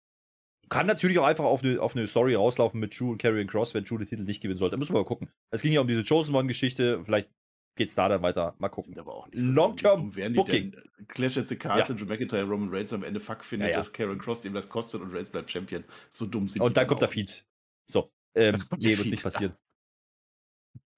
kann 0.69 0.87
natürlich 0.87 1.19
auch 1.19 1.25
einfach 1.25 1.43
auf 1.43 1.63
eine, 1.63 1.81
auf 1.81 1.95
eine 1.95 2.07
Story 2.07 2.33
rauslaufen 2.33 2.79
mit 2.79 2.97
Drew 2.97 3.11
und 3.11 3.21
Karrion 3.21 3.47
Cross, 3.47 3.73
wenn 3.73 3.83
Drew 3.83 3.97
den 3.97 4.07
Titel 4.07 4.23
nicht 4.23 4.41
gewinnen 4.41 4.57
sollte. 4.57 4.75
Da 4.75 4.77
müssen 4.77 4.93
wir 4.93 4.99
mal 4.99 5.05
gucken. 5.05 5.29
Es 5.51 5.61
ging 5.61 5.73
ja 5.73 5.81
um 5.81 5.87
diese 5.87 6.03
Chosen 6.03 6.33
One-Geschichte. 6.33 7.03
Vielleicht 7.03 7.29
geht 7.75 7.87
es 7.87 7.95
da 7.95 8.09
dann 8.09 8.21
weiter. 8.21 8.55
Mal 8.59 8.69
gucken. 8.69 8.97
aber 8.99 9.15
auch 9.15 9.27
nicht 9.27 9.41
so 9.43 9.51
Long-Term 9.51 10.11
Booking. 10.33 10.75
Clash 11.07 11.37
at 11.37 11.49
the 11.49 11.55
Castle, 11.55 11.95
ja. 11.97 12.05
McIntyre, 12.05 12.43
Roman 12.43 12.69
Reigns 12.69 12.93
am 12.93 13.03
Ende 13.03 13.19
fuck 13.19 13.43
findet, 13.43 13.69
ja, 13.69 13.73
ja. 13.73 13.77
dass 13.79 13.91
Karen 13.91 14.19
Cross 14.19 14.45
ihm 14.45 14.53
das 14.53 14.69
kostet 14.69 15.01
und 15.01 15.13
Reigns 15.13 15.29
bleibt 15.29 15.49
Champion. 15.49 15.83
So 16.09 16.25
dumm 16.25 16.47
sind 16.47 16.61
Und 16.61 16.77
dann 16.77 16.87
kommt 16.87 17.01
der 17.01 17.09
Feed. 17.09 17.45
So. 17.89 18.11
Ähm, 18.35 18.61
nee, 18.79 18.97
wird 18.97 19.07
nicht 19.07 19.23
passieren. 19.23 19.55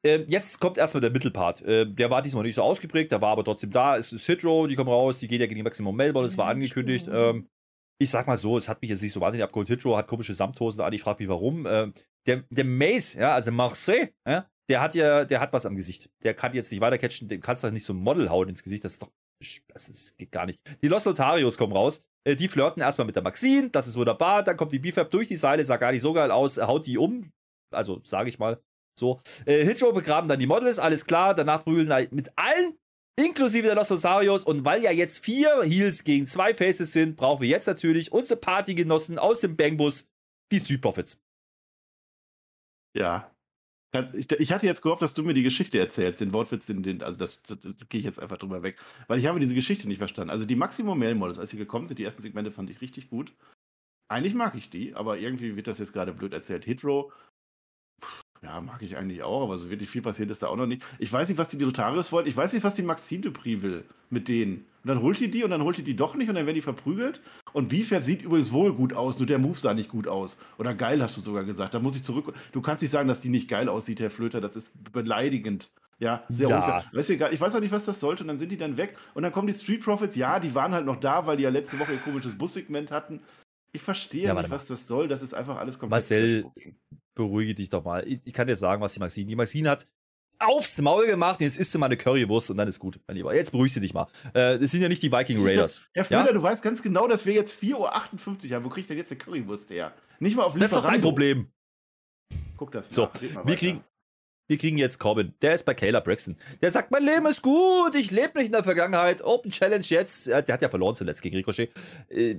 Ähm, 0.05 0.25
jetzt 0.27 0.59
kommt 0.59 0.77
erstmal 0.77 1.01
der 1.01 1.11
Mittelpart. 1.11 1.63
Ähm, 1.65 1.95
der 1.95 2.09
war 2.11 2.21
diesmal 2.21 2.43
nicht 2.43 2.55
so 2.55 2.61
ausgeprägt, 2.61 3.11
der 3.11 3.21
war 3.21 3.31
aber 3.31 3.43
trotzdem 3.45 3.71
da. 3.71 3.97
Es 3.97 4.11
ist 4.11 4.25
Hitro, 4.25 4.67
die 4.67 4.75
kommen 4.75 4.89
raus, 4.89 5.19
die 5.19 5.27
geht 5.27 5.39
ja 5.39 5.47
gegen 5.47 5.57
die 5.57 5.63
Maximum 5.63 5.95
Melbourne, 5.95 6.27
es 6.27 6.37
war 6.37 6.47
angekündigt. 6.47 7.07
Ähm, 7.11 7.47
ich 8.01 8.09
sag 8.09 8.27
mal 8.27 8.35
so, 8.35 8.57
es 8.57 8.67
hat 8.67 8.81
mich 8.81 8.89
jetzt 8.89 9.01
nicht 9.01 9.13
so 9.13 9.21
wahnsinnig 9.21 9.45
abgeholt. 9.45 9.69
Hitro 9.69 9.95
hat 9.95 10.07
komische 10.07 10.33
Samthosen 10.33 10.81
an, 10.81 10.91
ich 10.91 11.01
frage 11.01 11.23
mich 11.23 11.29
warum. 11.29 11.65
Ähm, 11.65 11.93
der, 12.25 12.43
der 12.49 12.65
Mace, 12.65 13.13
ja, 13.13 13.33
also 13.33 13.51
Marseille, 13.51 14.09
ja, 14.27 14.49
der 14.69 14.81
hat 14.81 14.95
ja, 14.95 15.25
der 15.25 15.39
hat 15.39 15.53
was 15.53 15.65
am 15.65 15.75
Gesicht. 15.75 16.09
Der 16.23 16.33
kann 16.33 16.53
jetzt 16.53 16.71
nicht 16.71 16.81
weitercatchen, 16.81 17.27
dem 17.27 17.41
kannst 17.41 17.63
du 17.63 17.71
nicht 17.71 17.85
so 17.85 17.93
ein 17.93 17.97
Model 17.97 18.29
hauen 18.29 18.49
ins 18.49 18.63
Gesicht. 18.63 18.83
Das 18.83 18.93
ist 18.93 19.01
doch, 19.01 19.11
das 19.67 19.89
ist, 19.89 20.17
geht 20.17 20.31
gar 20.31 20.45
nicht. 20.45 20.61
Die 20.81 20.87
Los 20.87 21.05
Lotarios 21.05 21.57
kommen 21.57 21.73
raus. 21.73 22.05
Äh, 22.23 22.35
die 22.35 22.47
flirten 22.47 22.81
erstmal 22.81 23.05
mit 23.05 23.15
der 23.15 23.23
Maxine, 23.23 23.69
das 23.69 23.87
ist 23.87 23.97
wunderbar. 23.97 24.43
Dann 24.43 24.57
kommt 24.57 24.71
die 24.71 24.79
BFAB 24.79 25.09
durch 25.09 25.27
die 25.27 25.35
Seile, 25.35 25.65
sah 25.65 25.77
gar 25.77 25.91
nicht 25.91 26.01
so 26.01 26.13
geil 26.13 26.31
aus, 26.31 26.57
haut 26.57 26.87
die 26.87 26.97
um. 26.97 27.31
Also, 27.71 27.99
sage 28.03 28.29
ich 28.29 28.39
mal 28.39 28.61
so. 28.97 29.21
Äh, 29.45 29.65
Hitro 29.65 29.91
begraben 29.91 30.27
dann 30.27 30.39
die 30.39 30.47
Models, 30.47 30.79
alles 30.79 31.05
klar. 31.05 31.35
Danach 31.35 31.63
prügeln 31.63 32.07
mit 32.11 32.31
allen, 32.37 32.77
inklusive 33.19 33.65
der 33.65 33.75
Los 33.75 33.89
Lotarios. 33.89 34.43
Und 34.43 34.63
weil 34.63 34.83
ja 34.83 34.91
jetzt 34.91 35.23
vier 35.25 35.63
Heels 35.63 36.03
gegen 36.03 36.25
zwei 36.25 36.53
Faces 36.53 36.93
sind, 36.93 37.17
brauchen 37.17 37.41
wir 37.41 37.49
jetzt 37.49 37.67
natürlich 37.67 38.11
unsere 38.11 38.39
Partygenossen 38.39 39.19
aus 39.19 39.41
dem 39.41 39.57
Bangbus, 39.57 40.09
die 40.51 40.59
Street 40.59 40.81
Profits. 40.81 41.19
Ja, 42.95 43.32
ich, 44.13 44.51
hatte 44.51 44.65
jetzt 44.65 44.81
gehofft, 44.81 45.01
dass 45.03 45.13
du 45.13 45.23
mir 45.23 45.33
die 45.33 45.43
Geschichte 45.43 45.77
erzählst, 45.77 46.19
den 46.19 46.33
Wortwitz, 46.33 46.65
den, 46.65 46.81
den 46.81 47.03
also 47.03 47.19
das, 47.19 47.41
das, 47.43 47.59
das 47.61 47.89
gehe 47.89 47.99
ich 47.99 48.05
jetzt 48.05 48.19
einfach 48.19 48.37
drüber 48.37 48.63
weg, 48.63 48.79
weil 49.07 49.19
ich 49.19 49.27
habe 49.27 49.39
diese 49.39 49.53
Geschichte 49.53 49.87
nicht 49.87 49.99
verstanden. 49.99 50.31
Also 50.31 50.45
die 50.45 50.55
Maximum 50.55 50.97
Mail 50.97 51.15
Models, 51.15 51.37
als 51.37 51.51
sie 51.51 51.57
gekommen 51.57 51.85
sind, 51.85 51.99
die 51.99 52.03
ersten 52.03 52.23
Segmente 52.23 52.51
fand 52.51 52.69
ich 52.69 52.81
richtig 52.81 53.09
gut. 53.09 53.33
Eigentlich 54.09 54.33
mag 54.33 54.55
ich 54.55 54.69
die, 54.69 54.95
aber 54.95 55.19
irgendwie 55.19 55.55
wird 55.55 55.67
das 55.67 55.79
jetzt 55.79 55.93
gerade 55.93 56.13
blöd 56.13 56.33
erzählt. 56.33 56.65
Hitro 56.65 57.11
ja, 58.43 58.59
mag 58.59 58.81
ich 58.81 58.97
eigentlich 58.97 59.23
auch, 59.23 59.43
aber 59.43 59.57
so 59.57 59.69
wirklich 59.69 59.89
viel 59.89 60.01
passiert 60.01 60.29
ist 60.29 60.43
da 60.43 60.47
auch 60.47 60.57
noch 60.57 60.65
nicht. 60.65 60.83
Ich 60.99 61.11
weiß 61.11 61.29
nicht, 61.29 61.37
was 61.37 61.47
die 61.47 61.57
Lotarius 61.57 62.11
wollen. 62.11 62.27
Ich 62.27 62.35
weiß 62.35 62.51
nicht, 62.53 62.63
was 62.63 62.75
die 62.75 62.81
Maxine 62.81 63.21
Dupri 63.21 63.61
will 63.61 63.85
mit 64.09 64.27
denen. 64.27 64.65
Und 64.83 64.89
dann 64.89 65.01
holt 65.01 65.17
die 65.21 65.31
die 65.31 65.45
und 65.45 65.51
dann 65.51 65.63
holt 65.63 65.77
die 65.77 65.83
die 65.83 65.95
doch 65.95 66.15
nicht 66.15 66.27
und 66.27 66.35
dann 66.35 66.45
werden 66.45 66.55
die 66.55 66.61
verprügelt. 66.61 67.21
Und 67.53 67.69
Beefhead 67.69 68.03
sieht 68.03 68.23
übrigens 68.23 68.51
wohl 68.51 68.73
gut 68.73 68.93
aus, 68.93 69.17
nur 69.17 69.27
der 69.27 69.39
Move 69.39 69.57
sah 69.57 69.73
nicht 69.73 69.89
gut 69.89 70.09
aus. 70.09 70.41
Oder 70.57 70.73
geil, 70.73 71.01
hast 71.01 71.15
du 71.15 71.21
sogar 71.21 71.45
gesagt. 71.45 71.73
Da 71.73 71.79
muss 71.79 71.95
ich 71.95 72.03
zurück. 72.03 72.33
Du 72.51 72.61
kannst 72.61 72.81
nicht 72.81 72.91
sagen, 72.91 73.07
dass 73.07 73.21
die 73.21 73.29
nicht 73.29 73.47
geil 73.47 73.69
aussieht, 73.69 74.01
Herr 74.01 74.11
Flöter. 74.11 74.41
Das 74.41 74.57
ist 74.57 74.73
beleidigend. 74.91 75.71
Ja, 75.99 76.23
sehr 76.27 76.49
ja. 76.49 76.57
unfair. 76.57 76.83
Weißt 76.91 77.09
du, 77.09 77.13
ich 77.13 77.39
weiß 77.39 77.55
auch 77.55 77.61
nicht, 77.61 77.71
was 77.71 77.85
das 77.85 78.01
sollte. 78.01 78.23
Und 78.23 78.27
dann 78.27 78.39
sind 78.39 78.51
die 78.51 78.57
dann 78.57 78.75
weg. 78.75 78.97
Und 79.13 79.23
dann 79.23 79.31
kommen 79.31 79.47
die 79.47 79.53
Street 79.53 79.81
Profits. 79.81 80.17
Ja, 80.17 80.41
die 80.41 80.53
waren 80.53 80.73
halt 80.73 80.85
noch 80.85 80.99
da, 80.99 81.25
weil 81.25 81.37
die 81.37 81.43
ja 81.43 81.49
letzte 81.49 81.79
Woche 81.79 81.93
ihr 81.93 81.99
komisches 81.99 82.37
Bussegment 82.37 82.91
hatten. 82.91 83.21
Ich 83.71 83.81
verstehe 83.81 84.25
ja, 84.25 84.33
nicht, 84.33 84.49
was 84.49 84.67
das 84.67 84.85
soll. 84.85 85.07
Das 85.07 85.23
ist 85.23 85.33
einfach 85.33 85.57
alles 85.57 85.79
komplett. 85.79 85.91
Marcel, 85.91 86.45
beruhige 87.15 87.53
dich 87.55 87.69
doch 87.69 87.83
mal. 87.83 88.07
Ich, 88.07 88.19
ich, 88.23 88.33
kann 88.33 88.47
dir 88.47 88.55
sagen, 88.55 88.81
was 88.81 88.93
die 88.93 88.99
Maxine. 88.99 89.27
Die 89.27 89.35
Maxine 89.35 89.69
hat 89.69 89.87
aufs 90.39 90.81
Maul 90.81 91.05
gemacht 91.05 91.39
und 91.39 91.45
jetzt 91.45 91.57
isst 91.57 91.73
du 91.73 91.79
mal 91.79 91.85
eine 91.85 91.97
Currywurst 91.97 92.51
und 92.51 92.57
dann 92.57 92.67
ist 92.67 92.79
gut, 92.79 92.99
mein 93.07 93.17
Lieber. 93.17 93.33
Jetzt 93.33 93.51
beruhigst 93.51 93.75
du 93.75 93.79
dich 93.79 93.93
mal. 93.93 94.07
Äh, 94.33 94.59
das 94.59 94.71
sind 94.71 94.81
ja 94.81 94.89
nicht 94.89 95.01
die 95.01 95.11
Viking 95.11 95.45
Raiders. 95.45 95.85
Herr 95.93 96.05
Flöter, 96.05 96.27
ja? 96.27 96.33
du 96.33 96.41
weißt 96.41 96.63
ganz 96.63 96.81
genau, 96.81 97.07
dass 97.07 97.25
wir 97.25 97.33
jetzt 97.33 97.61
4.58 97.61 97.75
Uhr 97.75 98.55
haben. 98.55 98.65
Wo 98.65 98.69
kriegt 98.69 98.89
denn 98.89 98.97
jetzt 98.97 99.11
eine 99.11 99.19
Currywurst 99.19 99.69
her? 99.69 99.93
Nicht 100.19 100.35
mal 100.35 100.43
auf 100.43 100.55
Lieferando. 100.55 100.59
Das 100.59 100.71
ist 100.71 100.83
doch 100.83 100.91
dein 100.91 101.01
Problem. 101.01 101.51
Guck 102.57 102.71
das 102.71 102.89
nach. 102.89 103.11
So, 103.15 103.45
wir 103.45 103.55
kriegen, 103.55 103.83
wir 104.47 104.57
kriegen 104.57 104.77
jetzt 104.77 104.99
Corbin. 104.99 105.33
Der 105.41 105.53
ist 105.53 105.63
bei 105.63 105.73
Kayla 105.73 106.01
Braxton. 106.01 106.35
Der 106.61 106.69
sagt, 106.69 106.91
mein 106.91 107.03
Leben 107.03 107.25
ist 107.27 107.41
gut, 107.41 107.95
ich 107.95 108.11
lebe 108.11 108.37
nicht 108.37 108.47
in 108.47 108.51
der 108.51 108.63
Vergangenheit. 108.63 109.23
Open 109.23 109.51
Challenge 109.51 109.85
jetzt. 109.87 110.27
Der 110.27 110.45
hat 110.47 110.61
ja 110.61 110.69
verloren 110.69 110.95
zuletzt 110.95 111.21
gegen 111.21 111.35
Ricochet. 111.37 111.71
Äh, 112.09 112.35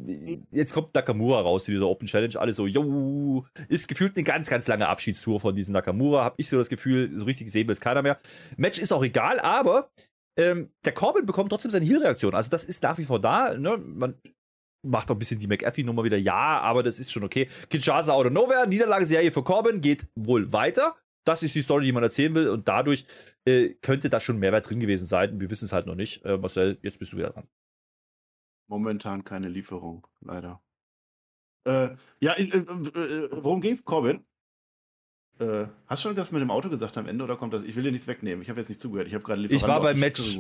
jetzt 0.51 0.75
kommt 0.75 0.95
Nakamura 0.95 1.41
raus, 1.41 1.65
dieser 1.65 1.89
Open 1.89 2.07
Challenge. 2.07 2.39
Alle 2.39 2.53
so, 2.53 2.67
yo, 2.67 3.47
ist 3.69 3.89
gefühlt 3.89 4.17
eine 4.17 4.25
ganz, 4.25 4.51
ganz 4.51 4.69
lange 4.69 4.87
Abschiedstour 4.89 5.41
von 5.41 5.57
diesem 5.57 5.73
Nakamura. 5.73 6.25
Hab 6.25 6.35
ich 6.39 6.49
so 6.49 6.59
das 6.59 6.69
Gefühl, 6.69 7.11
so 7.17 7.25
richtig 7.25 7.47
gesehen 7.47 7.67
will 7.67 7.73
es 7.73 7.81
keiner 7.81 8.03
mehr. 8.03 8.19
Match 8.57 8.79
ist 8.79 8.93
auch 8.93 9.03
egal, 9.03 9.41
aber 9.41 9.91
ähm, 10.37 10.71
der 10.85 10.93
Corbin 10.93 11.25
bekommt 11.25 11.51
trotzdem 11.51 11.71
seine 11.71 11.87
Heal-Reaktion. 11.87 12.35
Also 12.35 12.51
das 12.51 12.65
ist 12.65 12.83
nach 12.83 12.99
wie 12.99 13.05
vor 13.05 13.21
da. 13.21 13.55
Ne? 13.55 13.79
Man 13.79 14.15
macht 14.85 15.11
auch 15.11 15.15
ein 15.15 15.19
bisschen 15.19 15.39
die 15.39 15.47
McAfee-Nummer 15.47 16.05
wieder. 16.05 16.19
Ja, 16.19 16.61
aber 16.61 16.83
das 16.83 16.99
ist 16.99 17.11
schon 17.11 17.25
okay. 17.25 17.49
Kinshasa 17.71 18.13
out 18.13 18.27
of 18.27 18.33
nowhere. 18.33 18.69
Niederlageserie 18.69 19.33
für 19.33 19.43
Corbin 19.43 19.81
geht 19.81 20.07
wohl 20.15 20.53
weiter 20.53 20.97
das 21.25 21.43
ist 21.43 21.55
die 21.55 21.63
Story, 21.63 21.87
die 21.87 21.93
man 21.93 22.03
erzählen 22.03 22.35
will 22.35 22.49
und 22.49 22.69
dadurch 22.69 23.05
äh, 23.45 23.71
könnte 23.83 24.11
da 24.11 24.21
schon 24.21 24.39
Mehrwert 24.39 24.69
drin 24.69 24.81
gewesen 24.81 25.07
sein. 25.07 25.41
Wir 25.41 25.51
wissen 25.51 25.65
es 25.65 25.73
halt 25.73 25.87
noch 25.87 25.95
nicht. 25.95 26.25
Äh, 26.25 26.37
Marcel, 26.39 26.79
jetzt 26.83 26.99
bist 26.99 27.13
du 27.13 27.17
wieder 27.17 27.31
dran. 27.31 27.49
Momentan 28.67 29.25
keine 29.25 29.49
Lieferung, 29.49 30.07
leider. 30.21 30.63
Äh, 31.67 31.97
ja, 32.21 32.33
äh, 32.35 32.45
äh, 32.45 33.29
worum 33.31 33.61
ging 33.61 33.73
es, 33.73 33.85
Corbin? 33.85 34.25
Äh, 35.39 35.67
hast 35.87 36.05
du 36.05 36.09
schon 36.09 36.17
das 36.17 36.31
mit 36.31 36.41
dem 36.41 36.51
Auto 36.51 36.69
gesagt 36.69 36.97
am 36.97 37.09
Ende 37.09 37.25
oder 37.25 37.37
kommt 37.37 37.55
das? 37.55 37.63
Ich 37.65 37.75
will 37.75 37.83
dir 37.83 37.93
nichts 37.93 38.07
wegnehmen. 38.07 38.43
Ich 38.43 38.49
habe 38.51 38.61
jetzt 38.61 38.69
nicht 38.69 38.81
zugehört. 38.81 39.09
Ich 39.09 39.15
habe 39.15 39.25
gerade 39.25 39.45
Ich 39.47 39.63
war 39.63 39.81
beim 39.81 39.99
Match. 39.99 40.39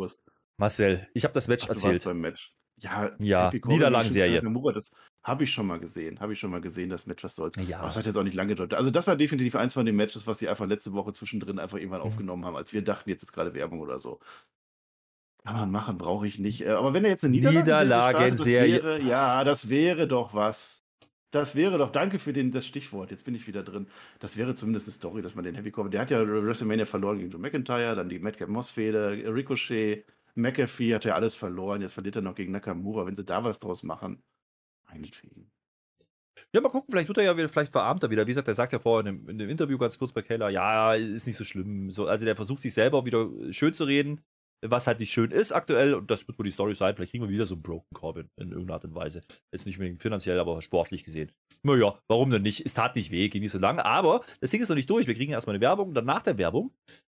Marcel, 0.56 1.06
ich 1.14 1.24
habe 1.24 1.34
das 1.34 1.48
Match 1.48 1.64
Ach, 1.64 1.70
erzählt. 1.70 2.04
beim 2.04 2.20
Match. 2.20 2.54
Ja, 2.76 3.12
ja 3.20 3.50
Niederlagenserie. 3.52 4.42
Das 4.74 4.90
habe 5.22 5.44
ich 5.44 5.52
schon 5.52 5.66
mal 5.66 5.78
gesehen. 5.78 6.20
Habe 6.20 6.32
ich 6.32 6.40
schon 6.40 6.50
mal 6.50 6.60
gesehen, 6.60 6.90
das 6.90 7.06
Match, 7.06 7.24
was 7.24 7.36
soll's. 7.36 7.56
Ja. 7.68 7.78
Aber 7.78 7.88
es 7.88 7.96
hat 7.96 8.06
jetzt 8.06 8.16
auch 8.16 8.22
nicht 8.24 8.34
lange 8.34 8.50
gedauert. 8.50 8.74
Also, 8.74 8.90
das 8.90 9.06
war 9.06 9.16
definitiv 9.16 9.56
eins 9.56 9.72
von 9.72 9.86
den 9.86 9.96
Matches, 9.96 10.26
was 10.26 10.38
sie 10.38 10.48
einfach 10.48 10.66
letzte 10.66 10.92
Woche 10.92 11.12
zwischendrin 11.12 11.58
einfach 11.58 11.78
irgendwann 11.78 12.00
mhm. 12.00 12.06
aufgenommen 12.06 12.44
haben, 12.44 12.56
als 12.56 12.72
wir 12.72 12.82
dachten, 12.82 13.08
jetzt 13.10 13.22
ist 13.22 13.32
gerade 13.32 13.54
Werbung 13.54 13.80
oder 13.80 13.98
so. 13.98 14.20
Kann 15.44 15.56
man 15.56 15.70
machen, 15.70 15.98
brauche 15.98 16.26
ich 16.26 16.38
nicht. 16.38 16.62
Äh, 16.62 16.70
aber 16.70 16.94
wenn 16.94 17.04
er 17.04 17.10
jetzt 17.10 17.24
eine 17.24 17.36
Niederlagenserie. 17.36 18.82
Wäre, 18.82 19.02
ja, 19.02 19.44
das 19.44 19.68
wäre 19.68 20.08
doch 20.08 20.34
was. 20.34 20.82
Das 21.30 21.56
wäre 21.56 21.78
doch, 21.78 21.90
danke 21.90 22.20
für 22.20 22.32
den, 22.32 22.52
das 22.52 22.64
Stichwort, 22.64 23.10
jetzt 23.10 23.24
bin 23.24 23.34
ich 23.34 23.48
wieder 23.48 23.64
drin. 23.64 23.88
Das 24.20 24.36
wäre 24.36 24.54
zumindest 24.54 24.86
eine 24.86 24.92
Story, 24.92 25.20
dass 25.20 25.34
man 25.34 25.44
den 25.44 25.56
Heavy 25.56 25.72
Cover, 25.72 25.88
der 25.88 26.02
hat 26.02 26.12
ja 26.12 26.24
WrestleMania 26.24 26.84
verloren 26.86 27.18
gegen 27.18 27.30
Joe 27.30 27.40
McIntyre, 27.40 27.96
dann 27.96 28.08
die 28.08 28.20
Madcap 28.20 28.48
Moss-Fehde, 28.48 29.24
Ricochet, 29.34 30.04
McAfee 30.34 30.94
hat 30.94 31.04
ja 31.04 31.14
alles 31.14 31.34
verloren, 31.34 31.82
jetzt 31.82 31.94
verliert 31.94 32.16
er 32.16 32.22
noch 32.22 32.34
gegen 32.34 32.52
Nakamura. 32.52 33.06
Wenn 33.06 33.14
sie 33.16 33.24
da 33.24 33.44
was 33.44 33.60
draus 33.60 33.82
machen, 33.82 34.22
meinetwegen. 34.86 35.50
Ja, 36.52 36.60
mal 36.60 36.68
gucken, 36.68 36.90
vielleicht 36.90 37.08
wird 37.08 37.18
er 37.18 37.24
ja 37.24 37.36
wieder, 37.36 37.48
vielleicht 37.48 37.72
verarmt 37.72 38.02
er 38.02 38.10
wieder. 38.10 38.26
Wie 38.26 38.30
gesagt, 38.30 38.48
der 38.48 38.54
sagt 38.54 38.72
ja 38.72 38.78
vorher 38.78 39.06
in 39.08 39.16
dem, 39.16 39.28
in 39.28 39.38
dem 39.38 39.50
Interview 39.50 39.78
ganz 39.78 39.98
kurz 39.98 40.12
bei 40.12 40.22
Keller, 40.22 40.48
ja, 40.48 40.94
ist 40.94 41.26
nicht 41.26 41.36
so 41.36 41.44
schlimm. 41.44 41.90
So, 41.90 42.06
also 42.06 42.24
der 42.24 42.36
versucht 42.36 42.60
sich 42.60 42.74
selber 42.74 43.06
wieder 43.06 43.28
schön 43.50 43.72
zu 43.72 43.84
reden. 43.84 44.20
Was 44.66 44.86
halt 44.86 45.00
nicht 45.00 45.12
schön 45.12 45.30
ist 45.30 45.52
aktuell. 45.52 45.94
Und 45.94 46.10
das 46.10 46.26
wird 46.26 46.38
wohl 46.38 46.44
die 46.44 46.50
Story 46.50 46.74
sein. 46.74 46.94
Vielleicht 46.96 47.12
kriegen 47.12 47.24
wir 47.24 47.30
wieder 47.30 47.46
so 47.46 47.54
einen 47.54 47.62
Broken 47.62 47.94
Corbin 47.94 48.28
in 48.36 48.48
irgendeiner 48.50 48.74
Art 48.74 48.84
und 48.84 48.94
Weise. 48.94 49.22
Jetzt 49.52 49.66
nicht 49.66 49.76
unbedingt 49.78 50.02
finanziell, 50.02 50.38
aber 50.38 50.60
sportlich 50.62 51.04
gesehen. 51.04 51.32
Naja, 51.62 51.98
warum 52.08 52.30
denn 52.30 52.42
nicht? 52.42 52.64
Es 52.64 52.74
tat 52.74 52.94
nicht 52.96 53.10
weh, 53.10 53.28
ging 53.28 53.42
nicht 53.42 53.52
so 53.52 53.58
lange. 53.58 53.84
Aber 53.84 54.22
das 54.40 54.50
Ding 54.50 54.60
ist 54.62 54.68
noch 54.68 54.76
nicht 54.76 54.90
durch. 54.90 55.06
Wir 55.06 55.14
kriegen 55.14 55.32
erstmal 55.32 55.54
eine 55.56 55.62
Werbung. 55.62 55.94
Dann 55.94 56.04
nach 56.04 56.22
der 56.22 56.36
Werbung 56.38 56.72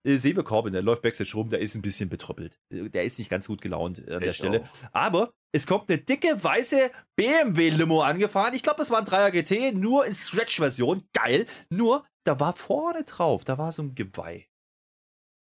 äh, 0.06 0.16
sehen 0.16 0.36
wir 0.36 0.44
Corbin. 0.44 0.72
Der 0.72 0.82
läuft 0.82 1.02
Backstage 1.02 1.32
rum. 1.34 1.50
Der 1.50 1.60
ist 1.60 1.74
ein 1.74 1.82
bisschen 1.82 2.08
betröppelt. 2.08 2.58
Äh, 2.72 2.88
Der 2.88 3.04
ist 3.04 3.18
nicht 3.18 3.30
ganz 3.30 3.46
gut 3.46 3.60
gelaunt 3.60 3.98
an 4.08 4.20
der 4.20 4.30
Ich 4.30 4.36
Stelle. 4.36 4.62
auch. 4.62 4.68
Aber 4.92 5.30
es 5.54 5.66
kommt 5.66 5.90
eine 5.90 5.98
dicke 5.98 6.42
weiße 6.42 6.90
BMW-Limo 7.16 8.00
angefahren. 8.02 8.54
Ich 8.54 8.62
glaube, 8.62 8.78
das 8.78 8.90
war 8.90 8.98
ein 8.98 9.04
3er 9.06 9.30
GT, 9.30 9.74
nur 9.74 10.06
in 10.06 10.14
Stretch-Version. 10.14 11.02
Geil. 11.12 11.46
Nur, 11.70 12.04
da 12.26 12.38
war 12.40 12.52
vorne 12.52 13.04
drauf, 13.04 13.44
da 13.44 13.58
war 13.58 13.72
so 13.72 13.82
ein 13.82 13.94
Geweih. 13.94 14.46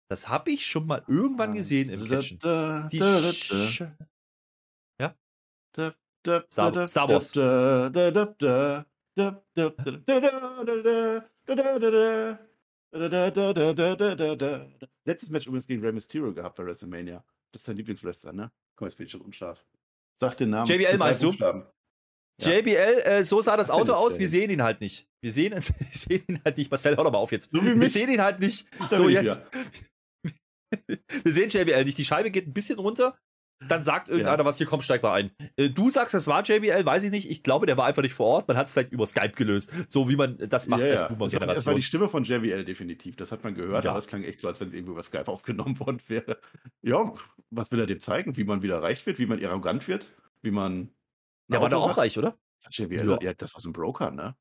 Das 0.10 0.28
habe 0.28 0.52
ich 0.52 0.66
schon 0.66 0.88
mal 0.88 1.04
irgendwann 1.08 1.54
gesehen 1.54 1.90
im 1.90 2.04
Kitchen. 2.06 2.40
Die 2.92 2.98
Sch 3.00 3.84
Star- 6.52 6.88
Star 6.88 7.08
Wars. 7.10 7.34
Letztes 15.06 15.30
Match 15.30 15.48
übrigens 15.48 15.68
gegen 15.68 15.82
Rey 15.84 15.92
Mysterio 15.92 16.34
gehabt 16.34 16.56
bei 16.56 16.66
WrestleMania. 16.66 17.24
Das 17.52 17.62
ist 17.62 17.68
dein 17.68 17.78
Lieblingswrestler, 17.78 18.34
ne? 18.34 18.52
Komm, 18.76 18.88
jetzt 18.88 18.98
bin 18.98 19.06
ich 19.06 19.12
schon 19.12 19.22
unscharf. 19.22 19.66
Sag 20.20 20.36
den 20.38 20.50
Namen. 20.52 20.66
JBL 20.66 20.98
meinst 20.98 21.24
du? 21.24 21.32
Ja. 21.32 21.72
JBL, 22.42 23.02
äh, 23.04 23.24
so 23.24 23.42
sah 23.42 23.58
das 23.58 23.68
denn 23.68 23.76
Auto 23.76 23.94
aus. 23.94 24.18
Wir 24.18 24.30
sehen 24.30 24.50
ihn 24.50 24.64
halt 24.64 24.80
nicht. 24.82 25.08
Wir 25.22 25.32
sehen, 25.32 25.54
es, 25.54 25.74
wir 25.80 25.88
sehen 25.92 26.24
ihn 26.28 26.42
halt 26.44 26.58
nicht. 26.58 26.72
Marcel, 26.72 26.96
hör 26.96 27.04
doch 27.04 27.12
mal 27.12 27.18
auf 27.18 27.32
jetzt. 27.32 27.52
So 27.52 27.64
Wir 27.64 27.76
mich. 27.76 27.92
sehen 27.92 28.10
ihn 28.10 28.22
halt 28.22 28.40
nicht. 28.40 28.68
Da 28.90 28.96
So, 28.96 29.10
jetzt. 29.10 29.44
Wir 31.24 31.34
sehen 31.34 31.50
JBL 31.50 31.84
nicht. 31.86 31.98
Die 31.98 32.06
Scheibe 32.06 32.32
geht 32.32 32.48
ein 32.48 32.54
bisschen 32.54 32.80
runter. 32.80 33.18
Dann 33.68 33.82
sagt 33.84 34.08
irgendeiner 34.08 34.38
Ja. 34.44 34.46
was, 34.46 34.58
hier 34.58 34.68
komm, 34.68 34.82
steig 34.82 35.04
mal 35.04 35.14
ein. 35.16 35.32
Äh, 35.58 35.70
Du 35.70 35.90
sagst, 35.90 36.14
das 36.14 36.28
war 36.28 36.44
JBL, 36.44 36.86
weiß 36.86 37.04
ich 37.04 37.12
nicht. 37.12 37.30
Ich 37.30 37.44
glaube, 37.44 37.66
der 37.66 37.76
war 37.76 37.88
einfach 37.88 38.02
nicht 38.04 38.14
vor 38.14 38.28
Ort. 38.28 38.48
Man 38.48 38.56
hat 38.56 38.68
es 38.68 38.72
vielleicht 38.72 38.94
über 38.94 39.06
Skype 39.06 39.32
gelöst. 39.32 39.74
So 39.90 40.08
wie 40.08 40.16
man 40.16 40.38
das 40.38 40.68
macht 40.68 40.80
ja, 40.80 40.88
als 40.88 41.02
ja. 41.02 41.08
Das, 41.10 41.20
war- 41.20 41.26
das 41.28 41.34
war 41.34 41.40
Boomer-Generation. 41.40 41.76
die 41.76 41.84
Stimme 41.84 42.08
von 42.08 42.24
JBL 42.24 42.64
definitiv. 42.64 43.18
Das 43.18 43.34
hat 43.34 43.44
man 43.44 43.56
gehört, 43.56 43.84
Ja. 43.84 43.90
aber 43.92 44.00
es 44.00 44.08
klang 44.08 44.24
echt 44.24 44.40
so, 44.40 44.48
als 44.48 44.62
wenn 44.62 44.70
es 44.70 44.74
irgendwo 44.74 44.94
über 44.94 45.04
Skype 45.04 45.28
aufgenommen 45.28 45.78
worden 45.82 46.00
wäre. 46.08 46.40
Ja, 46.84 47.12
was 47.50 47.70
will 47.72 47.82
er 47.82 47.86
dem 47.86 48.00
zeigen? 48.00 48.38
Wie 48.38 48.46
man 48.46 48.62
wieder 48.62 48.82
reich 48.82 49.06
wird, 49.06 49.20
wie 49.20 49.26
man 49.26 49.44
arrogant 49.44 49.90
wird, 49.90 50.08
wie 50.42 50.52
man. 50.52 50.94
Der 51.52 51.62
war 51.62 51.68
da 51.70 51.78
auch 51.78 51.90
hat? 51.90 51.98
reich, 51.98 52.18
oder? 52.18 52.38
JBL, 52.72 53.20
Ja. 53.22 53.34
das 53.34 53.54
war 53.56 53.60
so 53.62 53.68
ein 53.70 53.74
Broker, 53.74 54.12
ne? 54.12 54.38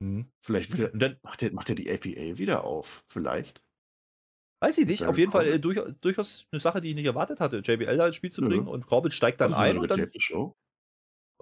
Mhm. 0.00 0.30
Vielleicht 0.44 0.76
will 0.76 0.90
er, 1.00 1.16
macht, 1.22 1.42
er, 1.42 1.52
macht 1.52 1.70
er 1.70 1.74
die 1.74 1.90
APA 1.90 2.36
wieder 2.36 2.64
auf. 2.64 3.02
Vielleicht. 3.08 3.62
Weiß 4.62 4.78
ich 4.78 4.86
nicht, 4.86 5.02
Dann 5.02 5.08
auf 5.08 5.18
jeden 5.18 5.32
Fall 5.32 5.46
äh, 5.46 5.58
durch, 5.58 5.80
durchaus 6.00 6.46
eine 6.52 6.60
Sache, 6.60 6.80
die 6.80 6.90
ich 6.90 6.94
nicht 6.94 7.06
erwartet 7.06 7.40
hatte, 7.40 7.58
JBL 7.58 7.96
da 7.96 8.06
ins 8.06 8.16
Spiel 8.16 8.30
zu 8.30 8.42
Nö. 8.42 8.48
bringen 8.48 8.68
und 8.68 8.86
Corbin 8.86 9.10
steigt 9.10 9.40
dann 9.40 9.50
ist 9.50 9.56
ein 9.56 9.78
und 9.78 9.90
dann 9.90 10.10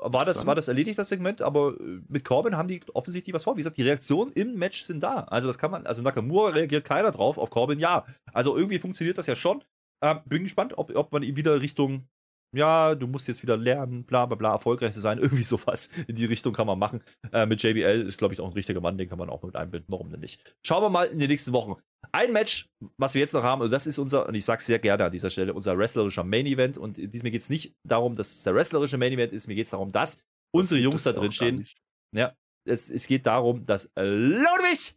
war 0.02 0.24
das, 0.24 0.46
war 0.46 0.54
das 0.54 0.68
erledigt, 0.68 0.98
das 0.98 1.11
Segment, 1.11 1.42
aber 1.42 1.78
äh, 1.78 2.00
mit 2.09 2.24
Corbin 2.24 2.56
haben 2.56 2.68
die 2.68 2.80
offensichtlich 2.94 3.35
was 3.35 3.44
vor. 3.44 3.56
Wie 3.56 3.61
gesagt, 3.61 3.76
die 3.76 3.83
Reaktionen 3.83 4.33
im 4.33 4.54
Match 4.54 4.85
sind 4.85 5.02
da. 5.02 5.24
Also 5.24 5.46
das 5.46 5.59
kann 5.59 5.70
man, 5.70 5.87
also 5.87 6.00
Nakamura 6.00 6.50
reagiert 6.50 6.87
keiner 6.87 7.11
drauf, 7.11 7.37
auf 7.37 7.50
Corbin 7.50 7.78
ja. 7.78 8.06
Also 8.33 8.56
irgendwie 8.56 8.78
funktioniert 8.78 9.18
das 9.18 9.26
ja 9.26 9.37
schon. 9.37 9.62
Ähm, 10.02 10.20
bin 10.24 10.44
gespannt, 10.44 10.78
ob, 10.78 10.94
ob 10.96 11.12
man 11.12 11.22
ihn 11.22 11.37
wieder 11.37 11.61
Richtung, 11.61 12.09
ja, 12.52 12.94
du 12.94 13.06
musst 13.06 13.28
jetzt 13.28 13.42
wieder 13.42 13.56
lernen, 13.56 14.04
bla 14.04 14.26
bla 14.26 14.36
bla, 14.36 14.52
erfolgreich 14.52 14.92
zu 14.92 15.00
sein, 15.00 15.18
irgendwie 15.22 15.44
sowas 15.44 15.88
in 16.06 16.16
die 16.16 16.24
Richtung 16.24 16.52
kann 16.52 16.66
man 16.66 16.78
machen. 16.78 17.02
Äh, 17.32 17.46
mit 17.46 17.62
JBL 17.62 18.02
ist, 18.06 18.18
glaube 18.18 18.34
ich, 18.34 18.40
auch 18.40 18.46
ein 18.46 18.52
richtiger 18.52 18.80
Mann, 18.80 18.98
den 18.98 19.08
kann 19.08 19.18
man 19.18 19.30
auch 19.30 19.42
mit 19.42 19.56
einbinden, 19.56 19.90
warum 19.90 20.10
denn 20.10 20.20
nicht. 20.20 20.56
Schauen 20.64 20.82
wir 20.82 20.90
mal 20.90 21.06
in 21.06 21.18
den 21.18 21.28
nächsten 21.28 21.52
Wochen. 21.52 21.80
Ein 22.12 22.32
Match, 22.32 22.68
was 22.96 23.14
wir 23.14 23.20
jetzt 23.20 23.34
noch 23.34 23.42
haben, 23.42 23.62
und 23.62 23.70
das 23.70 23.86
ist 23.86 23.98
unser, 23.98 24.26
und 24.26 24.34
ich 24.34 24.44
sage 24.44 24.62
sehr 24.62 24.78
gerne 24.78 25.04
an 25.04 25.10
dieser 25.10 25.30
Stelle, 25.30 25.54
unser 25.54 25.78
wrestlerischer 25.78 26.24
Main 26.24 26.46
Event. 26.46 26.78
Und 26.78 26.98
mir 26.98 27.30
geht 27.30 27.40
es 27.40 27.50
nicht 27.50 27.74
darum, 27.86 28.14
dass 28.14 28.32
es 28.32 28.42
der 28.42 28.54
wrestlerische 28.54 28.98
Main 28.98 29.12
Event 29.12 29.32
ist, 29.32 29.46
mir 29.46 29.54
geht 29.54 29.66
es 29.66 29.70
darum, 29.70 29.92
dass 29.92 30.22
unsere 30.52 30.80
Jungs 30.80 31.04
da 31.04 31.12
drin 31.12 31.32
stehen. 31.32 31.68
Ja, 32.16 32.34
es, 32.68 32.90
es 32.90 33.06
geht 33.06 33.26
darum, 33.26 33.64
dass 33.66 33.88
Ludwig 33.96 34.96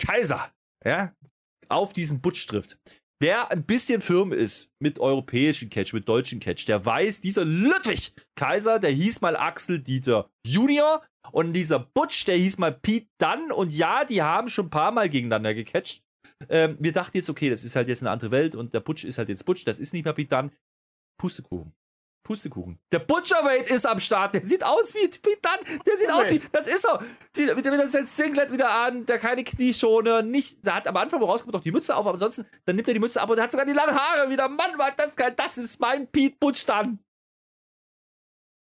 Kaiser 0.00 0.50
ja, 0.84 1.14
auf 1.68 1.92
diesen 1.92 2.20
Butch 2.20 2.46
trifft. 2.46 2.78
Wer 3.22 3.50
ein 3.50 3.64
bisschen 3.64 4.00
firm 4.00 4.32
ist 4.32 4.72
mit 4.78 4.98
europäischen 4.98 5.68
Catch, 5.68 5.92
mit 5.92 6.08
deutschen 6.08 6.40
Catch, 6.40 6.66
der 6.66 6.86
weiß, 6.86 7.20
dieser 7.20 7.44
Ludwig 7.44 8.14
Kaiser, 8.34 8.78
der 8.78 8.92
hieß 8.92 9.20
mal 9.20 9.36
Axel 9.36 9.78
Dieter 9.78 10.30
Junior 10.46 11.02
und 11.30 11.52
dieser 11.52 11.80
Butch, 11.80 12.24
der 12.24 12.38
hieß 12.38 12.56
mal 12.56 12.72
Pete 12.72 13.08
Dunn 13.18 13.52
und 13.52 13.74
ja, 13.74 14.06
die 14.06 14.22
haben 14.22 14.48
schon 14.48 14.66
ein 14.66 14.70
paar 14.70 14.90
Mal 14.90 15.10
gegeneinander 15.10 15.52
gecatcht. 15.52 16.02
Ähm, 16.48 16.78
wir 16.80 16.92
dachten 16.92 17.18
jetzt, 17.18 17.28
okay, 17.28 17.50
das 17.50 17.62
ist 17.62 17.76
halt 17.76 17.88
jetzt 17.88 18.02
eine 18.02 18.10
andere 18.10 18.30
Welt 18.30 18.54
und 18.54 18.72
der 18.72 18.80
Butch 18.80 19.04
ist 19.04 19.18
halt 19.18 19.28
jetzt 19.28 19.44
Butch, 19.44 19.64
das 19.66 19.78
ist 19.78 19.92
nicht 19.92 20.04
mehr 20.04 20.14
Pete 20.14 20.34
Dunn. 20.34 20.52
Pustekuchen. 21.20 21.74
Pustekuchen. 22.22 22.78
Der 22.92 22.98
Butcherweight 23.00 23.68
ist 23.68 23.86
am 23.86 23.98
Start. 23.98 24.34
Der 24.34 24.44
sieht 24.44 24.64
aus 24.64 24.94
wie 24.94 25.08
Pete 25.08 25.40
Dunne. 25.42 25.80
Der 25.86 25.96
sieht 25.96 26.10
aus 26.10 26.30
wie. 26.30 26.40
Das 26.52 26.68
ist 26.68 26.84
er. 26.84 27.00
Wieder, 27.34 27.56
wieder, 27.56 27.72
wieder 27.72 27.88
sein 27.88 28.06
Singlet 28.06 28.52
wieder 28.52 28.70
an. 28.70 29.06
Der 29.06 29.18
keine 29.18 29.42
Knieschoner. 29.42 30.22
Nicht. 30.22 30.64
Der 30.64 30.76
hat 30.76 30.86
am 30.86 30.96
Anfang, 30.96 31.20
wo 31.20 31.26
rauskommt, 31.26 31.54
noch 31.54 31.62
die 31.62 31.72
Mütze 31.72 31.96
auf. 31.96 32.06
Aber 32.06 32.14
ansonsten, 32.14 32.46
dann 32.66 32.76
nimmt 32.76 32.88
er 32.88 32.94
die 32.94 33.00
Mütze 33.00 33.20
ab 33.20 33.30
und 33.30 33.40
hat 33.40 33.50
sogar 33.50 33.66
die 33.66 33.72
langen 33.72 33.94
Haare 33.94 34.30
wieder. 34.30 34.48
Mann, 34.48 34.78
war 34.78 34.92
das 34.92 35.16
geil. 35.16 35.32
Das 35.36 35.58
ist 35.58 35.80
mein 35.80 36.06
Pete 36.06 36.36
Butch 36.38 36.66
Dunne. 36.66 36.98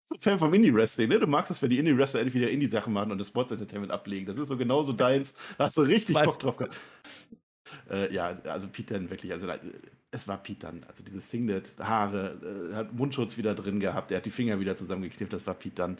So 0.05 0.15
ein 0.15 0.21
Fan 0.21 0.39
vom 0.39 0.51
Indie-Wrestling, 0.55 1.07
ne? 1.07 1.19
Du 1.19 1.27
magst 1.27 1.51
es, 1.51 1.61
wenn 1.61 1.69
die 1.69 1.77
Indie-Wrestler 1.77 2.21
endlich 2.21 2.33
wieder 2.33 2.49
Indie-Sachen 2.49 2.91
machen 2.91 3.11
und 3.11 3.19
das 3.19 3.27
Sports-Entertainment 3.27 3.91
ablegen. 3.91 4.25
Das 4.25 4.37
ist 4.39 4.47
so 4.47 4.57
genauso 4.57 4.91
deins. 4.91 5.35
Da 5.59 5.65
hast 5.65 5.77
du 5.77 5.81
richtig 5.81 6.15
Bock 6.15 6.39
drauf 6.39 6.57
gehabt. 6.57 6.75
Äh, 7.89 8.13
ja, 8.13 8.37
also 8.45 8.67
Pete 8.67 8.93
Dunne 8.95 9.09
wirklich, 9.09 9.31
also 9.31 9.47
es 10.11 10.27
war 10.27 10.37
Pete 10.37 10.67
Dunne. 10.67 10.81
Also 10.87 11.03
dieses 11.03 11.29
Singlet, 11.29 11.75
Haare, 11.79 12.71
äh, 12.71 12.75
hat 12.75 12.93
Mundschutz 12.93 13.37
wieder 13.37 13.55
drin 13.55 13.79
gehabt, 13.79 14.11
er 14.11 14.17
hat 14.17 14.25
die 14.25 14.31
Finger 14.31 14.59
wieder 14.59 14.75
zusammengeknippt, 14.75 15.33
das 15.33 15.47
war 15.47 15.53
Pete 15.53 15.75
Dunne. 15.75 15.97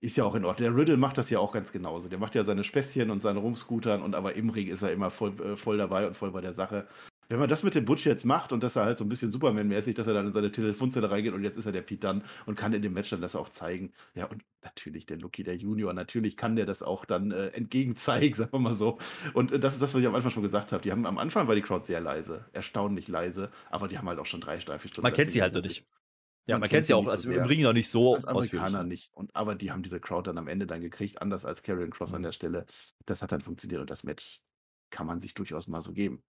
Ist 0.00 0.16
ja 0.16 0.24
auch 0.24 0.34
in 0.34 0.44
Ordnung. 0.44 0.68
Der 0.68 0.76
Riddle 0.76 0.96
macht 0.96 1.16
das 1.16 1.30
ja 1.30 1.38
auch 1.38 1.52
ganz 1.52 1.70
genauso. 1.70 2.08
Der 2.08 2.18
macht 2.18 2.34
ja 2.34 2.42
seine 2.42 2.64
Späßchen 2.64 3.08
und 3.10 3.22
seine 3.22 3.38
Rumscootern 3.38 4.02
und 4.02 4.16
aber 4.16 4.34
im 4.34 4.50
Ring 4.50 4.66
ist 4.66 4.82
er 4.82 4.90
immer 4.90 5.10
voll, 5.10 5.40
äh, 5.40 5.56
voll 5.56 5.78
dabei 5.78 6.08
und 6.08 6.16
voll 6.16 6.32
bei 6.32 6.40
der 6.40 6.54
Sache. 6.54 6.88
Wenn 7.32 7.40
man 7.40 7.48
das 7.48 7.62
mit 7.62 7.74
dem 7.74 7.86
Butch 7.86 8.04
jetzt 8.04 8.26
macht 8.26 8.52
und 8.52 8.62
dass 8.62 8.76
er 8.76 8.84
halt 8.84 8.98
so 8.98 9.04
ein 9.04 9.08
bisschen 9.08 9.32
Superman-mäßig, 9.32 9.94
dass 9.94 10.06
er 10.06 10.12
dann 10.12 10.26
in 10.26 10.34
seine 10.34 10.52
Telefonzelle 10.52 11.10
reingeht 11.10 11.32
und 11.32 11.42
jetzt 11.42 11.56
ist 11.56 11.64
er 11.64 11.72
der 11.72 11.80
Pete 11.80 12.06
Dunne 12.06 12.22
und 12.44 12.56
kann 12.56 12.74
in 12.74 12.82
dem 12.82 12.92
Match 12.92 13.08
dann 13.08 13.22
das 13.22 13.34
auch 13.34 13.48
zeigen. 13.48 13.94
Ja, 14.14 14.26
und 14.26 14.44
natürlich 14.60 15.06
der 15.06 15.16
Lucky, 15.16 15.42
der 15.42 15.56
Junior, 15.56 15.94
natürlich 15.94 16.36
kann 16.36 16.56
der 16.56 16.66
das 16.66 16.82
auch 16.82 17.06
dann 17.06 17.30
äh, 17.30 17.46
entgegenzeigen, 17.48 18.34
sagen 18.36 18.52
wir 18.52 18.58
mal 18.58 18.74
so. 18.74 18.98
Und 19.32 19.50
äh, 19.50 19.58
das 19.58 19.72
ist 19.72 19.80
das, 19.80 19.94
was 19.94 20.00
ich 20.02 20.06
am 20.06 20.14
Anfang 20.14 20.30
schon 20.30 20.42
gesagt 20.42 20.72
habe. 20.72 20.82
Die 20.82 20.92
haben 20.92 21.06
am 21.06 21.16
Anfang 21.16 21.48
war 21.48 21.54
die 21.54 21.62
Crowd 21.62 21.86
sehr 21.86 22.02
leise, 22.02 22.44
erstaunlich 22.52 23.08
leise, 23.08 23.50
aber 23.70 23.88
die 23.88 23.96
haben 23.96 24.08
halt 24.10 24.18
auch 24.18 24.26
schon 24.26 24.42
drei, 24.42 24.58
drei, 24.58 24.78
vier 24.78 24.90
Stunden. 24.90 25.06
Man 25.06 25.14
kennt 25.14 25.30
sie 25.30 25.40
halt 25.40 25.54
noch 25.54 25.62
nicht. 25.62 25.86
Ja, 26.46 26.56
man, 26.56 26.60
Man 26.60 26.68
kennt 26.70 26.86
sie 26.86 26.92
auch 26.92 27.04
so 27.04 27.10
also 27.10 27.32
im. 27.32 27.44
Ring 27.44 27.62
noch 27.62 27.72
nicht 27.72 27.88
so 27.88 28.16
Als 28.16 28.26
Amerikaner 28.26 28.84
nicht. 28.84 29.10
Und, 29.14 29.34
aber 29.34 29.54
die 29.54 29.70
haben 29.70 29.82
diese 29.82 30.00
Crowd 30.00 30.28
dann 30.28 30.36
am 30.38 30.48
Ende 30.48 30.66
dann 30.66 30.80
gekriegt, 30.80 31.22
anders 31.22 31.44
als 31.44 31.62
Karrion 31.62 31.90
Cross 31.90 32.10
Mhm. 32.10 32.16
an 32.16 32.22
der 32.24 32.32
Stelle. 32.32 32.66
Das 33.06 33.22
hat 33.22 33.32
dann 33.32 33.40
funktioniert 33.40 33.80
und 33.80 33.88
das 33.88 34.04
Match 34.04 34.42
kann 34.90 35.06
man 35.06 35.20
sich 35.20 35.34
durchaus 35.34 35.68
mal 35.68 35.80
so 35.80 35.92
geben. 35.92 36.22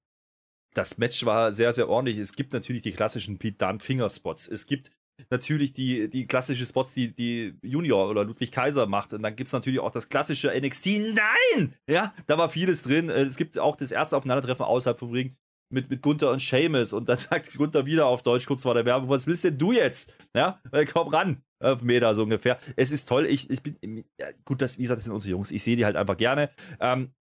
Das 0.74 0.98
Match 0.98 1.26
war 1.26 1.52
sehr, 1.52 1.74
sehr 1.74 1.90
ordentlich. 1.90 2.18
Es 2.18 2.34
gibt 2.34 2.54
natürlich 2.54 2.82
die 2.82 2.92
klassischen 2.92 3.38
Pete 3.38 3.58
Dunne 3.58 3.80
Fingerspots. 3.80 4.48
Es 4.48 4.66
gibt 4.66 4.92
natürlich 5.30 5.74
die, 5.74 6.10
die 6.10 6.26
klassischen 6.26 6.66
Spots, 6.66 6.94
die, 6.94 7.14
die 7.14 7.56
Junior 7.62 8.10
oder 8.10 8.24
Ludwig 8.24 8.52
Kaiser 8.52 8.86
macht. 8.88 9.14
Und 9.14 9.24
dann 9.24 9.36
gibt 9.36 9.48
es 9.48 9.54
natürlich 9.54 9.80
auch 9.80 9.92
das 9.92 10.10
klassische 10.10 10.52
NXT. 10.60 10.88
Nein! 11.14 11.76
Ja, 11.90 12.14
da 12.26 12.38
war 12.38 12.50
vieles 12.50 12.82
drin. 12.84 13.10
Äh, 13.10 13.22
Es 13.24 13.38
gibt 13.38 13.58
auch 13.60 13.76
das 13.76 13.92
erste 13.92 14.18
Aufeinandertreffen 14.18 14.66
außerhalb 14.66 15.00
vom 15.00 15.12
Ring 15.12 15.36
mit, 15.72 15.90
mit 15.90 16.02
Gunther 16.02 16.32
und 16.32 16.42
Seamus. 16.42 16.94
Und 16.94 17.10
dann 17.10 17.18
sagt 17.20 17.56
Gunther 17.58 17.86
wieder 17.86 18.08
auf 18.08 18.24
Deutsch 18.24 18.46
kurz 18.46 18.64
vor 18.64 18.74
der 18.74 18.86
Werbung, 18.86 19.10
was 19.10 19.28
willst 19.28 19.44
denn 19.44 19.58
du 19.58 19.72
jetzt? 19.72 20.16
Ja, 20.36 20.60
äh, 20.72 20.86
komm 20.86 21.10
ran. 21.10 21.44
Auf 21.60 21.82
Meter 21.82 22.14
so 22.14 22.24
ungefähr. 22.24 22.60
Es 22.76 22.92
ist 22.92 23.08
toll. 23.08 23.26
Ich, 23.26 23.50
ich 23.50 23.64
bin, 23.64 24.04
ja, 24.20 24.28
gut, 24.44 24.62
das, 24.62 24.78
wie 24.78 24.82
gesagt, 24.82 24.98
das 24.98 25.06
sind 25.06 25.14
unsere 25.14 25.32
Jungs. 25.32 25.50
Ich 25.52 25.64
sehe 25.64 25.78
die 25.78 25.86
halt 25.86 25.96
einfach 25.96 26.18
gerne. 26.18 26.50
Ähm, 26.82 27.14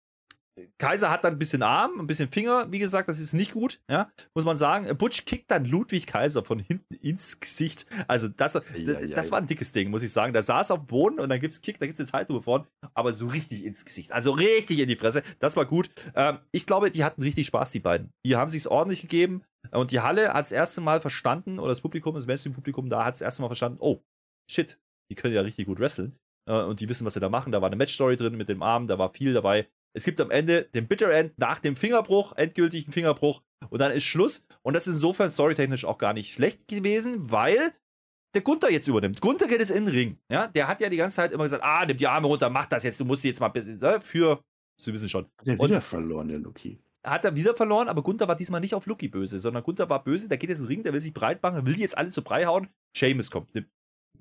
Kaiser 0.78 1.10
hat 1.10 1.24
dann 1.24 1.34
ein 1.34 1.40
bisschen 1.40 1.64
Arm, 1.64 2.00
ein 2.00 2.08
bisschen 2.08 2.30
Finger, 2.30 2.72
wie 2.72 2.80
gesagt, 2.80 3.08
das 3.08 3.20
ist 3.20 3.34
nicht 3.34 3.54
gut, 3.54 3.82
ja, 3.90 4.12
muss 4.36 4.46
man 4.46 4.58
sagen. 4.58 4.96
Butch 4.98 5.26
kickt 5.26 5.50
dann 5.50 5.66
Ludwig 5.66 6.08
Kaiser 6.08 6.44
von 6.44 6.60
hinten 6.60 6.94
ins 6.96 7.40
Gesicht. 7.40 7.86
Also 8.08 8.28
das, 8.28 8.58
Eieiei. 8.58 9.08
das 9.08 9.32
war 9.32 9.40
ein 9.40 9.48
dickes 9.48 9.72
Ding, 9.72 9.90
muss 9.90 10.04
ich 10.04 10.12
sagen. 10.12 10.34
Da 10.34 10.42
saß 10.42 10.72
auf 10.72 10.80
dem 10.80 10.88
Boden 10.88 11.20
und 11.20 11.30
dann 11.30 11.40
gibt's 11.40 11.62
Kick, 11.62 11.80
da 11.80 11.86
gibt's 11.86 12.00
eine 12.00 12.10
Zeitlupe 12.10 12.44
vorne, 12.44 12.68
aber 12.94 13.14
so 13.14 13.28
richtig 13.28 13.64
ins 13.64 13.86
Gesicht, 13.86 14.12
also 14.12 14.32
richtig 14.32 14.80
in 14.80 14.90
die 14.90 14.96
Fresse. 14.96 15.24
Das 15.40 15.56
war 15.56 15.66
gut. 15.66 15.90
Ähm, 16.16 16.40
ich 16.52 16.66
glaube, 16.66 16.92
die 16.92 17.04
hatten 17.04 17.22
richtig 17.22 17.48
Spaß, 17.48 17.72
die 17.72 17.80
beiden. 17.80 18.12
Die 18.26 18.36
haben 18.36 18.50
sich's 18.50 18.68
ordentlich 18.68 19.02
gegeben 19.02 19.44
und 19.72 19.92
die 19.92 20.02
Halle 20.02 20.34
hat 20.34 20.42
das 20.42 20.52
erste 20.52 20.82
Mal 20.82 21.00
verstanden, 21.02 21.60
oder 21.60 21.70
das 21.70 21.82
Publikum, 21.82 22.16
das 22.16 22.28
Mainstream-Publikum 22.28 22.90
da 22.90 23.06
hat 23.06 23.14
das 23.14 23.22
erste 23.22 23.42
Mal 23.42 23.48
verstanden, 23.48 23.78
oh, 23.80 24.02
shit, 24.50 24.80
die 25.10 25.16
können 25.16 25.34
ja 25.34 25.42
richtig 25.42 25.66
gut 25.68 25.80
wresteln 25.80 26.18
äh, 26.48 26.62
und 26.62 26.80
die 26.80 26.90
wissen, 26.90 27.06
was 27.06 27.14
sie 27.14 27.20
da 27.20 27.30
machen. 27.30 27.52
Da 27.52 27.62
war 27.62 27.68
eine 27.68 27.76
Matchstory 27.76 28.18
drin 28.18 28.36
mit 28.36 28.50
dem 28.50 28.62
Arm, 28.64 28.88
da 28.88 28.98
war 28.98 29.14
viel 29.14 29.34
dabei. 29.34 29.68
Es 29.94 30.06
gibt 30.06 30.22
am 30.22 30.32
Ende 30.32 30.64
den 30.74 30.88
Bitter 30.88 31.10
End 31.12 31.38
nach 31.38 31.60
dem 31.60 31.76
Fingerbruch, 31.76 32.34
endgültigen 32.38 32.92
Fingerbruch 32.94 33.42
und 33.70 33.80
dann 33.80 33.92
ist 33.92 34.06
Schluss. 34.06 34.46
Und 34.62 34.74
das 34.74 34.88
ist 34.88 34.96
insofern 34.96 35.30
storytechnisch 35.32 35.86
auch 35.86 35.98
gar 35.98 36.14
nicht 36.14 36.34
schlecht 36.34 36.68
gewesen, 36.68 37.32
weil 37.32 37.74
der 38.34 38.42
Gunther 38.42 38.72
jetzt 38.72 38.88
übernimmt. 38.88 39.20
Gunther 39.20 39.48
geht 39.48 39.60
es 39.60 39.70
in 39.70 39.86
den 39.86 39.94
Ring. 39.94 40.18
Ja, 40.32 40.48
der 40.48 40.68
hat 40.70 40.80
ja 40.80 40.90
die 40.90 40.96
ganze 40.98 41.18
Zeit 41.18 41.34
immer 41.34 41.44
gesagt, 41.44 41.64
ah, 41.64 41.86
nimm 41.86 41.98
die 41.98 42.08
Arme 42.08 42.28
runter, 42.28 42.50
mach 42.50 42.66
das 42.68 42.84
jetzt, 42.84 43.00
du 43.00 43.06
musst 43.06 43.24
jetzt 43.26 43.42
mal 43.42 43.48
ein 43.48 43.54
bisschen, 43.54 43.78
ne, 43.80 44.00
für, 44.00 44.42
Sie 44.80 44.94
wissen 44.94 45.10
schon. 45.10 45.28
Der 45.46 45.60
Und- 45.60 45.70
wieder 45.70 45.82
verloren, 45.82 46.30
der 46.30 46.40
Lucky. 46.40 46.80
hat 47.04 47.26
er 47.26 47.36
wieder 47.36 47.54
verloren, 47.54 47.90
aber 47.90 48.02
Gunther 48.02 48.30
war 48.30 48.36
diesmal 48.38 48.62
nicht 48.62 48.74
auf 48.74 48.86
Lucky 48.86 49.10
böse, 49.10 49.40
sondern 49.40 49.64
Gunther 49.64 49.90
war 49.90 50.02
böse, 50.04 50.30
der 50.30 50.38
geht 50.38 50.50
jetzt 50.50 50.60
in 50.60 50.66
den 50.66 50.70
Ring, 50.70 50.84
der 50.84 50.94
will 50.94 51.02
sich 51.02 51.14
breit 51.14 51.44
machen, 51.44 51.66
will 51.66 51.74
die 51.76 51.82
jetzt 51.82 51.98
alle 51.98 52.10
zu 52.10 52.22
Brei 52.24 52.46
hauen. 52.46 52.70
Seamus 52.96 53.30
kommt, 53.30 53.54
nimmt 53.54 53.68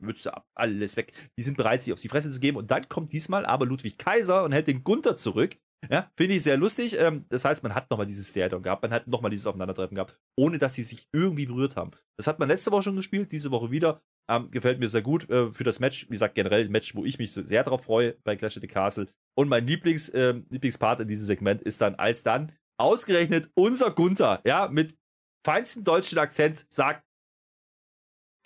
Mütze 0.00 0.34
ab, 0.34 0.46
alles 0.54 0.96
weg. 0.96 1.12
Die 1.38 1.42
sind 1.42 1.56
bereit, 1.56 1.82
sich 1.82 1.92
auf 1.92 2.00
die 2.00 2.08
Fresse 2.08 2.30
zu 2.30 2.40
geben. 2.40 2.56
Und 2.56 2.70
dann 2.70 2.88
kommt 2.88 3.12
diesmal 3.12 3.46
aber 3.46 3.66
Ludwig 3.66 3.98
Kaiser 3.98 4.44
und 4.44 4.52
hält 4.52 4.66
den 4.66 4.84
Gunther 4.84 5.16
zurück. 5.16 5.56
Ja, 5.88 6.10
finde 6.16 6.34
ich 6.34 6.42
sehr 6.42 6.56
lustig. 6.56 6.98
Ähm, 6.98 7.24
das 7.30 7.44
heißt, 7.44 7.62
man 7.62 7.74
hat 7.74 7.90
nochmal 7.90 8.06
dieses 8.06 8.28
Stare-Down 8.28 8.62
gehabt, 8.62 8.82
man 8.82 8.92
hat 8.92 9.06
nochmal 9.06 9.30
dieses 9.30 9.46
Aufeinandertreffen 9.46 9.94
gehabt, 9.94 10.18
ohne 10.36 10.58
dass 10.58 10.74
sie 10.74 10.82
sich 10.82 11.08
irgendwie 11.12 11.46
berührt 11.46 11.76
haben. 11.76 11.92
Das 12.18 12.26
hat 12.26 12.38
man 12.38 12.48
letzte 12.48 12.70
Woche 12.70 12.82
schon 12.84 12.96
gespielt, 12.96 13.32
diese 13.32 13.50
Woche 13.50 13.70
wieder. 13.70 14.02
Ähm, 14.30 14.50
gefällt 14.50 14.78
mir 14.78 14.88
sehr 14.88 15.02
gut 15.02 15.28
äh, 15.30 15.52
für 15.52 15.64
das 15.64 15.80
Match. 15.80 16.06
Wie 16.06 16.12
gesagt, 16.12 16.34
generell 16.34 16.66
ein 16.66 16.70
Match, 16.70 16.94
wo 16.94 17.04
ich 17.04 17.18
mich 17.18 17.32
sehr 17.32 17.64
drauf 17.64 17.84
freue 17.84 18.12
bei 18.24 18.36
Clash 18.36 18.56
of 18.56 18.60
the 18.60 18.68
Castle. 18.68 19.08
Und 19.36 19.48
mein 19.48 19.66
Lieblings, 19.66 20.10
äh, 20.10 20.34
Lieblingspart 20.50 21.00
in 21.00 21.08
diesem 21.08 21.26
Segment 21.26 21.62
ist 21.62 21.80
dann, 21.80 21.94
als 21.94 22.22
dann 22.22 22.52
ausgerechnet 22.78 23.50
unser 23.54 23.90
Gunther, 23.90 24.40
ja, 24.44 24.68
mit 24.68 24.96
feinstem 25.44 25.82
deutschen 25.82 26.18
Akzent 26.18 26.66
sagt: 26.68 27.04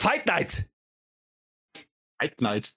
Fight 0.00 0.26
Night! 0.26 0.68
Fight 2.28 2.40
Night. 2.40 2.74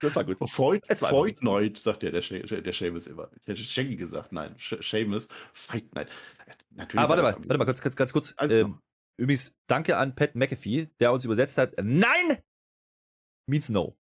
Das 0.00 0.16
war 0.16 0.24
gut. 0.24 0.38
Freud, 0.50 0.82
Es 0.88 1.00
war 1.02 1.08
Freud 1.10 1.36
gut. 1.40 1.44
Night, 1.44 1.78
sagt 1.78 2.02
ja 2.02 2.10
der, 2.10 2.22
Sh- 2.22 2.60
der 2.60 2.72
Seamus 2.72 3.06
immer. 3.06 3.30
Ich 3.40 3.46
hätte 3.46 3.62
Shaggy 3.62 3.96
gesagt, 3.96 4.32
nein, 4.32 4.54
Sh- 4.56 4.82
Seamus, 4.82 5.28
Fight 5.52 5.94
Night. 5.94 6.10
Natürlich 6.70 7.04
Ah, 7.04 7.08
warte 7.08 7.22
war 7.22 7.32
mal, 7.32 7.38
warte 7.38 7.58
mal, 7.58 7.64
ganz, 7.64 7.80
ganz, 7.80 7.96
ganz 7.96 8.12
kurz. 8.12 8.34
Ähm, 8.40 8.80
übrigens, 9.16 9.54
danke 9.66 9.96
an 9.96 10.14
Pat 10.14 10.34
McAfee, 10.34 10.90
der 11.00 11.12
uns 11.12 11.24
übersetzt 11.24 11.56
hat. 11.58 11.74
Nein! 11.82 12.38
Means 13.46 13.68
no. 13.68 13.96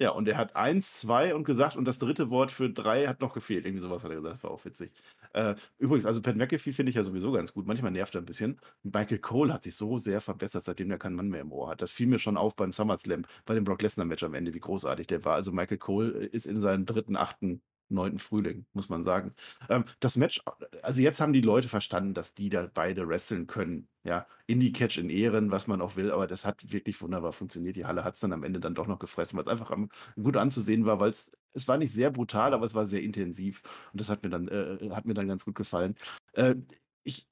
Ja, 0.00 0.10
und 0.10 0.26
er 0.28 0.36
hat 0.36 0.56
eins, 0.56 1.00
zwei 1.00 1.34
und 1.34 1.44
gesagt, 1.44 1.76
und 1.76 1.84
das 1.84 1.98
dritte 1.98 2.30
Wort 2.30 2.50
für 2.50 2.68
drei 2.70 3.06
hat 3.06 3.20
noch 3.20 3.32
gefehlt. 3.34 3.64
Irgendwie 3.64 3.82
sowas 3.82 4.04
hat 4.04 4.10
er 4.10 4.16
gesagt, 4.16 4.42
war 4.42 4.50
auch 4.50 4.64
witzig. 4.64 4.92
Äh, 5.34 5.56
übrigens, 5.78 6.06
also 6.06 6.22
Pat 6.22 6.36
McAfee 6.36 6.72
finde 6.72 6.90
ich 6.90 6.96
ja 6.96 7.02
sowieso 7.02 7.32
ganz 7.32 7.52
gut. 7.52 7.66
Manchmal 7.66 7.90
nervt 7.90 8.14
er 8.14 8.22
ein 8.22 8.24
bisschen. 8.24 8.60
Michael 8.84 9.18
Cole 9.18 9.52
hat 9.52 9.64
sich 9.64 9.74
so 9.74 9.98
sehr 9.98 10.20
verbessert, 10.20 10.62
seitdem 10.62 10.90
er 10.92 10.98
keinen 10.98 11.16
Mann 11.16 11.28
mehr 11.28 11.40
im 11.40 11.52
Ohr 11.52 11.70
hat. 11.70 11.82
Das 11.82 11.90
fiel 11.90 12.06
mir 12.06 12.20
schon 12.20 12.36
auf 12.36 12.54
beim 12.54 12.72
SummerSlam, 12.72 13.24
bei 13.44 13.54
dem 13.54 13.64
Brock 13.64 13.82
Lesnar-Match 13.82 14.22
am 14.22 14.34
Ende, 14.34 14.54
wie 14.54 14.60
großartig 14.60 15.08
der 15.08 15.24
war. 15.24 15.34
Also 15.34 15.50
Michael 15.52 15.78
Cole 15.78 16.10
ist 16.10 16.46
in 16.46 16.60
seinem 16.60 16.86
dritten, 16.86 17.16
achten, 17.16 17.62
neunten 17.88 18.18
Frühling, 18.18 18.66
muss 18.72 18.88
man 18.88 19.02
sagen. 19.02 19.30
Ähm, 19.68 19.84
das 20.00 20.16
Match, 20.16 20.42
also 20.82 21.02
jetzt 21.02 21.20
haben 21.20 21.32
die 21.32 21.40
Leute 21.40 21.68
verstanden, 21.68 22.14
dass 22.14 22.34
die 22.34 22.48
da 22.50 22.68
beide 22.72 23.08
wresteln 23.08 23.46
können. 23.46 23.88
Ja, 24.04 24.26
Indie-Catch 24.46 24.98
in 24.98 25.10
Ehren, 25.10 25.50
was 25.50 25.66
man 25.66 25.80
auch 25.80 25.96
will, 25.96 26.10
aber 26.10 26.26
das 26.26 26.44
hat 26.44 26.72
wirklich 26.72 27.00
wunderbar 27.00 27.32
funktioniert. 27.32 27.76
Die 27.76 27.86
Halle 27.86 28.04
hat 28.04 28.14
es 28.14 28.20
dann 28.20 28.32
am 28.32 28.42
Ende 28.42 28.60
dann 28.60 28.74
doch 28.74 28.86
noch 28.86 28.98
gefressen, 28.98 29.38
weil 29.38 29.44
es 29.44 29.50
einfach 29.50 29.70
am, 29.70 29.88
gut 30.16 30.36
anzusehen 30.36 30.84
war, 30.86 31.00
weil 31.00 31.10
es, 31.10 31.32
war 31.66 31.78
nicht 31.78 31.92
sehr 31.92 32.10
brutal, 32.10 32.52
aber 32.54 32.64
es 32.64 32.74
war 32.74 32.84
sehr 32.86 33.02
intensiv 33.02 33.62
und 33.92 34.00
das 34.00 34.10
hat 34.10 34.22
mir 34.24 34.30
dann, 34.30 34.48
äh, 34.48 34.90
hat 34.90 35.06
mir 35.06 35.14
dann 35.14 35.28
ganz 35.28 35.44
gut 35.44 35.54
gefallen. 35.54 35.94
Äh, 36.34 36.56
ich, 37.04 37.26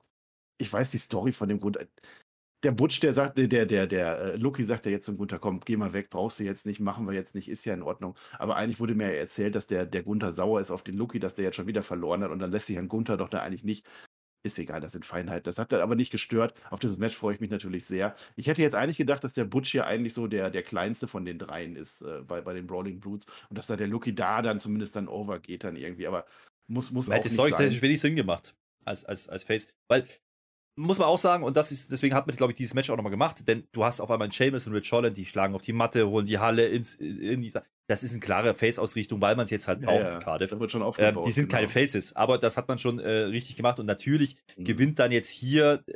ich 0.58 0.72
weiß 0.72 0.90
die 0.92 0.98
Story 0.98 1.32
von 1.32 1.48
dem 1.48 1.60
Grund. 1.60 1.78
Der 2.62 2.70
Butch, 2.70 3.00
der 3.00 3.12
sagt, 3.12 3.38
der, 3.38 3.48
der, 3.48 3.66
der, 3.66 3.86
der 3.86 4.18
äh, 4.20 4.36
Lucky 4.36 4.62
sagt 4.62 4.86
ja 4.86 4.92
jetzt 4.92 5.06
zum 5.06 5.16
Gunther, 5.16 5.38
komm, 5.38 5.60
geh 5.64 5.76
mal 5.76 5.92
weg, 5.92 6.10
brauchst 6.10 6.38
du 6.38 6.44
jetzt 6.44 6.64
nicht, 6.64 6.78
machen 6.80 7.06
wir 7.06 7.14
jetzt 7.14 7.34
nicht, 7.34 7.48
ist 7.48 7.64
ja 7.64 7.74
in 7.74 7.82
Ordnung. 7.82 8.16
Aber 8.38 8.56
eigentlich 8.56 8.78
wurde 8.78 8.94
mir 8.94 9.12
ja 9.12 9.18
erzählt, 9.18 9.54
dass 9.54 9.66
der, 9.66 9.84
der 9.84 10.02
Gunther 10.04 10.30
sauer 10.30 10.60
ist 10.60 10.70
auf 10.70 10.82
den 10.82 10.96
Lucky, 10.96 11.18
dass 11.18 11.34
der 11.34 11.44
jetzt 11.44 11.56
schon 11.56 11.66
wieder 11.66 11.82
verloren 11.82 12.22
hat 12.22 12.30
und 12.30 12.38
dann 12.38 12.52
lässt 12.52 12.68
sich 12.68 12.78
ein 12.78 12.88
Gunther 12.88 13.16
doch 13.16 13.28
da 13.28 13.40
eigentlich 13.40 13.64
nicht. 13.64 13.86
Ist 14.44 14.58
egal, 14.58 14.80
das 14.80 14.92
sind 14.92 15.06
Feinheiten. 15.06 15.44
Das 15.44 15.58
hat 15.58 15.70
dann 15.72 15.80
aber 15.80 15.94
nicht 15.94 16.10
gestört. 16.10 16.54
Auf 16.70 16.80
dieses 16.80 16.98
Match 16.98 17.16
freue 17.16 17.34
ich 17.34 17.40
mich 17.40 17.50
natürlich 17.50 17.84
sehr. 17.84 18.14
Ich 18.34 18.48
hätte 18.48 18.60
jetzt 18.60 18.74
eigentlich 18.74 18.96
gedacht, 18.96 19.22
dass 19.22 19.34
der 19.34 19.44
Butch 19.44 19.72
ja 19.72 19.84
eigentlich 19.84 20.14
so 20.14 20.26
der, 20.26 20.50
der 20.50 20.64
kleinste 20.64 21.06
von 21.06 21.24
den 21.24 21.38
dreien 21.38 21.76
ist 21.76 22.02
äh, 22.02 22.22
bei, 22.26 22.40
bei 22.40 22.52
den 22.52 22.66
Brawling 22.66 22.98
Brutes 22.98 23.26
und 23.50 23.56
dass 23.56 23.68
da 23.68 23.76
der 23.76 23.86
Lucky 23.86 24.14
da 24.14 24.42
dann 24.42 24.58
zumindest 24.58 24.96
dann 24.96 25.06
overgeht 25.06 25.62
dann 25.62 25.76
irgendwie. 25.76 26.08
Aber 26.08 26.24
muss, 26.66 26.90
muss 26.90 27.08
auch 27.08 27.14
Hätte 27.14 27.28
sein. 27.28 27.82
wenig 27.82 28.00
Sinn 28.00 28.16
gemacht 28.16 28.56
als, 28.84 29.04
als, 29.04 29.28
als 29.28 29.44
Face. 29.44 29.68
Weil, 29.88 30.06
muss 30.76 30.98
man 30.98 31.08
auch 31.08 31.18
sagen, 31.18 31.44
und 31.44 31.56
das 31.56 31.70
ist, 31.72 31.92
deswegen 31.92 32.14
hat 32.14 32.26
man, 32.26 32.34
glaube 32.36 32.52
ich, 32.52 32.56
dieses 32.56 32.74
Match 32.74 32.88
auch 32.90 32.96
nochmal 32.96 33.10
gemacht, 33.10 33.46
denn 33.46 33.64
du 33.72 33.84
hast 33.84 34.00
auf 34.00 34.10
einmal 34.10 34.26
einen 34.26 34.32
Seamus 34.32 34.66
und 34.66 34.72
Rich 34.72 34.90
Holland, 34.92 35.16
die 35.16 35.26
schlagen 35.26 35.54
auf 35.54 35.62
die 35.62 35.72
Matte, 35.72 36.08
holen 36.08 36.24
die 36.26 36.38
Halle 36.38 36.66
ins, 36.66 36.94
in 36.94 37.42
die, 37.42 37.52
das 37.88 38.02
ist 38.02 38.12
eine 38.12 38.20
klare 38.20 38.54
Face-Ausrichtung, 38.54 39.20
weil 39.20 39.36
man 39.36 39.44
es 39.44 39.50
jetzt 39.50 39.68
halt 39.68 39.82
braucht 39.82 40.00
ja, 40.04 40.18
Cardiff. 40.18 40.50
da 40.50 40.58
wird 40.60 40.70
schon 40.70 40.80
Ähm, 40.80 40.86
aufgebaut. 40.86 41.26
die 41.26 41.32
sind 41.32 41.50
keine 41.50 41.66
genau. 41.66 41.78
Faces, 41.80 42.16
aber 42.16 42.38
das 42.38 42.56
hat 42.56 42.68
man 42.68 42.78
schon 42.78 42.98
äh, 43.00 43.10
richtig 43.10 43.56
gemacht 43.56 43.78
und 43.80 43.86
natürlich 43.86 44.36
Mhm. 44.56 44.64
gewinnt 44.64 44.98
dann 44.98 45.12
jetzt 45.12 45.30
hier 45.30 45.82
äh, 45.86 45.92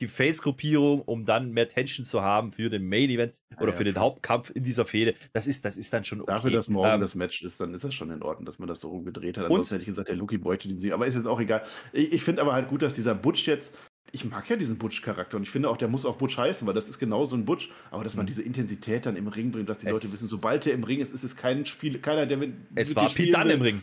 die 0.00 0.08
Face-Gruppierung, 0.08 1.02
um 1.02 1.24
dann 1.24 1.52
mehr 1.52 1.68
Tension 1.68 2.04
zu 2.04 2.20
haben 2.22 2.50
für 2.50 2.68
den 2.68 2.88
Main-Event 2.88 3.34
oder 3.58 3.68
ja, 3.70 3.72
für 3.76 3.84
den. 3.84 3.96
Hauptkampf 3.96 4.50
in 4.54 4.64
dieser 4.64 4.86
Fehde. 4.86 5.14
Das 5.32 5.46
ist, 5.46 5.64
das 5.64 5.76
ist 5.76 5.92
dann 5.92 6.02
schon 6.02 6.20
okay. 6.20 6.32
Dafür, 6.32 6.50
dass 6.50 6.68
morgen 6.68 6.94
Ähm, 6.94 7.00
das 7.00 7.14
Match 7.14 7.42
ist, 7.42 7.60
dann 7.60 7.72
ist 7.74 7.84
das 7.84 7.94
schon 7.94 8.10
in 8.10 8.22
Ordnung, 8.22 8.44
dass 8.44 8.58
man 8.58 8.66
das 8.68 8.80
so 8.80 8.88
rumgedreht 8.88 9.38
hat. 9.38 9.44
Ansonsten 9.44 9.74
hätte 9.76 9.82
ich 9.82 9.88
gesagt, 9.88 10.08
der 10.08 10.16
Lucky 10.16 10.36
bräuchte 10.38 10.66
den 10.66 10.80
Sieg. 10.80 10.92
Aber 10.92 11.06
ist 11.06 11.14
jetzt 11.14 11.26
auch 11.26 11.38
egal. 11.38 11.62
Ich, 11.92 12.12
ich 12.12 12.24
finde 12.24 12.42
aber 12.42 12.54
halt 12.54 12.68
gut, 12.68 12.82
dass 12.82 12.94
dieser 12.94 13.14
Butch 13.14 13.46
jetzt. 13.46 13.74
Ich 14.14 14.24
mag 14.24 14.48
ja 14.48 14.54
diesen 14.54 14.78
Butch-Charakter 14.78 15.36
und 15.36 15.42
ich 15.42 15.50
finde 15.50 15.68
auch, 15.68 15.76
der 15.76 15.88
muss 15.88 16.04
auch 16.06 16.16
Butch 16.16 16.38
heißen, 16.38 16.64
weil 16.68 16.74
das 16.74 16.88
ist 16.88 17.00
genau 17.00 17.24
so 17.24 17.34
ein 17.34 17.44
Butch. 17.44 17.70
Aber 17.90 18.04
dass 18.04 18.14
man 18.14 18.24
Mhm. 18.24 18.28
diese 18.28 18.42
Intensität 18.42 19.06
dann 19.06 19.16
im 19.16 19.26
Ring 19.26 19.50
bringt, 19.50 19.68
dass 19.68 19.78
die 19.78 19.86
Es- 19.86 19.92
Leute 19.92 20.04
wissen, 20.04 20.28
sobald 20.28 20.64
der 20.64 20.72
im 20.74 20.84
Ring 20.84 21.00
ist, 21.00 21.12
ist 21.12 21.24
es 21.24 21.36
kein 21.36 21.66
Spiel, 21.66 21.98
keiner, 21.98 22.24
der 22.24 22.36
mit. 22.36 22.54
es 22.76 22.90
mit 22.90 22.96
war 22.96 23.18
will, 23.18 23.50
im 23.50 23.62
Ring. 23.62 23.82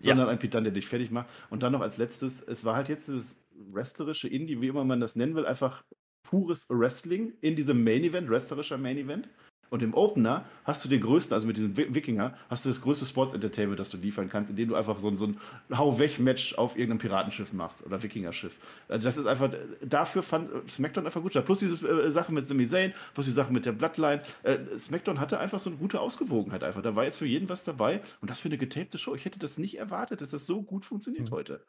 sondern 0.00 0.28
ein 0.28 0.38
Pete 0.38 0.52
Dunne, 0.52 0.64
der 0.64 0.72
dich 0.74 0.86
fertig 0.86 1.10
macht. 1.10 1.28
Und 1.50 1.62
dann 1.64 1.72
noch 1.72 1.80
als 1.80 1.98
letztes, 1.98 2.40
es 2.40 2.64
war 2.64 2.76
halt 2.76 2.88
jetzt 2.88 3.08
dieses 3.08 3.44
wrestlerische 3.72 4.28
Indie, 4.28 4.60
wie 4.60 4.68
immer 4.68 4.84
man 4.84 5.00
das 5.00 5.16
nennen 5.16 5.34
will, 5.34 5.44
einfach 5.46 5.84
pures 6.28 6.66
Wrestling 6.70 7.32
in 7.42 7.54
diesem 7.56 7.82
Main 7.84 8.02
Event, 8.04 8.28
wrestlerischer 8.30 8.78
Main 8.78 8.96
Event. 8.96 9.28
Und 9.74 9.82
im 9.82 9.92
Opener 9.92 10.44
hast 10.62 10.84
du 10.84 10.88
den 10.88 11.00
größten, 11.00 11.34
also 11.34 11.48
mit 11.48 11.56
diesem 11.56 11.76
Wi- 11.76 11.92
Wikinger, 11.92 12.38
hast 12.48 12.64
du 12.64 12.68
das 12.68 12.80
größte 12.80 13.06
Sports 13.06 13.34
Entertainment, 13.34 13.80
das 13.80 13.90
du 13.90 13.96
liefern 13.96 14.28
kannst, 14.28 14.48
indem 14.50 14.68
du 14.68 14.76
einfach 14.76 15.00
so 15.00 15.08
ein, 15.08 15.16
so 15.16 15.26
ein 15.26 15.40
Hau-Weg-Match 15.76 16.54
auf 16.54 16.76
irgendeinem 16.76 16.98
Piratenschiff 16.98 17.52
machst 17.52 17.84
oder 17.84 18.00
Wikingerschiff. 18.00 18.56
Also 18.86 19.04
das 19.08 19.16
ist 19.16 19.26
einfach, 19.26 19.50
dafür 19.84 20.22
fand 20.22 20.48
SmackDown 20.70 21.06
einfach 21.06 21.20
gut 21.22 21.32
statt. 21.32 21.44
Plus 21.44 21.58
diese 21.58 21.84
äh, 21.88 22.08
Sache 22.12 22.32
mit 22.32 22.46
Sami 22.46 22.68
Zayn, 22.68 22.94
plus 23.14 23.26
die 23.26 23.32
Sache 23.32 23.52
mit 23.52 23.66
der 23.66 23.72
Bloodline. 23.72 24.22
Äh, 24.44 24.58
SmackDown 24.78 25.18
hatte 25.18 25.40
einfach 25.40 25.58
so 25.58 25.70
eine 25.70 25.78
gute 25.80 26.00
Ausgewogenheit 26.00 26.62
einfach. 26.62 26.82
Da 26.82 26.94
war 26.94 27.02
jetzt 27.02 27.16
für 27.16 27.26
jeden 27.26 27.48
was 27.48 27.64
dabei 27.64 28.00
und 28.20 28.30
das 28.30 28.38
für 28.38 28.48
eine 28.48 28.58
getapte 28.58 28.98
Show. 28.98 29.16
Ich 29.16 29.24
hätte 29.24 29.40
das 29.40 29.58
nicht 29.58 29.76
erwartet, 29.76 30.20
dass 30.20 30.30
das 30.30 30.46
so 30.46 30.62
gut 30.62 30.84
funktioniert 30.84 31.30
Mhm. 31.30 31.34
heute. 31.34 31.66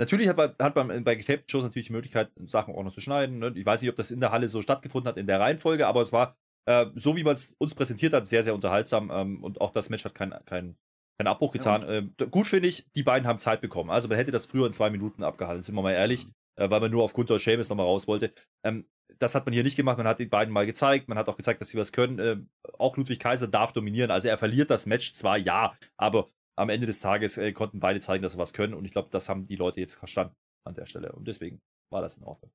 Natürlich 0.00 0.28
hat 0.28 0.36
man, 0.36 0.54
hat 0.62 0.76
man 0.76 1.02
bei 1.02 1.16
getapten 1.16 1.48
Shows 1.48 1.64
natürlich 1.64 1.88
die 1.88 1.92
Möglichkeit, 1.92 2.30
Sachen 2.46 2.76
auch 2.76 2.84
noch 2.84 2.94
zu 2.94 3.00
schneiden. 3.00 3.40
Ne? 3.40 3.50
Ich 3.56 3.66
weiß 3.66 3.82
nicht, 3.82 3.90
ob 3.90 3.96
das 3.96 4.12
in 4.12 4.20
der 4.20 4.30
Halle 4.30 4.48
so 4.48 4.62
stattgefunden 4.62 5.08
hat, 5.08 5.16
in 5.16 5.26
der 5.26 5.40
Reihenfolge, 5.40 5.88
aber 5.88 6.00
es 6.00 6.12
war, 6.12 6.36
äh, 6.68 6.86
so 6.94 7.16
wie 7.16 7.24
man 7.24 7.32
es 7.32 7.54
uns 7.58 7.74
präsentiert 7.74 8.12
hat, 8.12 8.26
sehr, 8.26 8.42
sehr 8.42 8.54
unterhaltsam. 8.54 9.10
Ähm, 9.10 9.42
und 9.42 9.60
auch 9.60 9.72
das 9.72 9.88
Match 9.88 10.04
hat 10.04 10.14
keinen 10.14 10.32
kein, 10.44 10.76
keinen 11.18 11.28
Abbruch 11.28 11.52
getan. 11.52 11.84
ähm, 11.88 12.14
d- 12.20 12.26
gut 12.26 12.46
finde 12.46 12.68
ich, 12.68 12.86
die 12.92 13.02
beiden 13.02 13.26
haben 13.26 13.38
Zeit 13.38 13.60
bekommen. 13.60 13.90
Also 13.90 14.08
man 14.08 14.18
hätte 14.18 14.30
das 14.30 14.46
früher 14.46 14.66
in 14.66 14.72
zwei 14.72 14.90
Minuten 14.90 15.22
abgehalten, 15.24 15.62
sind 15.62 15.74
wir 15.74 15.82
mal 15.82 15.92
ehrlich, 15.92 16.26
äh, 16.56 16.70
weil 16.70 16.80
man 16.80 16.90
nur 16.90 17.02
auf 17.02 17.14
Gunther 17.14 17.38
Seamus 17.38 17.68
nochmal 17.68 17.86
raus 17.86 18.06
wollte. 18.06 18.32
Ähm, 18.64 18.86
das 19.18 19.34
hat 19.34 19.46
man 19.46 19.54
hier 19.54 19.64
nicht 19.64 19.76
gemacht. 19.76 19.96
Man 19.98 20.06
hat 20.06 20.18
die 20.18 20.26
beiden 20.26 20.52
mal 20.52 20.66
gezeigt. 20.66 21.08
Man 21.08 21.16
hat 21.18 21.28
auch 21.28 21.36
gezeigt, 21.36 21.60
dass 21.60 21.70
sie 21.70 21.78
was 21.78 21.92
können. 21.92 22.18
Äh, 22.18 22.36
auch 22.78 22.96
Ludwig 22.96 23.18
Kaiser 23.18 23.48
darf 23.48 23.72
dominieren. 23.72 24.10
Also 24.10 24.28
er 24.28 24.38
verliert 24.38 24.70
das 24.70 24.86
Match 24.86 25.14
zwar, 25.14 25.38
ja, 25.38 25.76
aber 25.96 26.28
am 26.56 26.68
Ende 26.68 26.86
des 26.86 27.00
Tages 27.00 27.38
äh, 27.38 27.52
konnten 27.52 27.80
beide 27.80 28.00
zeigen, 28.00 28.22
dass 28.22 28.32
sie 28.32 28.38
was 28.38 28.52
können. 28.52 28.74
Und 28.74 28.84
ich 28.84 28.92
glaube, 28.92 29.08
das 29.10 29.28
haben 29.28 29.46
die 29.46 29.56
Leute 29.56 29.80
jetzt 29.80 29.96
verstanden 29.96 30.34
an 30.66 30.74
der 30.74 30.86
Stelle. 30.86 31.12
Und 31.12 31.26
deswegen 31.26 31.60
war 31.90 32.02
das 32.02 32.18
in 32.18 32.24
Ordnung. 32.24 32.52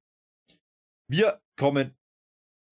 Wir 1.09 1.41
kommen 1.57 1.95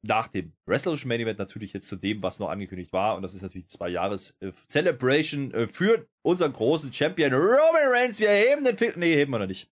nach 0.04 0.28
dem 0.28 0.54
wrestlerischen 0.66 1.08
Main 1.08 1.20
Event 1.20 1.40
natürlich 1.40 1.74
jetzt 1.74 1.88
zu 1.88 1.96
dem, 1.96 2.24
was 2.24 2.40
noch 2.40 2.50
angekündigt 2.50 2.92
war. 2.92 3.16
Und 3.16 3.22
das 3.22 3.34
ist 3.34 3.42
natürlich 3.44 3.68
zwei 3.68 3.90
Jahres 3.90 4.36
äh, 4.40 4.52
Celebration 4.68 5.54
äh, 5.54 5.68
für 5.68 6.08
unseren 6.24 6.54
großen 6.54 6.92
Champion 6.92 7.34
Roman 7.34 7.88
Reigns. 7.88 8.20
Wir 8.20 8.32
heben 8.32 8.64
den 8.64 8.78
Film. 8.78 8.94
Nee, 8.98 9.16
heben 9.16 9.32
wir 9.32 9.40
noch 9.40 9.48
nicht. 9.48 9.70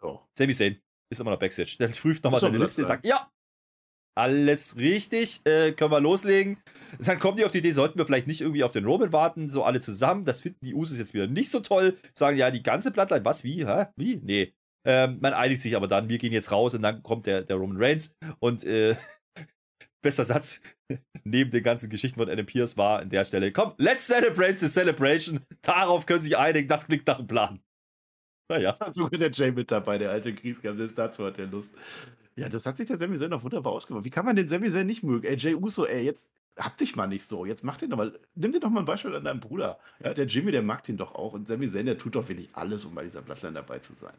Doch. 0.00 0.26
Sami 0.36 0.54
Zayn 0.54 0.80
ist 1.10 1.20
immer 1.20 1.30
noch 1.30 1.38
Backstage. 1.38 1.76
Der 1.78 1.88
prüft 1.88 2.24
nochmal 2.24 2.40
seine 2.40 2.58
Liste, 2.58 2.82
ja. 2.82 2.86
sagt, 2.86 3.06
ja, 3.06 3.30
alles 4.16 4.76
richtig, 4.76 5.44
äh, 5.44 5.72
können 5.72 5.90
wir 5.90 6.00
loslegen. 6.00 6.58
Dann 7.00 7.18
kommen 7.18 7.36
die 7.36 7.44
auf 7.44 7.50
die 7.50 7.58
Idee, 7.58 7.72
sollten 7.72 7.98
wir 7.98 8.06
vielleicht 8.06 8.26
nicht 8.26 8.40
irgendwie 8.40 8.64
auf 8.64 8.72
den 8.72 8.84
Roman 8.84 9.12
warten, 9.12 9.48
so 9.48 9.64
alle 9.64 9.80
zusammen. 9.80 10.24
Das 10.24 10.42
finden 10.42 10.64
die 10.64 10.74
Usos 10.74 10.98
jetzt 10.98 11.14
wieder 11.14 11.26
nicht 11.26 11.50
so 11.50 11.60
toll. 11.60 11.98
Sagen, 12.14 12.36
ja, 12.36 12.50
die 12.50 12.62
ganze 12.62 12.90
Bloodline, 12.90 13.24
was, 13.24 13.44
wie, 13.44 13.66
hä, 13.66 13.86
wie? 13.96 14.16
Nee. 14.16 14.54
Ähm, 14.84 15.18
man 15.20 15.32
einigt 15.32 15.62
sich 15.62 15.76
aber 15.76 15.88
dann, 15.88 16.08
wir 16.08 16.18
gehen 16.18 16.32
jetzt 16.32 16.52
raus 16.52 16.74
und 16.74 16.82
dann 16.82 17.02
kommt 17.02 17.26
der, 17.26 17.42
der 17.42 17.56
Roman 17.56 17.82
Reigns 17.82 18.14
und 18.38 18.64
äh, 18.64 18.96
bester 20.02 20.24
Satz 20.24 20.60
neben 21.24 21.50
den 21.50 21.62
ganzen 21.62 21.88
Geschichten 21.88 22.18
von 22.18 22.28
Adam 22.28 22.46
Pierce 22.46 22.76
war 22.76 23.00
an 23.00 23.10
der 23.10 23.24
Stelle, 23.24 23.52
komm, 23.52 23.74
let's 23.78 24.06
celebrate 24.06 24.56
the 24.56 24.68
celebration. 24.68 25.40
Darauf 25.62 26.06
können 26.06 26.20
sich 26.20 26.36
einigen, 26.36 26.68
das 26.68 26.86
klingt 26.86 27.06
nach 27.06 27.18
einem 27.18 27.26
Plan. 27.26 27.60
Naja. 28.48 28.70
Das 28.70 28.80
hat 28.80 28.94
sogar 28.94 29.18
der 29.18 29.30
Jay 29.30 29.50
mit 29.50 29.70
dabei, 29.70 29.96
der 29.96 30.10
alte 30.10 30.34
Kriegsgeist, 30.34 30.76
selbst 30.76 30.98
dazu 30.98 31.24
hat 31.24 31.38
er 31.38 31.46
Lust. 31.46 31.74
Ja, 32.36 32.48
das 32.48 32.66
hat 32.66 32.76
sich 32.76 32.86
der 32.86 32.96
Sami 32.96 33.16
Zayn 33.16 33.30
noch 33.30 33.44
wunderbar 33.44 33.72
ausgemacht. 33.72 34.04
Wie 34.04 34.10
kann 34.10 34.26
man 34.26 34.36
den 34.36 34.48
Sami 34.48 34.68
Zayn 34.68 34.86
nicht 34.86 35.02
mögen? 35.02 35.24
Ey, 35.24 35.36
Jay 35.36 35.54
Uso, 35.54 35.86
ey, 35.86 36.04
jetzt 36.04 36.30
hab 36.58 36.76
dich 36.76 36.96
mal 36.96 37.06
nicht 37.06 37.24
so. 37.24 37.46
Jetzt 37.46 37.64
mach 37.64 37.76
den 37.76 37.90
doch 37.90 37.96
mal, 37.96 38.18
nimm 38.34 38.52
dir 38.52 38.60
doch 38.60 38.70
mal 38.70 38.80
ein 38.80 38.86
Beispiel 38.86 39.14
an 39.14 39.24
deinem 39.24 39.40
Bruder. 39.40 39.78
Ja, 40.02 40.14
der 40.14 40.26
Jimmy, 40.26 40.52
der 40.52 40.62
mag 40.62 40.82
den 40.84 40.96
doch 40.96 41.14
auch. 41.14 41.32
Und 41.32 41.46
Sami 41.48 41.68
Zayn, 41.68 41.86
der 41.86 41.96
tut 41.96 42.14
doch 42.16 42.28
wirklich 42.28 42.54
alles, 42.54 42.84
um 42.84 42.94
bei 42.94 43.04
dieser 43.04 43.22
Bloodline 43.22 43.54
dabei 43.54 43.78
zu 43.78 43.94
sein. 43.94 44.16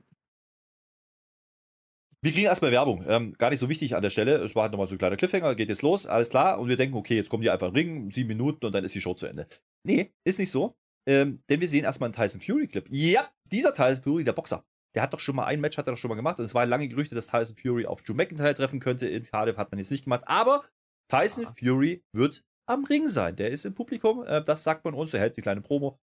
Wir 2.22 2.32
kriegen 2.32 2.46
erstmal 2.46 2.72
Werbung. 2.72 3.04
Ähm, 3.08 3.34
gar 3.38 3.50
nicht 3.50 3.60
so 3.60 3.70
wichtig 3.70 3.96
an 3.96 4.02
der 4.02 4.10
Stelle. 4.10 4.38
Es 4.38 4.56
war 4.56 4.64
halt 4.64 4.72
nochmal 4.72 4.88
so 4.88 4.96
ein 4.96 4.98
kleiner 4.98 5.16
Cliffhanger, 5.16 5.56
geht 5.56 5.70
jetzt 5.70 5.82
los, 5.82 6.06
alles 6.06 6.30
klar. 6.30 6.60
Und 6.60 6.70
wir 6.70 6.78
denken, 6.78 6.96
okay, 6.96 7.16
jetzt 7.16 7.30
kommen 7.30 7.44
die 7.44 7.50
einfach 7.50 7.68
in 7.68 7.74
den 7.74 7.88
Ring, 7.88 8.12
sieben 8.12 8.30
Minuten 8.30 8.66
und 8.66 8.74
dann 8.74 8.84
ist 8.84 8.96
die 8.96 9.02
Show 9.02 9.14
zu 9.14 9.28
Ende. 9.28 9.48
Nee, 9.84 10.14
ist 10.24 10.40
nicht 10.40 10.52
so. 10.52 10.76
Ähm, 11.08 11.44
denn 11.50 11.62
wir 11.62 11.70
sehen 11.70 11.84
erstmal 11.84 12.08
einen 12.08 12.16
Tyson 12.16 12.42
Fury-Clip. 12.42 12.88
Ja, 12.90 13.30
dieser 13.46 13.74
Tyson 13.74 14.04
Fury, 14.04 14.24
der 14.24 14.34
Boxer, 14.34 14.66
der 14.96 15.04
hat 15.04 15.14
doch 15.14 15.20
schon 15.20 15.36
mal 15.36 15.46
ein 15.46 15.62
Match, 15.62 15.78
hat 15.78 15.88
er 15.88 15.94
doch 15.94 16.00
schon 16.00 16.10
mal 16.10 16.16
gemacht 16.16 16.40
und 16.40 16.46
es 16.46 16.56
waren 16.56 16.68
lange 16.68 16.88
Gerüchte, 16.88 17.14
dass 17.14 17.28
Tyson 17.28 17.58
Fury 17.58 17.86
auf 17.86 18.02
Drew 18.02 18.16
McIntyre 18.16 18.56
treffen 18.56 18.80
könnte. 18.80 19.08
In 19.08 19.24
Cardiff 19.24 19.58
hat 19.58 19.72
man 19.72 19.78
jetzt 19.78 19.92
nicht 19.92 20.06
gemacht, 20.06 20.24
aber 20.26 20.66
Tyson 21.10 21.46
Fury 21.46 22.04
wird 22.14 22.44
am 22.68 22.86
Ring 22.86 23.08
sein. 23.08 23.36
Der 23.36 23.52
ist 23.52 23.66
im 23.66 23.76
Publikum, 23.76 24.26
äh, 24.26 24.44
das 24.44 24.64
sagt 24.64 24.84
man 24.86 24.96
uns, 24.96 25.14
er 25.14 25.20
hält 25.20 25.38
die 25.38 25.42
kleine 25.42 25.62
Promo. 25.62 26.00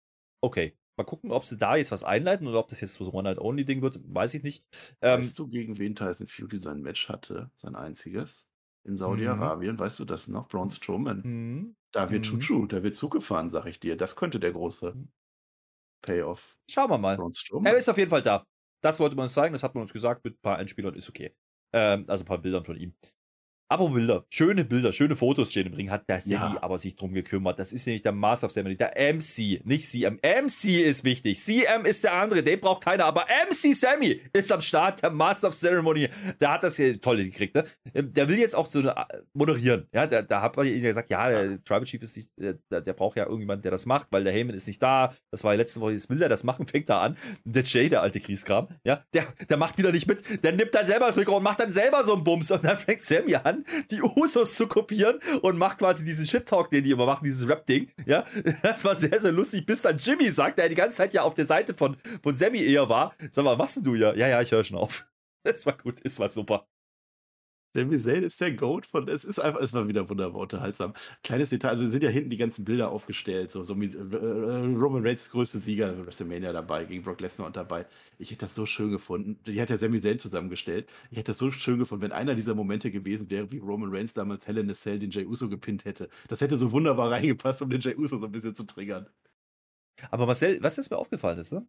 Okay, 0.41 0.75
mal 0.97 1.03
gucken, 1.03 1.31
ob 1.31 1.45
sie 1.45 1.57
da 1.57 1.75
jetzt 1.75 1.91
was 1.91 2.03
einleiten 2.03 2.47
oder 2.47 2.59
ob 2.59 2.67
das 2.67 2.81
jetzt 2.81 2.95
so 2.95 3.05
ein 3.05 3.11
One-Night-Only-Ding 3.11 3.81
wird, 3.81 3.99
weiß 4.03 4.33
ich 4.33 4.43
nicht. 4.43 4.65
Ähm, 5.01 5.21
weißt 5.21 5.37
du, 5.37 5.47
gegen 5.47 5.77
wen 5.77 5.95
Tyson 5.95 6.27
Fury 6.27 6.57
sein 6.57 6.81
Match 6.81 7.07
hatte? 7.07 7.51
Sein 7.55 7.75
einziges? 7.75 8.47
In 8.83 8.97
Saudi-Arabien, 8.97 9.75
mhm. 9.75 9.79
weißt 9.79 9.99
du 9.99 10.05
das 10.05 10.27
noch? 10.27 10.47
Braun 10.47 10.69
Strowman. 10.69 11.21
Mhm. 11.23 11.75
Da 11.91 12.09
wird 12.09 12.31
mhm. 12.31 12.39
Chuchu, 12.39 12.65
da 12.65 12.83
wird 12.83 12.95
Zug 12.95 13.11
gefahren, 13.11 13.49
sag 13.49 13.65
ich 13.65 13.79
dir. 13.79 13.95
Das 13.95 14.15
könnte 14.15 14.39
der 14.39 14.51
große 14.51 14.93
mhm. 14.93 15.09
Payoff. 16.01 16.57
Schauen 16.69 16.89
wir 16.89 16.97
mal. 16.97 17.19
Er 17.63 17.77
ist 17.77 17.89
auf 17.89 17.97
jeden 17.97 18.09
Fall 18.09 18.21
da. 18.21 18.45
Das 18.81 18.99
wollte 18.99 19.15
man 19.15 19.23
uns 19.23 19.33
zeigen, 19.33 19.53
das 19.53 19.63
hat 19.63 19.75
man 19.75 19.81
uns 19.81 19.93
gesagt, 19.93 20.23
mit 20.23 20.35
ein 20.35 20.41
paar 20.41 20.57
Einspielern 20.57 20.95
ist 20.95 21.09
okay. 21.09 21.35
Ähm, 21.73 22.05
also 22.07 22.23
ein 22.23 22.27
paar 22.27 22.37
Bildern 22.37 22.63
von 22.63 22.77
ihm. 22.77 22.95
Aber 23.69 23.89
Bilder, 23.89 24.25
schöne 24.29 24.63
Bilder, 24.63 24.93
schöne 24.93 25.15
Fotos 25.15 25.51
stehen 25.51 25.67
im 25.67 25.73
Ring, 25.73 25.91
hat 25.91 26.07
der 26.07 26.21
Sammy 26.21 26.55
ja. 26.55 26.57
aber 26.61 26.77
sich 26.77 26.95
drum 26.95 27.13
gekümmert. 27.13 27.59
Das 27.59 27.73
ist 27.73 27.85
nämlich 27.85 28.01
der 28.01 28.13
Master 28.13 28.47
of 28.47 28.53
Ceremony, 28.53 28.77
der 28.77 28.93
MC, 29.13 29.65
nicht 29.65 29.85
CM. 29.85 30.19
MC 30.23 30.85
ist 30.85 31.03
wichtig. 31.03 31.39
CM 31.39 31.85
ist 31.85 32.03
der 32.03 32.13
andere, 32.13 32.43
den 32.43 32.59
braucht 32.61 32.83
keiner. 32.85 33.05
Aber 33.05 33.25
MC 33.49 33.75
Sammy 33.75 34.21
ist 34.31 34.51
am 34.51 34.61
Start, 34.61 35.03
der 35.03 35.09
Master 35.09 35.49
of 35.49 35.53
Ceremony. 35.53 36.07
Der 36.39 36.51
hat 36.51 36.63
das 36.63 36.77
hier 36.77 36.99
toll 36.99 37.17
gekriegt, 37.17 37.55
ne? 37.55 37.65
Ähm, 37.93 38.13
der 38.13 38.29
will 38.29 38.39
jetzt 38.39 38.55
auch 38.55 38.65
so 38.65 38.79
äh, 38.79 38.93
moderieren. 39.33 39.87
Ja, 39.93 40.07
da, 40.07 40.21
da 40.21 40.41
hat 40.41 40.55
man 40.55 40.65
ja 40.65 40.79
gesagt, 40.79 41.09
ja, 41.09 41.29
der 41.29 41.63
Tribal 41.63 41.83
Chief 41.83 42.01
ist 42.01 42.15
nicht, 42.15 42.31
der, 42.37 42.81
der, 42.81 42.93
braucht 42.93 43.17
ja 43.17 43.25
irgendjemanden, 43.25 43.63
der 43.63 43.71
das 43.71 43.85
macht, 43.85 44.07
weil 44.11 44.23
der 44.23 44.33
Heyman 44.33 44.55
ist 44.55 44.67
nicht 44.67 44.81
da. 44.81 45.13
Das 45.31 45.43
war 45.43 45.53
ja 45.53 45.57
letzte 45.57 45.81
Woche, 45.81 45.91
jetzt 45.91 46.09
will 46.09 46.19
der 46.19 46.29
das 46.29 46.43
machen, 46.43 46.67
fängt 46.67 46.89
da 46.89 47.01
an. 47.01 47.17
Der 47.43 47.63
Jay, 47.63 47.89
der 47.89 48.01
alte 48.01 48.19
Kriegskram, 48.19 48.69
ja, 48.83 49.03
der, 49.13 49.27
der 49.49 49.57
macht 49.57 49.77
wieder 49.77 49.91
nicht 49.91 50.07
mit. 50.07 50.23
Der 50.43 50.53
nimmt 50.53 50.73
dann 50.73 50.85
selber 50.85 51.07
das 51.07 51.17
Mikro 51.17 51.37
und 51.37 51.43
macht 51.43 51.59
dann 51.59 51.73
selber 51.73 52.03
so 52.03 52.13
einen 52.13 52.23
Bums. 52.23 52.49
Und 52.51 52.63
dann 52.63 52.77
fängt 52.77 53.01
Sammy 53.01 53.35
an, 53.35 53.56
die 53.91 54.01
Usos 54.01 54.55
zu 54.55 54.67
kopieren 54.67 55.19
und 55.41 55.57
macht 55.57 55.79
quasi 55.79 56.03
diesen 56.03 56.25
Shit-Talk, 56.25 56.71
den 56.71 56.83
die 56.83 56.91
immer 56.91 57.05
machen, 57.05 57.23
dieses 57.23 57.47
Rap-Ding. 57.47 57.89
Ja, 58.05 58.25
das 58.63 58.83
war 58.85 58.95
sehr, 58.95 59.19
sehr 59.19 59.31
lustig, 59.31 59.65
bis 59.65 59.81
dann 59.81 59.97
Jimmy 59.97 60.29
sagt, 60.31 60.57
der 60.57 60.69
die 60.69 60.75
ganze 60.75 60.97
Zeit 60.97 61.13
ja 61.13 61.21
auf 61.23 61.35
der 61.35 61.45
Seite 61.45 61.73
von, 61.73 61.97
von 62.23 62.35
Sammy 62.35 62.63
eher 62.63 62.89
war. 62.89 63.15
Sag 63.31 63.45
mal, 63.45 63.57
was 63.57 63.75
machst 63.75 63.85
du 63.85 63.95
ja? 63.95 64.13
Ja, 64.13 64.27
ja, 64.27 64.41
ich 64.41 64.51
höre 64.51 64.63
schon 64.63 64.77
auf. 64.77 65.07
Das 65.43 65.65
war 65.65 65.77
gut, 65.77 66.03
das 66.03 66.19
war 66.19 66.27
super. 66.27 66.67
Sami 67.77 67.95
Zayn 67.99 68.23
ist 68.23 68.41
der 68.41 68.53
Goat 68.53 68.87
von. 68.87 69.07
Es 69.07 69.23
ist 69.23 69.37
einfach, 69.37 69.61
es 69.61 69.71
war 69.71 69.87
wieder 69.87 70.09
wunderbar 70.09 70.41
unterhaltsam. 70.41 70.93
Kleines 71.23 71.51
Detail, 71.51 71.69
also 71.69 71.85
sind 71.87 72.03
ja 72.03 72.09
hinten 72.09 72.31
die 72.31 72.37
ganzen 72.37 72.65
Bilder 72.65 72.89
aufgestellt, 72.89 73.51
so, 73.51 73.63
so 73.63 73.75
mit, 73.75 73.93
äh, 73.93 73.99
äh, 73.99 74.75
Roman 74.75 75.05
Reigns 75.05 75.29
größte 75.29 75.59
Sieger 75.59 76.05
WrestleMania 76.05 76.53
dabei, 76.53 76.85
gegen 76.85 77.03
Brock 77.03 77.21
Lesnar 77.21 77.45
und 77.45 77.55
dabei. 77.55 77.85
Ich 78.17 78.31
hätte 78.31 78.41
das 78.41 78.55
so 78.55 78.65
schön 78.65 78.89
gefunden. 78.89 79.39
Die 79.45 79.61
hat 79.61 79.69
ja 79.69 79.77
Sami 79.77 80.01
Zayn 80.01 80.17
zusammengestellt. 80.17 80.89
Ich 81.11 81.17
hätte 81.19 81.31
das 81.31 81.37
so 81.37 81.51
schön 81.51 81.77
gefunden, 81.77 82.01
wenn 82.01 82.11
einer 82.13 82.33
dieser 82.33 82.55
Momente 82.55 82.89
gewesen 82.89 83.29
wäre, 83.29 83.51
wie 83.51 83.59
Roman 83.59 83.93
Reigns 83.93 84.15
damals 84.15 84.47
Hell 84.47 84.57
in 84.57 84.71
a 84.71 84.73
Cell 84.73 84.97
den 84.97 85.11
Jey 85.11 85.25
Uso 85.27 85.47
gepinnt 85.47 85.85
hätte. 85.85 86.09
Das 86.29 86.41
hätte 86.41 86.57
so 86.57 86.71
wunderbar 86.71 87.11
reingepasst, 87.11 87.61
um 87.61 87.69
den 87.69 87.81
Jey 87.81 87.95
Uso 87.95 88.17
so 88.17 88.25
ein 88.25 88.31
bisschen 88.31 88.55
zu 88.55 88.63
triggern. 88.63 89.05
Aber 90.11 90.25
Marcel, 90.25 90.61
was 90.63 90.77
ist 90.79 90.89
mir 90.89 90.97
aufgefallen 90.97 91.37
ist, 91.39 91.51
ne? 91.51 91.67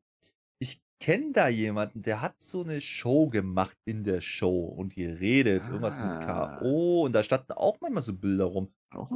Ich 0.60 0.80
kenne 1.00 1.32
da 1.32 1.48
jemanden, 1.48 2.02
der 2.02 2.20
hat 2.20 2.42
so 2.42 2.62
eine 2.62 2.80
Show 2.80 3.28
gemacht 3.28 3.76
in 3.84 4.02
der 4.04 4.20
Show 4.20 4.64
und 4.66 4.94
geredet, 4.94 5.62
irgendwas 5.64 5.96
mit 5.96 6.06
Ah. 6.06 6.58
K.O. 6.58 7.02
und 7.04 7.12
da 7.12 7.22
standen 7.22 7.52
auch 7.52 7.78
manchmal 7.80 8.02
so 8.02 8.14
Bilder 8.14 8.44
rum. 8.44 8.72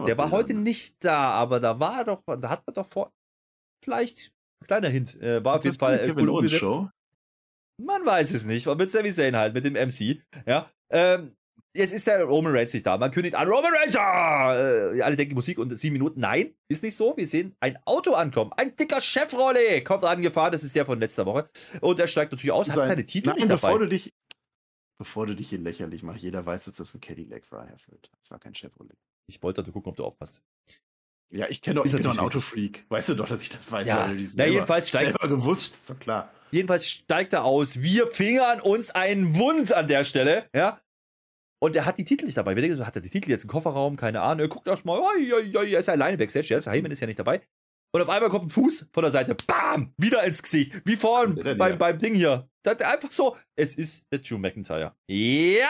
Der 0.06 0.16
war 0.18 0.30
heute 0.30 0.54
ne? 0.54 0.60
nicht 0.60 1.02
da, 1.04 1.30
aber 1.30 1.58
da 1.58 1.80
war 1.80 1.98
er 1.98 2.04
doch, 2.04 2.22
da 2.26 2.50
hat 2.50 2.66
man 2.66 2.74
doch 2.74 2.86
vor, 2.86 3.12
vielleicht, 3.82 4.32
kleiner 4.64 4.88
Hint, 4.88 5.20
äh, 5.20 5.44
war 5.44 5.56
auf 5.56 5.64
jeden 5.64 5.78
Fall 5.78 5.98
äh, 5.98 6.14
cool 6.16 6.28
umgesetzt. 6.28 6.60
Show? 6.60 6.88
Man 7.80 8.04
weiß 8.04 8.32
es 8.34 8.44
nicht, 8.44 8.66
aber 8.66 8.76
mit 8.76 8.90
Sami 8.90 9.10
Zayn 9.10 9.34
halt, 9.34 9.54
mit 9.54 9.64
dem 9.64 9.72
MC, 9.74 10.22
ja. 10.46 10.70
Ähm, 10.90 11.34
jetzt 11.74 11.92
ist 11.92 12.06
der 12.06 12.22
Roman 12.24 12.54
Reigns 12.54 12.72
nicht 12.72 12.86
da. 12.86 12.96
Man 12.98 13.10
kündigt 13.10 13.34
an, 13.34 13.48
Roman 13.48 13.72
Reigns, 13.74 13.96
ah! 13.96 14.54
äh, 14.94 15.00
alle 15.02 15.16
denken 15.16 15.34
Musik 15.34 15.58
und 15.58 15.74
sieben 15.76 15.94
Minuten. 15.94 16.20
Nein, 16.20 16.54
ist 16.68 16.82
nicht 16.82 16.96
so. 16.96 17.16
Wir 17.16 17.26
sehen 17.26 17.54
ein 17.60 17.78
Auto 17.84 18.14
ankommen. 18.14 18.52
Ein 18.56 18.74
dicker 18.76 19.00
Chevrolet 19.00 19.84
kommt 19.84 20.04
angefahren. 20.04 20.52
Das 20.52 20.62
ist 20.62 20.74
der 20.76 20.84
von 20.86 20.98
letzter 21.00 21.26
Woche. 21.26 21.48
Und 21.80 21.98
er 22.00 22.06
steigt 22.08 22.32
natürlich 22.32 22.52
aus, 22.52 22.68
hat 22.68 22.76
Sein- 22.76 22.86
seine 22.88 23.04
Titel 23.04 23.30
Nein, 23.30 23.38
nicht 23.38 23.48
bevor 23.48 23.70
dabei. 23.70 23.84
du 23.84 23.88
dich, 23.90 24.12
bevor 24.98 25.26
du 25.26 25.34
dich 25.34 25.48
hier 25.48 25.58
lächerlich 25.58 26.02
machst, 26.02 26.22
jeder 26.22 26.44
weiß, 26.44 26.64
dass 26.66 26.76
das 26.76 26.94
ein 26.94 27.00
Cadillac 27.00 27.50
war, 27.50 27.66
Herr 27.66 27.78
Fürth. 27.78 28.10
Das 28.20 28.30
war 28.30 28.38
kein 28.38 28.54
Chevrolet. 28.54 28.96
Ich 29.26 29.42
wollte 29.42 29.62
doch 29.62 29.72
gucken, 29.72 29.90
ob 29.90 29.96
du 29.96 30.04
aufpasst. 30.04 30.40
Ja, 31.34 31.46
ich 31.48 31.62
kenne 31.62 31.76
doch, 31.76 31.86
Ist 31.86 31.92
ich 31.94 32.00
bin 32.00 32.04
doch 32.04 32.12
ein 32.12 32.18
Autofreak. 32.18 32.84
Weißt 32.90 33.08
du 33.08 33.14
doch, 33.14 33.26
dass 33.26 33.42
ich 33.42 33.48
das 33.48 33.70
weiß. 33.72 33.88
Ja. 33.88 34.06
Na, 34.12 34.22
selber, 34.24 34.52
jedenfalls 34.52 34.88
steigt- 34.90 35.12
selber 35.18 35.28
gewusst, 35.34 35.74
ist 35.74 35.88
doch 35.90 35.98
klar. 35.98 36.30
Jedenfalls 36.50 36.86
steigt 36.90 37.32
er 37.32 37.44
aus. 37.44 37.80
Wir 37.80 38.06
fingern 38.06 38.60
uns 38.60 38.90
einen 38.90 39.34
Wund 39.36 39.72
an 39.72 39.86
der 39.88 40.04
Stelle, 40.04 40.46
ja. 40.54 40.78
Und 41.62 41.76
er 41.76 41.86
hat 41.86 41.96
die 41.96 42.04
Titel 42.04 42.24
nicht 42.24 42.36
dabei. 42.36 42.56
Wir 42.56 42.62
denken, 42.62 42.76
so, 42.76 42.84
hat 42.84 42.96
er 42.96 43.02
die 43.02 43.08
Titel 43.08 43.30
jetzt 43.30 43.44
im 43.44 43.48
Kofferraum? 43.48 43.96
Keine 43.96 44.20
Ahnung. 44.20 44.40
Er 44.40 44.48
guckt 44.48 44.66
erstmal, 44.66 44.98
oi, 44.98 45.32
oi, 45.32 45.56
oi, 45.56 45.72
er 45.72 45.78
ist 45.78 45.88
alleine 45.88 46.16
Backstage. 46.16 46.52
Ja, 46.52 46.60
Heyman 46.60 46.90
ist 46.90 46.98
ja 46.98 47.06
nicht 47.06 47.20
dabei. 47.20 47.40
Und 47.94 48.02
auf 48.02 48.08
einmal 48.08 48.30
kommt 48.30 48.46
ein 48.46 48.50
Fuß 48.50 48.88
von 48.92 49.02
der 49.02 49.12
Seite. 49.12 49.36
Bam! 49.46 49.94
Wieder 49.96 50.24
ins 50.24 50.42
Gesicht. 50.42 50.82
Wie 50.84 50.96
vorhin 50.96 51.36
beim, 51.36 51.44
hier? 51.44 51.78
beim 51.78 51.98
Ding 51.98 52.14
hier. 52.14 52.48
Das, 52.64 52.80
einfach 52.80 53.12
so. 53.12 53.36
Es 53.54 53.76
ist 53.76 54.10
der 54.10 54.18
Drew 54.18 54.38
McIntyre. 54.38 54.96
Ja! 55.08 55.68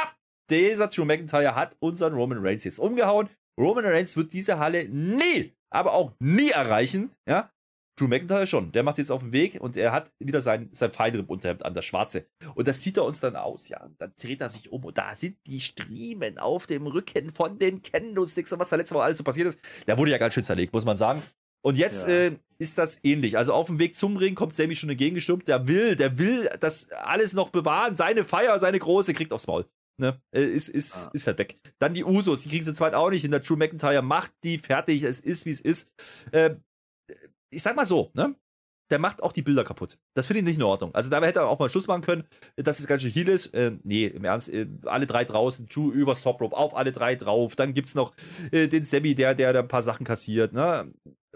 Dieser 0.49 0.89
Drew 0.89 1.05
McIntyre 1.05 1.55
hat 1.55 1.77
unseren 1.79 2.15
Roman 2.15 2.39
Reigns 2.41 2.65
jetzt 2.65 2.79
umgehauen. 2.79 3.29
Roman 3.61 3.85
Reigns 3.85 4.17
wird 4.17 4.33
diese 4.33 4.59
Halle 4.59 4.89
nie, 4.89 5.53
aber 5.69 5.93
auch 5.93 6.15
nie 6.21 6.51
erreichen. 6.51 7.11
Ja? 7.29 7.51
Drew 7.97 8.09
McIntyre 8.09 8.47
schon. 8.47 8.73
Der 8.73 8.83
macht 8.83 8.99
jetzt 8.99 9.11
auf 9.11 9.23
den 9.23 9.33
Weg 9.33 9.61
und 9.61 9.77
er 9.77 9.93
hat 9.93 10.11
wieder 10.19 10.41
sein, 10.41 10.71
sein 10.73 10.91
Feinripp-Unterhemd 10.91 11.65
an, 11.65 11.75
das 11.75 11.85
schwarze. 11.85 12.27
Und 12.55 12.67
das 12.69 12.83
sieht 12.83 12.97
er 12.97 13.05
uns 13.05 13.21
dann 13.21 13.37
aus, 13.37 13.69
ja. 13.69 13.83
Und 13.85 14.01
dann 14.01 14.13
dreht 14.21 14.41
er 14.41 14.49
sich 14.51 14.73
um 14.73 14.85
und 14.85 14.97
da 14.97 15.15
sind 15.15 15.37
die 15.47 15.61
Striemen 15.61 16.39
auf 16.39 16.67
dem 16.67 16.87
Rücken 16.87 17.31
von 17.35 17.59
den 17.59 17.83
Kendo-Sticks 17.83 18.53
und 18.53 18.59
was 18.61 18.71
da 18.71 18.77
letzte 18.77 18.95
Mal 18.95 19.03
alles 19.05 19.19
so 19.19 19.25
passiert 19.25 19.49
ist. 19.49 19.59
Der 19.87 19.99
wurde 19.99 20.11
ja 20.11 20.19
ganz 20.19 20.35
schön 20.35 20.45
zerlegt, 20.45 20.73
muss 20.73 20.85
man 20.85 20.97
sagen. 20.97 21.23
Und 21.65 21.77
jetzt 21.79 22.09
Ja. 22.09 22.15
äh, 22.15 22.37
ist 22.59 22.79
das 22.79 22.99
ähnlich. 23.05 23.37
Also 23.37 23.53
auf 23.53 23.67
dem 23.67 23.79
Weg 23.79 23.95
zum 23.95 24.17
Ring 24.17 24.35
kommt 24.35 24.53
Sammy 24.55 24.75
schon 24.75 24.91
entgegengestürmt. 24.91 25.47
Der 25.47 25.69
will, 25.69 25.95
der 25.95 26.19
will 26.19 26.49
das 26.61 26.91
alles 26.91 27.35
noch 27.35 27.51
bewahren. 27.51 27.95
Seine 27.95 28.25
Feier, 28.25 28.59
seine 28.59 28.79
große, 28.79 29.15
kriegt 29.15 29.33
aufs 29.33 29.47
Maul. 29.47 29.67
Ne? 30.01 30.21
Äh, 30.35 30.43
Ist, 30.45 30.69
ist, 30.71 31.09
Ah. 31.09 31.11
ist 31.13 31.27
halt 31.27 31.39
weg. 31.39 31.61
Dann 31.79 31.95
die 31.95 32.03
Usos, 32.05 32.41
die 32.43 32.49
kriegen 32.49 32.65
sie 32.65 32.73
zweit 32.75 32.95
auch 32.95 33.11
nicht. 33.11 33.25
In 33.25 33.31
der 33.31 33.41
Drew 33.41 33.55
McIntyre 33.57 34.03
macht 34.03 34.33
die 34.43 34.59
fertig. 34.59 35.03
Es 35.05 35.21
ist, 35.21 35.45
wie 35.47 35.51
es 35.51 35.61
ist. 35.61 35.93
Äh, 36.33 36.57
ich 37.53 37.63
sag 37.63 37.77
mal 37.77 37.87
so, 37.87 38.11
ne? 38.15 38.35
Der 38.91 38.99
macht 38.99 39.23
auch 39.23 39.33
die 39.33 39.41
Bilder 39.41 39.65
kaputt. 39.65 39.97
Das 40.15 40.27
finde 40.27 40.41
ich 40.41 40.45
nicht 40.45 40.57
in 40.57 40.63
Ordnung. 40.63 40.95
Also 40.95 41.09
da 41.09 41.23
hätte 41.23 41.39
er 41.39 41.49
auch 41.49 41.59
mal 41.59 41.71
Schluss 41.71 41.87
machen 41.87 42.03
können, 42.03 42.25
dass 42.57 42.79
es 42.79 42.87
ganz 42.87 43.01
schön 43.01 43.11
Heal 43.11 43.29
ist. 43.29 43.55
Äh, 43.55 43.73
nee, 43.85 44.07
im 44.07 44.25
Ernst, 44.25 44.51
äh, 44.51 44.67
alle 44.85 45.07
drei 45.07 45.25
draußen, 45.25 45.67
Drew 45.67 45.91
übers 45.91 46.23
Top 46.23 46.43
Rope, 46.43 46.55
auf 46.55 46.77
alle 46.77 46.93
drei 46.93 47.15
drauf. 47.15 47.57
Dann 47.57 47.73
gibt's 47.73 47.95
noch 47.95 48.13
äh, 48.51 48.69
den 48.69 48.85
Sammy, 48.85 49.15
der, 49.15 49.35
der 49.35 49.55
da 49.55 49.61
ein 49.61 49.69
paar 49.69 49.81
Sachen 49.81 50.05
kassiert. 50.05 50.53
Ne? 50.53 50.93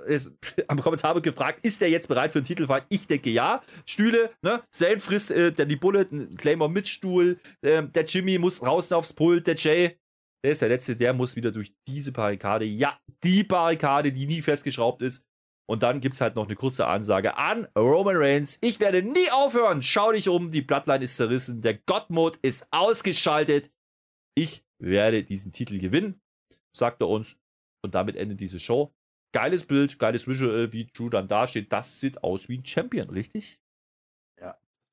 Es, 0.07 0.37
am 0.69 0.81
Kommentar 0.81 1.15
wird 1.15 1.25
gefragt, 1.25 1.65
ist 1.65 1.81
der 1.81 1.89
jetzt 1.89 2.09
bereit 2.09 2.33
für 2.33 2.41
einen 2.41 2.47
Titelfight? 2.47 2.85
Ich 2.91 3.07
denke 3.07 3.31
ja. 3.31 3.63
Stühle, 3.87 4.31
ne? 4.43 4.63
Zane 4.71 4.99
frisst 4.99 5.31
äh, 5.31 5.51
der 5.51 5.65
die 5.65 5.77
Bullet, 5.77 6.09
Claymore 6.37 6.71
mit 6.71 6.89
Stuhl. 6.89 7.39
Ähm, 7.63 7.91
der 7.93 8.05
Jimmy 8.05 8.37
muss 8.37 8.63
raus 8.63 8.93
aufs 8.93 9.15
Pult. 9.15 9.47
Der 9.47 9.57
Jay, 9.57 9.97
der 10.45 10.53
ist 10.53 10.61
der 10.61 10.69
Letzte, 10.69 10.95
der 10.95 11.15
muss 11.15 11.37
wieder 11.37 11.53
durch 11.53 11.73
diese 11.89 12.13
Barrikade. 12.13 12.67
Ja, 12.67 12.99
die 13.25 13.45
Barrikade, 13.45 14.13
die 14.13 14.27
nie 14.27 14.43
festgeschraubt 14.43 15.01
ist. 15.03 15.25
Und 15.69 15.83
dann 15.83 16.01
gibt 16.01 16.15
es 16.15 16.21
halt 16.21 16.37
noch 16.37 16.47
eine 16.47 16.55
kurze 16.55 16.87
Ansage 16.87 17.37
an 17.37 17.67
Roman 17.77 18.17
Reigns. 18.17 18.59
Ich 18.61 18.79
werde 18.79 19.03
nie 19.03 19.31
aufhören. 19.31 19.83
Schau 19.83 20.13
dich 20.13 20.29
um. 20.29 20.53
Die 20.53 20.63
Bloodline 20.63 21.03
ist 21.03 21.17
zerrissen. 21.17 21.61
Der 21.61 21.75
God-Mode 21.75 22.39
ist 22.43 22.69
ausgeschaltet. 22.71 23.73
Ich 24.37 24.65
werde 24.79 25.25
diesen 25.25 25.53
Titel 25.53 25.79
gewinnen, 25.79 26.21
sagt 26.77 27.01
er 27.01 27.09
uns. 27.09 27.39
Und 27.85 27.95
damit 27.95 28.17
endet 28.17 28.41
diese 28.41 28.61
Show. 28.61 28.95
Geiles 29.33 29.65
Bild, 29.65 29.99
geiles 29.99 30.29
Visual, 30.29 30.73
wie 30.73 30.87
Drew 30.87 31.09
dann 31.09 31.29
dasteht. 31.29 31.73
Das 31.73 32.01
sieht 32.01 32.23
aus 32.23 32.49
wie 32.49 32.59
ein 32.59 32.65
Champion, 32.65 33.11
richtig? 33.11 33.61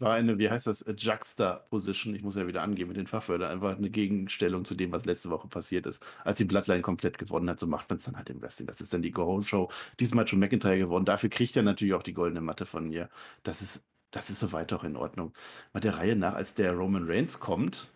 War 0.04 0.16
eine, 0.16 0.38
wie 0.38 0.50
heißt 0.50 0.68
das, 0.68 0.82
äh, 0.82 0.94
Juxta-Position. 0.98 2.14
Ich 2.14 2.24
muss 2.24 2.36
ja 2.36 2.46
wieder 2.46 2.62
angeben 2.62 2.90
mit 2.90 2.98
den 2.98 3.08
Fachwörtern. 3.08 3.50
Einfach 3.52 3.78
eine 3.78 3.90
Gegenstellung 3.90 4.66
zu 4.66 4.76
dem, 4.76 4.92
was 4.92 5.06
letzte 5.06 5.30
Woche 5.30 5.48
passiert 5.48 5.86
ist. 5.86 6.06
Als 6.26 6.40
die 6.40 6.46
Bloodline 6.46 6.82
komplett 6.82 7.18
gewonnen 7.18 7.50
hat, 7.50 7.60
so 7.60 7.68
macht 7.68 7.90
man 7.90 7.98
es 7.98 8.04
dann 8.04 8.18
halt 8.18 8.30
im 8.30 8.42
Wrestling. 8.42 8.68
Das 8.68 8.82
ist 8.82 8.94
dann 8.94 9.02
die 9.02 9.12
Go-Home-Show. 9.12 9.70
Diesmal 10.02 10.24
hat 10.24 10.30
schon 10.30 10.40
McIntyre 10.40 10.78
gewonnen. 10.78 11.06
Dafür 11.06 11.30
kriegt 11.30 11.56
er 11.56 11.64
natürlich 11.64 11.94
auch 11.94 12.04
die 12.04 12.14
goldene 12.14 12.42
Matte 12.42 12.66
von 12.66 12.90
mir. 12.90 13.10
Das 13.44 13.62
ist, 13.62 13.86
das 14.12 14.30
ist 14.30 14.40
soweit 14.42 14.74
auch 14.74 14.84
in 14.84 14.98
Ordnung. 14.98 15.34
Mal 15.72 15.80
der 15.80 15.98
Reihe 15.98 16.16
nach, 16.18 16.34
als 16.36 16.54
der 16.54 16.74
Roman 16.74 17.06
Reigns 17.10 17.40
kommt, 17.40 17.93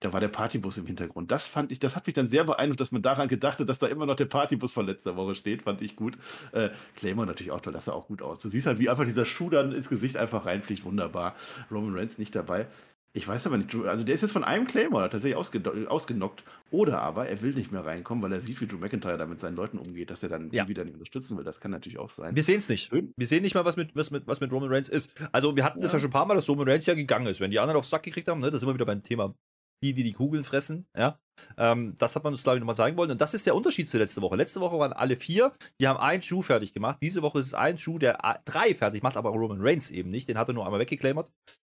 da 0.00 0.12
war 0.12 0.20
der 0.20 0.28
Partybus 0.28 0.78
im 0.78 0.86
Hintergrund. 0.86 1.30
Das 1.30 1.48
fand 1.48 1.72
ich, 1.72 1.80
das 1.80 1.96
hat 1.96 2.06
mich 2.06 2.14
dann 2.14 2.28
sehr 2.28 2.44
beeindruckt, 2.44 2.80
dass 2.80 2.92
man 2.92 3.02
daran 3.02 3.28
gedacht 3.28 3.58
hat, 3.58 3.68
dass 3.68 3.78
da 3.78 3.88
immer 3.88 4.06
noch 4.06 4.16
der 4.16 4.26
Partybus 4.26 4.70
von 4.70 4.86
letzter 4.86 5.16
Woche 5.16 5.34
steht. 5.34 5.62
Fand 5.62 5.82
ich 5.82 5.96
gut. 5.96 6.16
Äh, 6.52 6.70
Claymore 6.96 7.26
natürlich 7.26 7.50
auch 7.50 7.60
toll, 7.60 7.72
das 7.72 7.86
sah 7.86 7.92
auch 7.92 8.06
gut 8.06 8.22
aus. 8.22 8.38
Du 8.38 8.48
siehst 8.48 8.66
halt, 8.66 8.78
wie 8.78 8.88
einfach 8.88 9.04
dieser 9.04 9.24
Schuh 9.24 9.50
dann 9.50 9.72
ins 9.72 9.88
Gesicht 9.88 10.16
einfach 10.16 10.46
reinfliegt. 10.46 10.84
Wunderbar. 10.84 11.34
Roman 11.70 11.96
Reigns 11.96 12.18
nicht 12.18 12.34
dabei. 12.34 12.68
Ich 13.14 13.26
weiß 13.26 13.46
aber 13.46 13.56
nicht, 13.56 13.74
also 13.74 14.04
der 14.04 14.14
ist 14.14 14.20
jetzt 14.20 14.32
von 14.32 14.44
einem 14.44 14.66
Claymore 14.66 15.08
tatsächlich 15.08 15.36
ausgenockt. 15.36 16.44
Oder 16.70 17.00
aber 17.00 17.26
er 17.28 17.40
will 17.40 17.54
nicht 17.54 17.72
mehr 17.72 17.84
reinkommen, 17.84 18.22
weil 18.22 18.32
er 18.32 18.40
sieht, 18.40 18.60
wie 18.60 18.66
Drew 18.66 18.76
McIntyre 18.76 19.16
da 19.16 19.26
mit 19.26 19.40
seinen 19.40 19.56
Leuten 19.56 19.78
umgeht, 19.78 20.10
dass 20.10 20.22
er 20.22 20.28
dann 20.28 20.50
ja. 20.52 20.68
wieder 20.68 20.84
nicht 20.84 20.92
unterstützen 20.92 21.36
will. 21.38 21.42
Das 21.44 21.58
kann 21.60 21.70
natürlich 21.70 21.98
auch 21.98 22.10
sein. 22.10 22.36
Wir 22.36 22.42
sehen 22.42 22.58
es 22.58 22.68
nicht. 22.68 22.92
Wir 22.92 23.26
sehen 23.26 23.42
nicht 23.42 23.54
mal, 23.54 23.64
was 23.64 23.76
mit, 23.76 23.96
was, 23.96 24.10
mit, 24.10 24.26
was 24.26 24.40
mit 24.40 24.52
Roman 24.52 24.70
Reigns 24.70 24.88
ist. 24.90 25.12
Also 25.32 25.56
wir 25.56 25.64
hatten 25.64 25.78
ja. 25.78 25.82
das 25.82 25.92
ja 25.92 25.98
schon 25.98 26.10
ein 26.10 26.12
paar 26.12 26.26
Mal, 26.26 26.34
dass 26.34 26.48
Roman 26.48 26.68
Reigns 26.68 26.86
ja 26.86 26.94
gegangen 26.94 27.26
ist. 27.26 27.40
Wenn 27.40 27.50
die 27.50 27.58
anderen 27.58 27.78
aufs 27.78 27.88
Sack 27.88 28.02
gekriegt 28.02 28.28
haben, 28.28 28.40
ne, 28.40 28.50
das 28.50 28.60
sind 28.60 28.68
wir 28.68 28.74
wieder 28.74 28.84
beim 28.84 29.02
Thema 29.02 29.34
die, 29.82 29.94
die 29.94 30.02
die 30.02 30.12
Kugeln 30.12 30.44
fressen, 30.44 30.86
ja. 30.96 31.18
Ähm, 31.56 31.94
das 31.98 32.16
hat 32.16 32.24
man 32.24 32.32
uns, 32.32 32.42
glaube 32.42 32.56
ich, 32.56 32.60
nochmal 32.60 32.74
sagen 32.74 32.96
wollen. 32.96 33.10
Und 33.10 33.20
das 33.20 33.34
ist 33.34 33.46
der 33.46 33.54
Unterschied 33.54 33.88
zu 33.88 33.98
letzter 33.98 34.22
Woche. 34.22 34.36
Letzte 34.36 34.60
Woche 34.60 34.78
waren 34.78 34.92
alle 34.92 35.16
vier, 35.16 35.52
die 35.80 35.86
haben 35.86 35.98
einen 35.98 36.22
Schuh 36.22 36.42
fertig 36.42 36.72
gemacht. 36.72 36.98
Diese 37.02 37.22
Woche 37.22 37.38
ist 37.38 37.46
es 37.46 37.54
ein 37.54 37.78
Schuh, 37.78 37.98
der 37.98 38.18
drei 38.44 38.74
fertig 38.74 39.02
macht, 39.02 39.16
aber 39.16 39.30
Roman 39.30 39.60
Reigns 39.60 39.90
eben 39.90 40.10
nicht. 40.10 40.28
Den 40.28 40.38
hat 40.38 40.48
er 40.48 40.54
nur 40.54 40.64
einmal 40.64 40.80
weggeclaimert. 40.80 41.30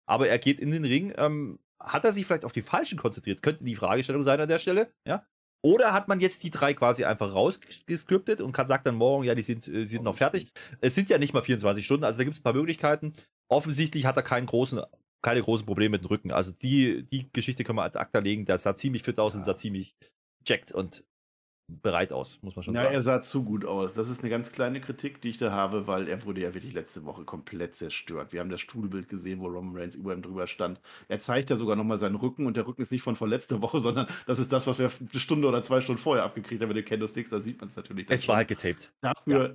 Aber 0.09 0.29
er 0.29 0.39
geht 0.39 0.61
in 0.61 0.71
den 0.71 0.85
Ring. 0.85 1.13
Ähm, 1.17 1.59
hat 1.83 2.05
er 2.05 2.13
sich 2.13 2.27
vielleicht 2.27 2.45
auf 2.45 2.53
die 2.53 2.63
Falschen 2.63 2.99
konzentriert? 2.99 3.43
Könnte 3.43 3.65
die 3.65 3.77
Fragestellung 3.77 4.23
sein 4.23 4.41
an 4.41 4.49
der 4.49 4.59
Stelle, 4.59 4.93
ja? 5.07 5.27
Oder 5.65 5.93
hat 5.93 6.07
man 6.07 6.21
jetzt 6.21 6.45
die 6.45 6.51
drei 6.51 6.75
quasi 6.75 7.05
einfach 7.05 7.35
rausgescriptet 7.35 8.41
und 8.41 8.53
kann, 8.53 8.69
sagt 8.69 8.87
dann 8.87 8.95
morgen, 8.95 9.25
ja, 9.25 9.35
die 9.35 9.43
sind, 9.43 9.67
äh, 9.67 9.85
sind 9.85 10.05
noch 10.05 10.15
fertig. 10.15 10.49
Es 10.81 10.95
sind 10.95 11.09
ja 11.09 11.19
nicht 11.19 11.35
mal 11.35 11.43
24 11.43 11.85
Stunden, 11.85 12.05
also 12.05 12.19
da 12.19 12.25
gibt 12.25 12.35
es 12.35 12.41
ein 12.41 12.45
paar 12.45 12.53
Möglichkeiten. 12.53 13.15
Offensichtlich 13.51 14.07
hat 14.07 14.17
er 14.17 14.23
keinen 14.23 14.47
großen 14.47 14.81
keine 15.27 15.43
großen 15.43 15.67
Probleme 15.67 15.97
mit 15.97 16.05
dem 16.05 16.07
Rücken. 16.07 16.31
Also 16.31 16.53
die, 16.53 17.03
die 17.03 17.29
Geschichte 17.33 17.65
können 17.65 17.79
wir 17.79 17.83
ad 17.83 17.99
acta 17.99 18.21
legen. 18.21 18.45
Der 18.45 18.59
sah 18.59 18.77
ziemlich 18.77 19.03
fit 19.03 19.19
aus 19.19 19.33
ja. 19.33 19.41
und 19.41 19.45
sah 19.45 19.57
ziemlich 19.57 19.97
checkt 20.45 20.71
und 20.71 21.03
bereit 21.69 22.13
aus, 22.13 22.41
muss 22.43 22.55
man 22.55 22.63
schon 22.63 22.75
Na, 22.75 22.85
sagen. 22.85 22.95
er 22.95 23.03
sah 23.03 23.21
zu 23.21 23.43
gut 23.43 23.65
aus. 23.65 23.95
Das 23.95 24.09
ist 24.09 24.21
eine 24.21 24.31
ganz 24.31 24.53
kleine 24.53 24.81
Kritik, 24.81 25.21
die 25.21 25.31
ich 25.31 25.37
da 25.37 25.51
habe, 25.51 25.89
weil 25.89 26.07
er 26.07 26.25
wurde 26.25 26.43
ja 26.43 26.55
wirklich 26.55 26.75
letzte 26.75 27.05
Woche 27.05 27.25
komplett 27.25 27.75
zerstört. 27.75 28.33
Wir 28.33 28.39
haben 28.39 28.51
das 28.51 28.61
Stuhlbild 28.61 29.09
gesehen, 29.09 29.41
wo 29.41 29.49
Roman 29.49 29.77
Reigns 29.77 29.97
über 29.97 30.15
ihm 30.15 30.23
drüber 30.23 30.47
stand. 30.47 30.81
Er 31.09 31.19
zeigt 31.19 31.51
ja 31.51 31.57
sogar 31.57 31.75
nochmal 31.75 31.99
seinen 31.99 32.15
Rücken 32.15 32.47
und 32.47 32.57
der 32.57 32.69
Rücken 32.69 32.83
ist 32.83 32.93
nicht 32.93 33.03
von 33.03 33.17
vorletzte 33.17 33.61
Woche, 33.63 33.81
sondern 33.81 34.07
das 34.29 34.39
ist 34.39 34.53
das, 34.53 34.69
was 34.69 34.79
wir 34.79 34.93
eine 35.11 35.21
Stunde 35.21 35.49
oder 35.49 35.61
zwei 35.65 35.81
Stunden 35.81 36.01
vorher 36.01 36.23
abgekriegt 36.23 36.63
haben 36.63 36.69
mit 36.69 36.77
den 36.77 36.85
Candlesticks. 36.85 37.31
Da 37.31 37.41
sieht 37.41 37.59
man 37.59 37.69
es 37.69 37.75
natürlich. 37.75 38.07
Es 38.09 38.29
war 38.29 38.37
halt 38.37 38.47
getaped. 38.47 38.93
Dafür, 39.01 39.49
ja 39.49 39.55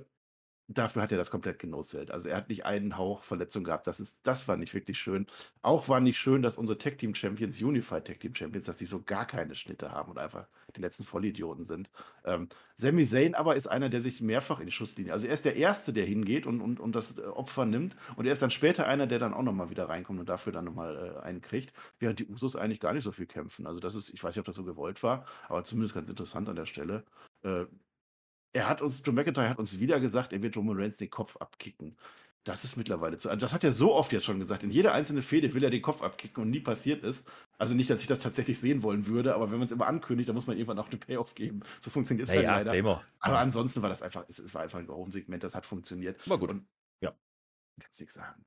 dafür 0.68 1.02
hat 1.02 1.12
er 1.12 1.18
das 1.18 1.30
komplett 1.30 1.58
genoselt. 1.58 2.10
Also 2.10 2.28
er 2.28 2.36
hat 2.36 2.48
nicht 2.48 2.64
einen 2.64 2.96
Hauch 2.96 3.22
Verletzung 3.22 3.64
gehabt. 3.64 3.86
Das, 3.86 4.00
ist, 4.00 4.18
das 4.22 4.48
war 4.48 4.56
nicht 4.56 4.74
wirklich 4.74 4.98
schön. 4.98 5.26
Auch 5.62 5.88
war 5.88 6.00
nicht 6.00 6.18
schön, 6.18 6.42
dass 6.42 6.56
unsere 6.56 6.78
Tech 6.78 6.96
Team 6.96 7.14
Champions, 7.14 7.60
Unified 7.60 8.04
Tech 8.04 8.18
Team 8.18 8.34
Champions, 8.34 8.66
dass 8.66 8.78
sie 8.78 8.86
so 8.86 9.02
gar 9.02 9.26
keine 9.26 9.54
Schnitte 9.54 9.90
haben 9.92 10.10
und 10.10 10.18
einfach 10.18 10.46
die 10.76 10.80
letzten 10.80 11.04
Vollidioten 11.04 11.64
sind. 11.64 11.90
Ähm, 12.24 12.48
Sami 12.74 13.04
Zayn 13.04 13.34
aber 13.34 13.56
ist 13.56 13.66
einer, 13.66 13.88
der 13.88 14.00
sich 14.00 14.20
mehrfach 14.20 14.60
in 14.60 14.66
die 14.66 14.72
Schusslinie, 14.72 15.12
also 15.12 15.26
er 15.26 15.34
ist 15.34 15.44
der 15.44 15.56
Erste, 15.56 15.92
der 15.92 16.06
hingeht 16.06 16.46
und, 16.46 16.60
und, 16.60 16.80
und 16.80 16.94
das 16.96 17.18
äh, 17.18 17.22
Opfer 17.22 17.66
nimmt 17.66 17.96
und 18.16 18.26
er 18.26 18.32
ist 18.32 18.42
dann 18.42 18.50
später 18.50 18.86
einer, 18.86 19.06
der 19.06 19.18
dann 19.18 19.34
auch 19.34 19.42
nochmal 19.42 19.70
wieder 19.70 19.88
reinkommt 19.88 20.20
und 20.20 20.28
dafür 20.28 20.52
dann 20.52 20.64
nochmal 20.64 21.16
äh, 21.16 21.20
einen 21.22 21.40
kriegt, 21.40 21.72
während 21.98 22.18
die 22.18 22.26
Usos 22.26 22.56
eigentlich 22.56 22.80
gar 22.80 22.92
nicht 22.94 23.04
so 23.04 23.12
viel 23.12 23.26
kämpfen. 23.26 23.66
Also 23.66 23.80
das 23.80 23.94
ist, 23.94 24.10
ich 24.10 24.22
weiß 24.22 24.34
nicht, 24.34 24.40
ob 24.40 24.46
das 24.46 24.56
so 24.56 24.64
gewollt 24.64 25.02
war, 25.02 25.26
aber 25.48 25.64
zumindest 25.64 25.94
ganz 25.94 26.08
interessant 26.08 26.48
an 26.48 26.56
der 26.56 26.66
Stelle. 26.66 27.04
Äh, 27.42 27.66
er 28.52 28.68
hat 28.68 28.82
uns, 28.82 29.02
Joe 29.04 29.14
McIntyre 29.14 29.48
hat 29.48 29.58
uns 29.58 29.78
wieder 29.78 30.00
gesagt, 30.00 30.32
er 30.32 30.42
wird 30.42 30.56
Roman 30.56 30.76
Reigns 30.76 30.96
den 30.96 31.10
Kopf 31.10 31.36
abkicken. 31.36 31.96
Das 32.44 32.64
ist 32.64 32.76
mittlerweile 32.76 33.16
zu. 33.18 33.28
Also 33.28 33.40
das 33.40 33.52
hat 33.52 33.62
er 33.62 33.70
so 33.70 33.94
oft 33.94 34.12
jetzt 34.12 34.24
schon 34.24 34.40
gesagt. 34.40 34.64
In 34.64 34.70
jeder 34.70 34.92
einzelnen 34.92 35.22
Fehde 35.22 35.54
will 35.54 35.62
er 35.62 35.70
den 35.70 35.80
Kopf 35.80 36.02
abkicken 36.02 36.42
und 36.42 36.50
nie 36.50 36.58
passiert 36.58 37.04
ist. 37.04 37.28
Also 37.56 37.76
nicht, 37.76 37.88
dass 37.88 38.00
ich 38.00 38.08
das 38.08 38.18
tatsächlich 38.18 38.58
sehen 38.58 38.82
wollen 38.82 39.06
würde, 39.06 39.36
aber 39.36 39.52
wenn 39.52 39.58
man 39.58 39.66
es 39.66 39.70
immer 39.70 39.86
ankündigt, 39.86 40.28
dann 40.28 40.34
muss 40.34 40.48
man 40.48 40.56
irgendwann 40.56 40.80
auch 40.80 40.88
eine 40.88 40.96
Payoff 40.96 41.36
geben. 41.36 41.60
So 41.78 41.90
funktioniert 41.90 42.26
es 42.26 42.34
hey, 42.34 42.38
halt 42.38 42.48
ja, 42.48 42.56
leider. 42.58 42.72
Demo. 42.72 43.00
Aber 43.20 43.38
ansonsten 43.38 43.80
war 43.82 43.88
das 43.88 44.02
einfach, 44.02 44.24
es, 44.28 44.40
es 44.40 44.52
war 44.54 44.62
einfach 44.62 44.80
ein 44.80 44.88
Warum-Segment, 44.88 45.44
das 45.44 45.54
hat 45.54 45.64
funktioniert. 45.64 46.28
War 46.28 46.38
gut. 46.38 46.50
Und, 46.50 46.66
ja. 47.00 47.14
Kannst 47.80 48.00
nichts 48.00 48.14
sagen. 48.14 48.44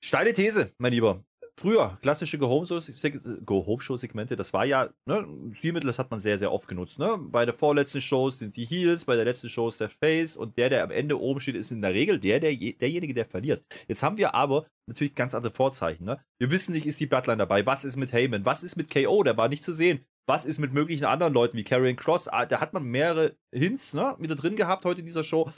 Steile 0.00 0.32
These, 0.32 0.72
mein 0.78 0.92
Lieber 0.92 1.24
früher 1.56 1.98
klassische 2.02 2.38
Go-Home-Show-Segmente, 2.38 4.36
das 4.36 4.52
war 4.52 4.64
ja, 4.64 4.88
ne, 5.06 5.26
Stilmittel, 5.52 5.86
das 5.86 5.98
hat 5.98 6.10
man 6.10 6.20
sehr, 6.20 6.38
sehr 6.38 6.52
oft 6.52 6.68
genutzt. 6.68 6.98
Ne? 6.98 7.16
Bei 7.18 7.44
der 7.44 7.54
vorletzten 7.54 8.00
Show 8.00 8.30
sind 8.30 8.56
die 8.56 8.64
Heels, 8.64 9.04
bei 9.04 9.16
der 9.16 9.24
letzten 9.24 9.48
Show 9.48 9.68
ist 9.68 9.80
der 9.80 9.88
Face 9.88 10.36
und 10.36 10.58
der, 10.58 10.70
der 10.70 10.82
am 10.84 10.90
Ende 10.90 11.20
oben 11.20 11.40
steht, 11.40 11.56
ist 11.56 11.70
in 11.70 11.82
der 11.82 11.94
Regel 11.94 12.18
der, 12.18 12.40
der 12.40 12.54
derjenige, 12.54 13.14
der 13.14 13.24
verliert. 13.24 13.64
Jetzt 13.88 14.02
haben 14.02 14.18
wir 14.18 14.34
aber 14.34 14.66
natürlich 14.86 15.14
ganz 15.14 15.34
andere 15.34 15.52
Vorzeichen. 15.52 16.04
Ne? 16.04 16.20
Wir 16.38 16.50
wissen 16.50 16.72
nicht, 16.72 16.86
ist 16.86 17.00
die 17.00 17.06
Bloodline 17.06 17.38
dabei, 17.38 17.64
was 17.66 17.84
ist 17.84 17.96
mit 17.96 18.12
Heyman, 18.12 18.44
was 18.44 18.62
ist 18.62 18.76
mit 18.76 18.92
KO, 18.92 19.22
der 19.22 19.36
war 19.36 19.48
nicht 19.48 19.64
zu 19.64 19.72
sehen. 19.72 20.04
Was 20.26 20.46
ist 20.46 20.58
mit 20.58 20.72
möglichen 20.72 21.04
anderen 21.04 21.34
Leuten 21.34 21.56
wie 21.56 21.64
Karrion 21.64 21.96
Cross? 21.96 22.28
Ah, 22.28 22.46
da 22.46 22.60
hat 22.60 22.72
man 22.72 22.84
mehrere 22.84 23.36
Hints 23.52 23.92
ne, 23.92 24.16
wieder 24.18 24.34
drin 24.34 24.56
gehabt 24.56 24.86
heute 24.86 25.00
in 25.00 25.06
dieser 25.06 25.22
Show. 25.22 25.50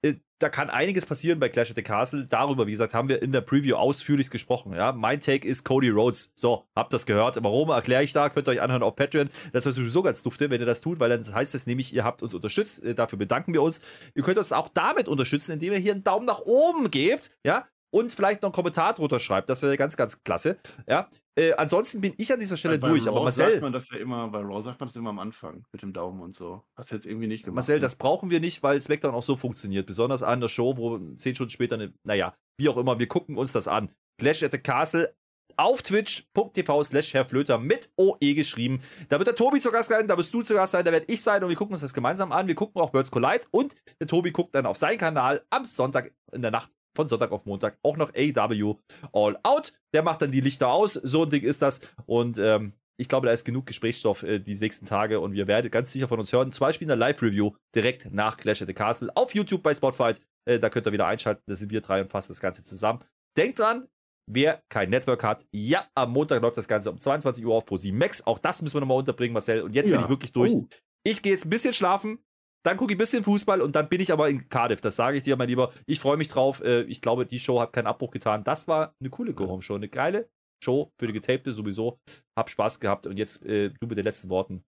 Äh, 0.00 0.14
da 0.38 0.48
kann 0.48 0.70
einiges 0.70 1.06
passieren 1.06 1.38
bei 1.38 1.48
Clash 1.48 1.70
at 1.70 1.76
the 1.76 1.82
Castle. 1.82 2.26
Darüber, 2.26 2.66
wie 2.66 2.72
gesagt, 2.72 2.94
haben 2.94 3.08
wir 3.08 3.22
in 3.22 3.32
der 3.32 3.42
Preview 3.42 3.76
ausführlich 3.76 4.30
gesprochen. 4.30 4.74
Ja? 4.74 4.92
Mein 4.92 5.20
Take 5.20 5.46
ist 5.46 5.64
Cody 5.64 5.90
Rhodes. 5.90 6.32
So, 6.34 6.64
habt 6.74 6.92
das 6.92 7.06
gehört. 7.06 7.38
Warum 7.42 7.68
erkläre 7.68 8.02
ich 8.02 8.12
da? 8.12 8.30
Könnt 8.30 8.48
ihr 8.48 8.52
euch 8.52 8.60
anhören 8.62 8.82
auf 8.82 8.96
Patreon. 8.96 9.28
Das 9.52 9.66
wäre 9.66 9.74
sowieso 9.74 10.02
ganz 10.02 10.22
dufte, 10.22 10.50
wenn 10.50 10.60
ihr 10.60 10.66
das 10.66 10.80
tut, 10.80 11.00
weil 11.00 11.10
dann 11.10 11.34
heißt 11.34 11.54
das 11.54 11.66
nämlich, 11.66 11.94
ihr 11.94 12.04
habt 12.04 12.22
uns 12.22 12.34
unterstützt. 12.34 12.82
Äh, 12.82 12.94
dafür 12.94 13.18
bedanken 13.18 13.52
wir 13.52 13.62
uns. 13.62 13.82
Ihr 14.14 14.22
könnt 14.22 14.38
uns 14.38 14.52
auch 14.52 14.68
damit 14.68 15.06
unterstützen, 15.06 15.52
indem 15.52 15.74
ihr 15.74 15.78
hier 15.78 15.92
einen 15.92 16.04
Daumen 16.04 16.26
nach 16.26 16.40
oben 16.40 16.90
gebt. 16.90 17.30
Ja, 17.44 17.66
und 17.94 18.12
vielleicht 18.12 18.42
noch 18.42 18.48
einen 18.48 18.54
Kommentar 18.54 18.92
drunter 18.92 19.20
schreibt. 19.20 19.48
Das 19.48 19.62
wäre 19.62 19.76
ganz, 19.76 19.96
ganz 19.96 20.24
klasse. 20.24 20.56
Ja. 20.88 21.08
Äh, 21.36 21.52
ansonsten 21.52 22.00
bin 22.00 22.12
ich 22.16 22.32
an 22.32 22.40
dieser 22.40 22.56
Stelle 22.56 22.76
bei, 22.80 22.88
durch. 22.88 23.02
Raw 23.06 23.10
aber 23.10 23.22
Marcel. 23.22 23.50
Sagt 23.52 23.62
man 23.62 23.72
das 23.72 23.88
ja 23.88 23.98
immer, 23.98 24.26
bei 24.28 24.40
Raw 24.40 24.60
sagt 24.62 24.80
man 24.80 24.88
das 24.88 24.96
immer 24.96 25.10
am 25.10 25.20
Anfang 25.20 25.64
mit 25.70 25.80
dem 25.80 25.92
Daumen 25.92 26.20
und 26.20 26.34
so. 26.34 26.64
Hast 26.76 26.90
du 26.90 26.96
jetzt 26.96 27.06
irgendwie 27.06 27.28
nicht 27.28 27.44
gemacht. 27.44 27.54
Marcel, 27.54 27.76
ne? 27.76 27.82
das 27.82 27.94
brauchen 27.94 28.30
wir 28.30 28.40
nicht, 28.40 28.64
weil 28.64 28.80
SmackDown 28.80 29.14
auch 29.14 29.22
so 29.22 29.36
funktioniert. 29.36 29.86
Besonders 29.86 30.24
an 30.24 30.40
der 30.40 30.48
Show, 30.48 30.76
wo 30.76 30.98
zehn 31.14 31.36
Stunden 31.36 31.50
später 31.50 31.76
eine, 31.76 31.94
naja, 32.02 32.34
wie 32.58 32.68
auch 32.68 32.76
immer, 32.76 32.98
wir 32.98 33.06
gucken 33.06 33.38
uns 33.38 33.52
das 33.52 33.68
an. 33.68 33.90
Clash 34.18 34.42
at 34.42 34.50
the 34.50 34.58
Castle 34.58 35.14
auf 35.56 35.82
twitch.tv 35.82 36.82
slash 36.82 37.14
Herr 37.14 37.24
Flöter 37.24 37.58
mit 37.58 37.90
OE 37.96 38.34
geschrieben. 38.34 38.80
Da 39.08 39.20
wird 39.20 39.28
der 39.28 39.36
Tobi 39.36 39.60
zu 39.60 39.70
Gast 39.70 39.90
sein, 39.90 40.08
da 40.08 40.18
wirst 40.18 40.34
du 40.34 40.42
zu 40.42 40.54
Gast 40.54 40.72
sein, 40.72 40.84
da 40.84 40.90
werde 40.90 41.06
ich 41.06 41.22
sein 41.22 41.44
und 41.44 41.48
wir 41.48 41.56
gucken 41.56 41.74
uns 41.74 41.82
das 41.82 41.94
gemeinsam 41.94 42.32
an. 42.32 42.48
Wir 42.48 42.56
gucken 42.56 42.82
auch 42.82 42.90
Birds 42.90 43.12
Collide 43.12 43.44
und 43.52 43.76
der 44.00 44.08
Tobi 44.08 44.32
guckt 44.32 44.52
dann 44.56 44.66
auf 44.66 44.78
seinen 44.78 44.98
Kanal 44.98 45.44
am 45.50 45.64
Sonntag 45.64 46.12
in 46.32 46.42
der 46.42 46.50
Nacht 46.50 46.70
von 46.94 47.08
Sonntag 47.08 47.32
auf 47.32 47.46
Montag 47.46 47.78
auch 47.82 47.96
noch 47.96 48.12
AW 48.14 48.74
All 49.12 49.38
Out. 49.42 49.72
Der 49.92 50.02
macht 50.02 50.22
dann 50.22 50.32
die 50.32 50.40
Lichter 50.40 50.68
aus. 50.68 50.94
So 50.94 51.24
ein 51.24 51.30
Ding 51.30 51.42
ist 51.42 51.62
das. 51.62 51.80
Und 52.06 52.38
ähm, 52.38 52.74
ich 52.96 53.08
glaube, 53.08 53.26
da 53.26 53.32
ist 53.32 53.44
genug 53.44 53.66
Gesprächsstoff 53.66 54.22
äh, 54.22 54.38
die 54.38 54.54
nächsten 54.54 54.86
Tage 54.86 55.20
und 55.20 55.32
wir 55.32 55.46
werden 55.46 55.70
ganz 55.70 55.92
sicher 55.92 56.08
von 56.08 56.18
uns 56.18 56.32
hören. 56.32 56.52
Zum 56.52 56.66
Beispiel 56.66 56.84
in 56.84 56.88
der 56.88 56.96
Live-Review 56.96 57.52
direkt 57.74 58.12
nach 58.12 58.36
Clash 58.36 58.62
at 58.62 58.68
the 58.68 58.74
Castle 58.74 59.10
auf 59.16 59.34
YouTube 59.34 59.62
bei 59.62 59.74
Spotify. 59.74 60.14
Äh, 60.48 60.58
da 60.58 60.70
könnt 60.70 60.86
ihr 60.86 60.92
wieder 60.92 61.06
einschalten. 61.06 61.42
Da 61.46 61.56
sind 61.56 61.70
wir 61.70 61.80
drei 61.80 62.00
und 62.00 62.08
fassen 62.08 62.30
das 62.30 62.40
Ganze 62.40 62.62
zusammen. 62.62 63.00
Denkt 63.36 63.58
dran, 63.58 63.88
wer 64.30 64.62
kein 64.68 64.90
Network 64.90 65.24
hat, 65.24 65.44
ja, 65.52 65.86
am 65.94 66.12
Montag 66.12 66.40
läuft 66.42 66.56
das 66.56 66.68
Ganze 66.68 66.90
um 66.90 66.98
22 66.98 67.44
Uhr 67.44 67.54
auf 67.54 67.66
Pro 67.66 67.78
Max. 67.92 68.26
Auch 68.26 68.38
das 68.38 68.62
müssen 68.62 68.76
wir 68.76 68.80
nochmal 68.80 68.98
unterbringen, 68.98 69.32
Marcel. 69.32 69.62
Und 69.62 69.74
jetzt 69.74 69.88
ja. 69.88 69.96
bin 69.96 70.04
ich 70.04 70.08
wirklich 70.08 70.32
durch. 70.32 70.52
Oh. 70.52 70.66
Ich 71.04 71.22
gehe 71.22 71.32
jetzt 71.32 71.46
ein 71.46 71.50
bisschen 71.50 71.72
schlafen. 71.72 72.18
Dann 72.64 72.78
gucke 72.78 72.92
ich 72.92 72.96
ein 72.96 72.98
bisschen 72.98 73.22
Fußball 73.22 73.60
und 73.60 73.76
dann 73.76 73.88
bin 73.88 74.00
ich 74.00 74.10
aber 74.10 74.30
in 74.30 74.48
Cardiff. 74.48 74.80
Das 74.80 74.96
sage 74.96 75.18
ich 75.18 75.24
dir, 75.24 75.36
mein 75.36 75.48
Lieber. 75.48 75.70
Ich 75.86 76.00
freue 76.00 76.16
mich 76.16 76.28
drauf. 76.28 76.62
Äh, 76.62 76.82
ich 76.84 77.02
glaube, 77.02 77.26
die 77.26 77.38
Show 77.38 77.60
hat 77.60 77.74
keinen 77.74 77.86
Abbruch 77.86 78.10
getan. 78.10 78.42
Das 78.42 78.66
war 78.66 78.94
eine 79.00 79.10
coole 79.10 79.34
Go-Home-Show. 79.34 79.74
Eine 79.74 79.88
geile 79.88 80.30
Show 80.62 80.90
für 80.98 81.06
die 81.06 81.12
Getapte 81.12 81.52
sowieso. 81.52 81.98
Hab 82.36 82.48
Spaß 82.48 82.80
gehabt. 82.80 83.06
Und 83.06 83.18
jetzt 83.18 83.44
äh, 83.44 83.68
du 83.68 83.86
mit 83.86 83.98
den 83.98 84.04
letzten 84.04 84.30
Worten. 84.30 84.64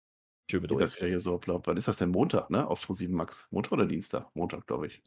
Schön 0.50 0.60
mit 0.60 0.70
euch. 0.72 0.80
Das 0.80 0.96
wieder 0.96 1.08
hier 1.08 1.20
so, 1.20 1.38
glaub, 1.38 1.66
wann 1.66 1.78
ist 1.78 1.88
das 1.88 1.96
denn 1.96 2.10
Montag, 2.10 2.50
ne? 2.50 2.68
Auf 2.68 2.84
Pro7 2.84 3.10
Max. 3.10 3.48
Montag 3.50 3.72
oder 3.72 3.86
Dienstag? 3.86 4.28
Montag, 4.34 4.66
glaube 4.66 4.88
ich. 4.88 5.02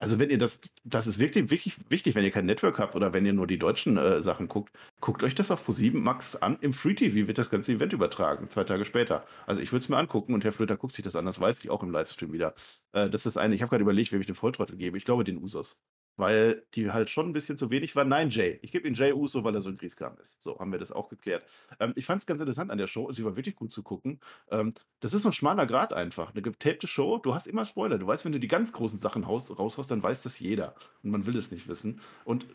Also 0.00 0.18
wenn 0.18 0.30
ihr 0.30 0.38
das, 0.38 0.60
das 0.84 1.06
ist 1.08 1.18
wirklich, 1.18 1.50
wirklich 1.50 1.76
wichtig, 1.90 2.14
wenn 2.14 2.24
ihr 2.24 2.30
kein 2.30 2.46
Network 2.46 2.78
habt 2.78 2.94
oder 2.94 3.12
wenn 3.12 3.26
ihr 3.26 3.32
nur 3.32 3.46
die 3.48 3.58
deutschen 3.58 3.96
äh, 3.96 4.22
Sachen 4.22 4.48
guckt, 4.48 4.72
guckt 5.00 5.22
euch 5.24 5.34
das 5.34 5.50
auf 5.50 5.68
Pro7 5.68 5.96
Max 5.98 6.36
an. 6.36 6.56
Im 6.60 6.72
Free 6.72 6.94
TV 6.94 7.26
wird 7.26 7.38
das 7.38 7.50
ganze 7.50 7.72
Event 7.72 7.92
übertragen, 7.92 8.48
zwei 8.48 8.64
Tage 8.64 8.84
später. 8.84 9.24
Also 9.46 9.60
ich 9.60 9.72
würde 9.72 9.82
es 9.82 9.88
mir 9.88 9.96
angucken 9.96 10.34
und 10.34 10.44
Herr 10.44 10.52
Flöter 10.52 10.76
guckt 10.76 10.94
sich 10.94 11.04
das 11.04 11.16
an, 11.16 11.26
das 11.26 11.40
weiß 11.40 11.64
ich 11.64 11.70
auch 11.70 11.82
im 11.82 11.90
Livestream 11.90 12.32
wieder. 12.32 12.54
Äh, 12.92 13.10
das 13.10 13.26
ist 13.26 13.36
eine, 13.36 13.54
ich 13.54 13.62
habe 13.62 13.70
gerade 13.70 13.82
überlegt, 13.82 14.12
wem 14.12 14.20
ich 14.20 14.26
den 14.26 14.36
Volltrottel 14.36 14.76
gebe. 14.76 14.96
Ich 14.98 15.04
glaube 15.04 15.24
den 15.24 15.38
Usos 15.42 15.80
weil 16.18 16.64
die 16.74 16.90
halt 16.90 17.08
schon 17.08 17.26
ein 17.28 17.32
bisschen 17.32 17.56
zu 17.56 17.70
wenig 17.70 17.96
waren. 17.96 18.08
Nein, 18.08 18.28
Jay. 18.28 18.58
Ich 18.62 18.72
gebe 18.72 18.86
ihm 18.86 18.94
Jay 18.94 19.12
Uso, 19.12 19.44
weil 19.44 19.54
er 19.54 19.60
so 19.60 19.70
ein 19.70 19.78
Grieskram 19.78 20.18
ist. 20.20 20.42
So 20.42 20.58
haben 20.58 20.72
wir 20.72 20.78
das 20.78 20.92
auch 20.92 21.08
geklärt. 21.08 21.44
Ähm, 21.80 21.92
ich 21.96 22.04
fand 22.04 22.20
es 22.20 22.26
ganz 22.26 22.40
interessant 22.40 22.70
an 22.70 22.78
der 22.78 22.88
Show. 22.88 23.10
Sie 23.12 23.24
war 23.24 23.36
wirklich 23.36 23.56
gut 23.56 23.72
zu 23.72 23.82
gucken. 23.82 24.20
Ähm, 24.50 24.74
das 25.00 25.14
ist 25.14 25.22
so 25.22 25.30
ein 25.30 25.32
schmaler 25.32 25.66
Grad 25.66 25.92
einfach. 25.92 26.32
Eine 26.32 26.42
getapte 26.42 26.88
Show, 26.88 27.18
du 27.18 27.34
hast 27.34 27.46
immer 27.46 27.64
Spoiler. 27.64 27.98
Du 27.98 28.06
weißt, 28.06 28.24
wenn 28.24 28.32
du 28.32 28.40
die 28.40 28.48
ganz 28.48 28.72
großen 28.72 28.98
Sachen 28.98 29.24
raushaust, 29.24 29.90
dann 29.90 30.02
weiß 30.02 30.22
das 30.24 30.40
jeder. 30.40 30.74
Und 31.02 31.12
man 31.12 31.26
will 31.26 31.36
es 31.36 31.52
nicht 31.52 31.68
wissen. 31.68 32.00
Und 32.24 32.46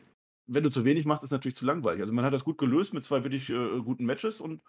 wenn 0.45 0.63
du 0.63 0.69
zu 0.69 0.83
wenig 0.83 1.05
machst, 1.05 1.23
ist 1.23 1.29
es 1.29 1.31
natürlich 1.31 1.55
zu 1.55 1.65
langweilig. 1.65 2.01
Also 2.01 2.13
man 2.13 2.25
hat 2.25 2.33
das 2.33 2.43
gut 2.43 2.57
gelöst 2.57 2.93
mit 2.93 3.05
zwei 3.05 3.23
wirklich 3.23 3.49
äh, 3.49 3.79
guten 3.81 4.05
Matches 4.05 4.41
und 4.41 4.61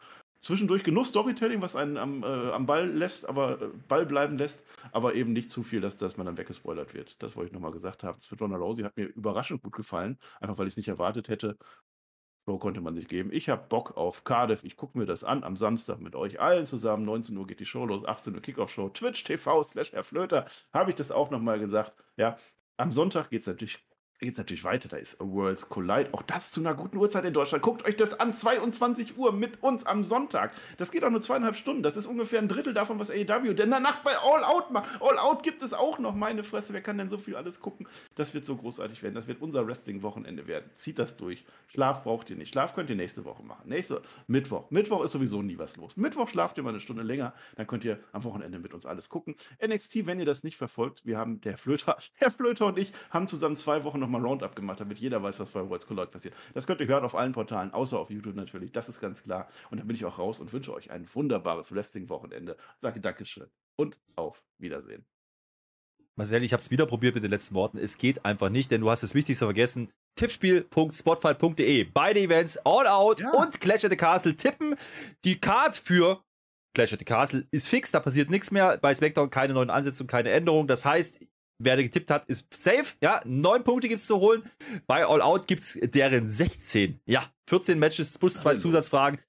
zwischendurch 0.45 0.84
genug 0.84 1.07
Storytelling, 1.07 1.62
was 1.62 1.76
einen 1.76 1.97
am, 1.97 2.22
äh, 2.22 2.26
am 2.26 2.66
Ball 2.66 2.88
lässt, 2.88 3.28
aber 3.28 3.61
äh, 3.61 3.68
Ball 3.88 4.07
bleiben 4.07 4.38
lässt, 4.38 4.64
aber 4.92 5.14
eben 5.14 5.32
nicht 5.32 5.51
zu 5.51 5.62
viel, 5.62 5.80
dass, 5.80 5.97
dass 5.97 6.16
man 6.16 6.26
dann 6.26 6.38
weggespoilert 6.38 6.95
wird. 6.95 7.22
Das 7.22 7.36
wollte 7.36 7.49
ich 7.49 7.53
nochmal 7.53 7.72
gesagt 7.72 8.05
haben. 8.05 8.16
Das 8.16 8.26
für 8.26 8.38
Ronda 8.38 8.57
Rousey 8.57 8.84
hat 8.84 8.97
mir 8.97 9.07
überraschend 9.07 9.62
gut 9.62 9.72
gefallen, 9.72 10.18
einfach 10.40 10.59
weil 10.59 10.66
ich 10.66 10.74
es 10.74 10.76
nicht 10.76 10.88
erwartet 10.88 11.28
hätte. 11.28 11.57
So 12.47 12.59
konnte 12.59 12.82
man 12.82 12.95
sich 12.95 13.09
geben. 13.09 13.30
Ich 13.32 13.49
habe 13.49 13.64
Bock 13.68 13.97
auf 13.97 14.24
Cardiff. 14.24 14.64
Ich 14.64 14.76
gucke 14.76 14.99
mir 14.99 15.07
das 15.07 15.24
an 15.24 15.45
am 15.45 15.57
Samstag 15.57 16.01
mit 16.01 16.14
euch 16.14 16.40
allen 16.40 16.66
zusammen. 16.66 17.07
19 17.07 17.36
Uhr 17.38 17.47
geht 17.47 17.61
die 17.61 17.64
Show 17.64 17.86
los, 17.86 18.05
18 18.05 18.34
Uhr 18.34 18.42
Kickoff-Show. 18.42 18.90
Twitch 18.90 19.24
TV 19.24 19.62
slash 19.62 19.92
Herr 19.92 20.05
Flöter. 20.05 20.45
Habe 20.72 20.90
ich 20.90 20.97
das 20.97 21.11
auch 21.11 21.30
nochmal 21.30 21.59
gesagt. 21.59 21.95
Ja, 22.18 22.36
am 22.76 22.92
Sonntag 22.92 23.30
geht 23.30 23.40
es 23.40 23.47
natürlich 23.47 23.82
geht 24.25 24.33
es 24.33 24.39
natürlich 24.39 24.64
weiter. 24.64 24.89
Da 24.89 24.97
ist 24.97 25.20
A 25.20 25.25
Worlds 25.25 25.68
Collide. 25.68 26.09
Auch 26.12 26.22
das 26.22 26.51
zu 26.51 26.61
einer 26.61 26.75
guten 26.75 26.97
Uhrzeit 26.97 27.25
in 27.25 27.33
Deutschland. 27.33 27.62
Guckt 27.62 27.85
euch 27.87 27.97
das 27.97 28.18
an. 28.18 28.35
22 28.35 29.16
Uhr 29.16 29.33
mit 29.33 29.62
uns 29.62 29.85
am 29.85 30.03
Sonntag. 30.03 30.53
Das 30.79 30.91
geht 30.91 31.05
auch 31.05 31.11
nur 31.11 31.22
zweieinhalb 31.22 31.57
Stunden. 31.57 31.83
Das 31.83 31.97
ist 31.97 32.07
ungefähr 32.07 32.41
ein 32.41 32.49
Drittel 32.49 32.75
davon, 32.75 32.99
was 32.99 33.11
AEW 33.11 33.55
denn 33.55 33.70
danach 33.70 34.03
bei 34.03 34.16
All 34.16 34.43
Out 34.45 34.72
macht. 34.72 34.89
All 35.01 35.18
Out 35.18 35.43
gibt 35.43 35.62
es 35.62 35.72
auch 35.72 35.99
noch. 35.99 36.14
Meine 36.14 36.43
Fresse, 36.43 36.72
wer 36.72 36.81
kann 36.81 36.99
denn 36.99 37.11
so 37.11 37.18
viel 37.18 37.37
alles 37.37 37.61
gucken? 37.61 37.87
Das 38.14 38.35
wird 38.35 38.45
so 38.45 38.57
großartig 38.57 39.03
werden. 39.03 39.14
Das 39.14 39.27
wird 39.27 39.41
unser 39.41 39.66
Wrestling-Wochenende 39.66 40.47
werden. 40.47 40.70
Zieht 40.75 40.99
das 40.99 41.16
durch. 41.16 41.45
Schlaf 41.68 42.03
braucht 42.03 42.31
ihr 42.31 42.37
nicht. 42.37 42.53
Schlaf 42.53 42.75
könnt 42.75 42.89
ihr 42.91 42.97
nächste 42.97 43.25
Woche 43.25 43.43
machen. 43.43 43.68
Nächste 43.68 44.03
Mittwoch. 44.27 44.70
Mittwoch 44.70 45.05
ist 45.05 45.12
sowieso 45.12 45.43
nie 45.43 45.59
was 45.59 45.77
los. 45.77 45.97
Mittwoch 45.97 46.29
schlaft 46.29 46.57
ihr 46.57 46.62
mal 46.62 46.70
eine 46.70 46.81
Stunde 46.81 47.03
länger. 47.03 47.35
Dann 47.57 47.66
könnt 47.66 47.85
ihr 47.85 47.99
am 48.12 48.25
Wochenende 48.25 48.59
mit 48.59 48.72
uns 48.72 48.87
alles 48.87 49.09
gucken. 49.09 49.35
NXT, 49.64 50.07
wenn 50.07 50.18
ihr 50.18 50.27
das 50.27 50.45
nicht 50.45 50.57
verfolgt, 50.57 51.05
wir 51.05 51.18
haben 51.18 51.41
der 51.43 51.59
Flöter, 51.59 51.99
Herr 52.14 52.31
Flöter 52.31 52.66
und 52.66 52.79
ich 52.79 52.93
haben 53.11 53.29
zusammen 53.29 53.57
zwei 53.57 53.85
Wochen 53.85 54.01
nochmal 54.15 54.29
Roundup 54.31 54.57
gemacht, 54.57 54.81
damit 54.81 54.99
jeder 54.99 55.23
weiß, 55.23 55.41
was 55.41 55.51
bei 55.51 55.69
Worlds 55.69 55.87
Collide 55.87 56.07
passiert. 56.07 56.35
Das 56.55 56.67
könnt 56.67 56.81
ihr 56.81 56.87
hören 56.87 57.05
auf 57.05 57.15
allen 57.15 57.33
Portalen, 57.33 57.73
außer 57.73 57.99
auf 57.99 58.11
YouTube 58.11 58.37
natürlich. 58.37 58.73
Das 58.73 58.89
ist 58.89 59.01
ganz 59.01 59.23
klar. 59.23 59.49
Und 59.71 59.79
dann 59.79 59.87
bin 59.87 59.97
ich 59.97 60.05
auch 60.05 60.19
raus 60.19 60.41
und 60.41 60.53
wünsche 60.53 60.73
euch 60.73 60.91
ein 60.91 61.09
wunderbares 61.12 61.75
Wrestling-Wochenende. 61.75 62.57
Sage 62.79 63.01
Dankeschön 63.01 63.49
und 63.77 63.99
auf 64.17 64.43
Wiedersehen. 64.59 65.05
Marcel, 66.17 66.45
ich 66.45 66.53
habe 66.53 66.61
es 66.61 66.71
wieder 66.71 66.87
probiert 66.87 67.17
mit 67.17 67.25
den 67.25 67.31
letzten 67.31 67.57
Worten. 67.57 67.77
Es 67.77 67.99
geht 67.99 68.25
einfach 68.25 68.49
nicht, 68.49 68.71
denn 68.71 68.81
du 68.81 68.89
hast 68.91 69.03
das 69.03 69.15
Wichtigste 69.17 69.47
vergessen. 69.47 69.91
Tippspiel.spotfight.de. 70.17 71.85
Beide 71.85 72.21
Events, 72.21 72.57
All 72.59 72.87
Out 72.87 73.21
Ja. 73.21 73.31
und 73.31 73.61
Clash 73.61 73.85
at 73.85 73.91
the 73.91 73.97
Castle 73.97 74.35
tippen. 74.37 74.77
Die 75.25 75.41
Card 75.41 75.77
für 75.77 76.23
Clash 76.77 76.93
at 76.93 77.01
the 77.01 77.05
Castle 77.05 77.47
ist 77.51 77.69
fix, 77.69 77.91
da 77.91 77.99
passiert 78.01 78.31
nichts 78.31 78.53
mehr. 78.53 78.79
Bei 78.79 78.95
SmackDown 78.95 79.31
keine 79.31 79.55
neuen 79.55 79.71
Ansetzungen, 79.71 80.07
keine 80.07 80.31
Änderungen. 80.31 80.69
Das 80.69 80.85
heißt, 80.85 81.19
wer 81.59 81.76
getippt 81.76 82.11
hat, 82.11 82.26
ist 82.26 82.52
safe. 82.55 82.96
Ja, 83.00 83.20
neun 83.24 83.64
Punkte 83.64 83.88
gibt 83.88 84.00
es 84.00 84.07
zu 84.07 84.20
holen. 84.20 84.42
Bei 84.86 85.07
All 85.07 85.22
Out 85.22 85.46
gibt 85.46 85.62
es 85.62 85.78
deren 85.82 86.28
16. 86.28 87.00
Ja, 87.07 87.24
14 87.48 87.78
Matches 87.78 88.18
plus 88.18 88.34
zwei. 88.40 88.57
Zusatzfragen. 88.57 89.20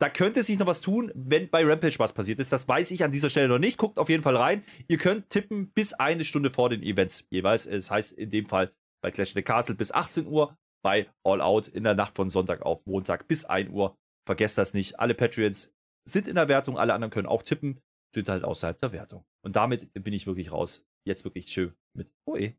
Da 0.00 0.08
könnte 0.08 0.42
sich 0.42 0.58
noch 0.58 0.66
was 0.66 0.80
tun, 0.80 1.12
wenn 1.14 1.48
bei 1.48 1.64
Rampage 1.64 1.98
was 1.98 2.12
passiert 2.12 2.40
ist. 2.40 2.50
Das 2.50 2.66
weiß 2.66 2.90
ich 2.90 3.04
an 3.04 3.12
dieser 3.12 3.30
Stelle 3.30 3.46
noch 3.46 3.60
nicht. 3.60 3.78
Guckt 3.78 4.00
auf 4.00 4.08
jeden 4.08 4.24
Fall 4.24 4.36
rein. 4.36 4.64
Ihr 4.88 4.98
könnt 4.98 5.30
tippen 5.30 5.70
bis 5.70 5.92
eine 5.92 6.24
Stunde 6.24 6.50
vor 6.50 6.70
den 6.70 6.82
Events 6.82 7.24
jeweils. 7.30 7.68
Das 7.68 7.90
heißt 7.90 8.12
in 8.12 8.30
dem 8.30 8.46
Fall 8.46 8.72
bei 9.00 9.10
Clash 9.12 9.30
of 9.30 9.34
the 9.34 9.42
Castle 9.42 9.74
bis 9.74 9.92
18 9.92 10.26
Uhr, 10.26 10.56
bei 10.82 11.08
All 11.22 11.40
Out 11.40 11.68
in 11.68 11.84
der 11.84 11.94
Nacht 11.94 12.16
von 12.16 12.30
Sonntag 12.30 12.62
auf 12.62 12.84
Montag 12.86 13.28
bis 13.28 13.44
1 13.44 13.70
Uhr. 13.70 13.96
Vergesst 14.26 14.58
das 14.58 14.74
nicht. 14.74 14.98
Alle 14.98 15.14
Patreons 15.14 15.72
sind 16.04 16.26
in 16.26 16.34
der 16.34 16.48
Wertung, 16.48 16.78
alle 16.78 16.94
anderen 16.94 17.12
können 17.12 17.28
auch 17.28 17.42
tippen, 17.42 17.80
sind 18.12 18.28
halt 18.28 18.44
außerhalb 18.44 18.78
der 18.80 18.92
Wertung. 18.92 19.24
Und 19.44 19.56
damit 19.56 19.92
bin 19.94 20.12
ich 20.12 20.26
wirklich 20.26 20.50
raus. 20.52 20.84
Jetzt 21.04 21.24
wirklich 21.24 21.48
schön 21.48 21.74
mit 21.94 22.12
OE. 22.26 22.54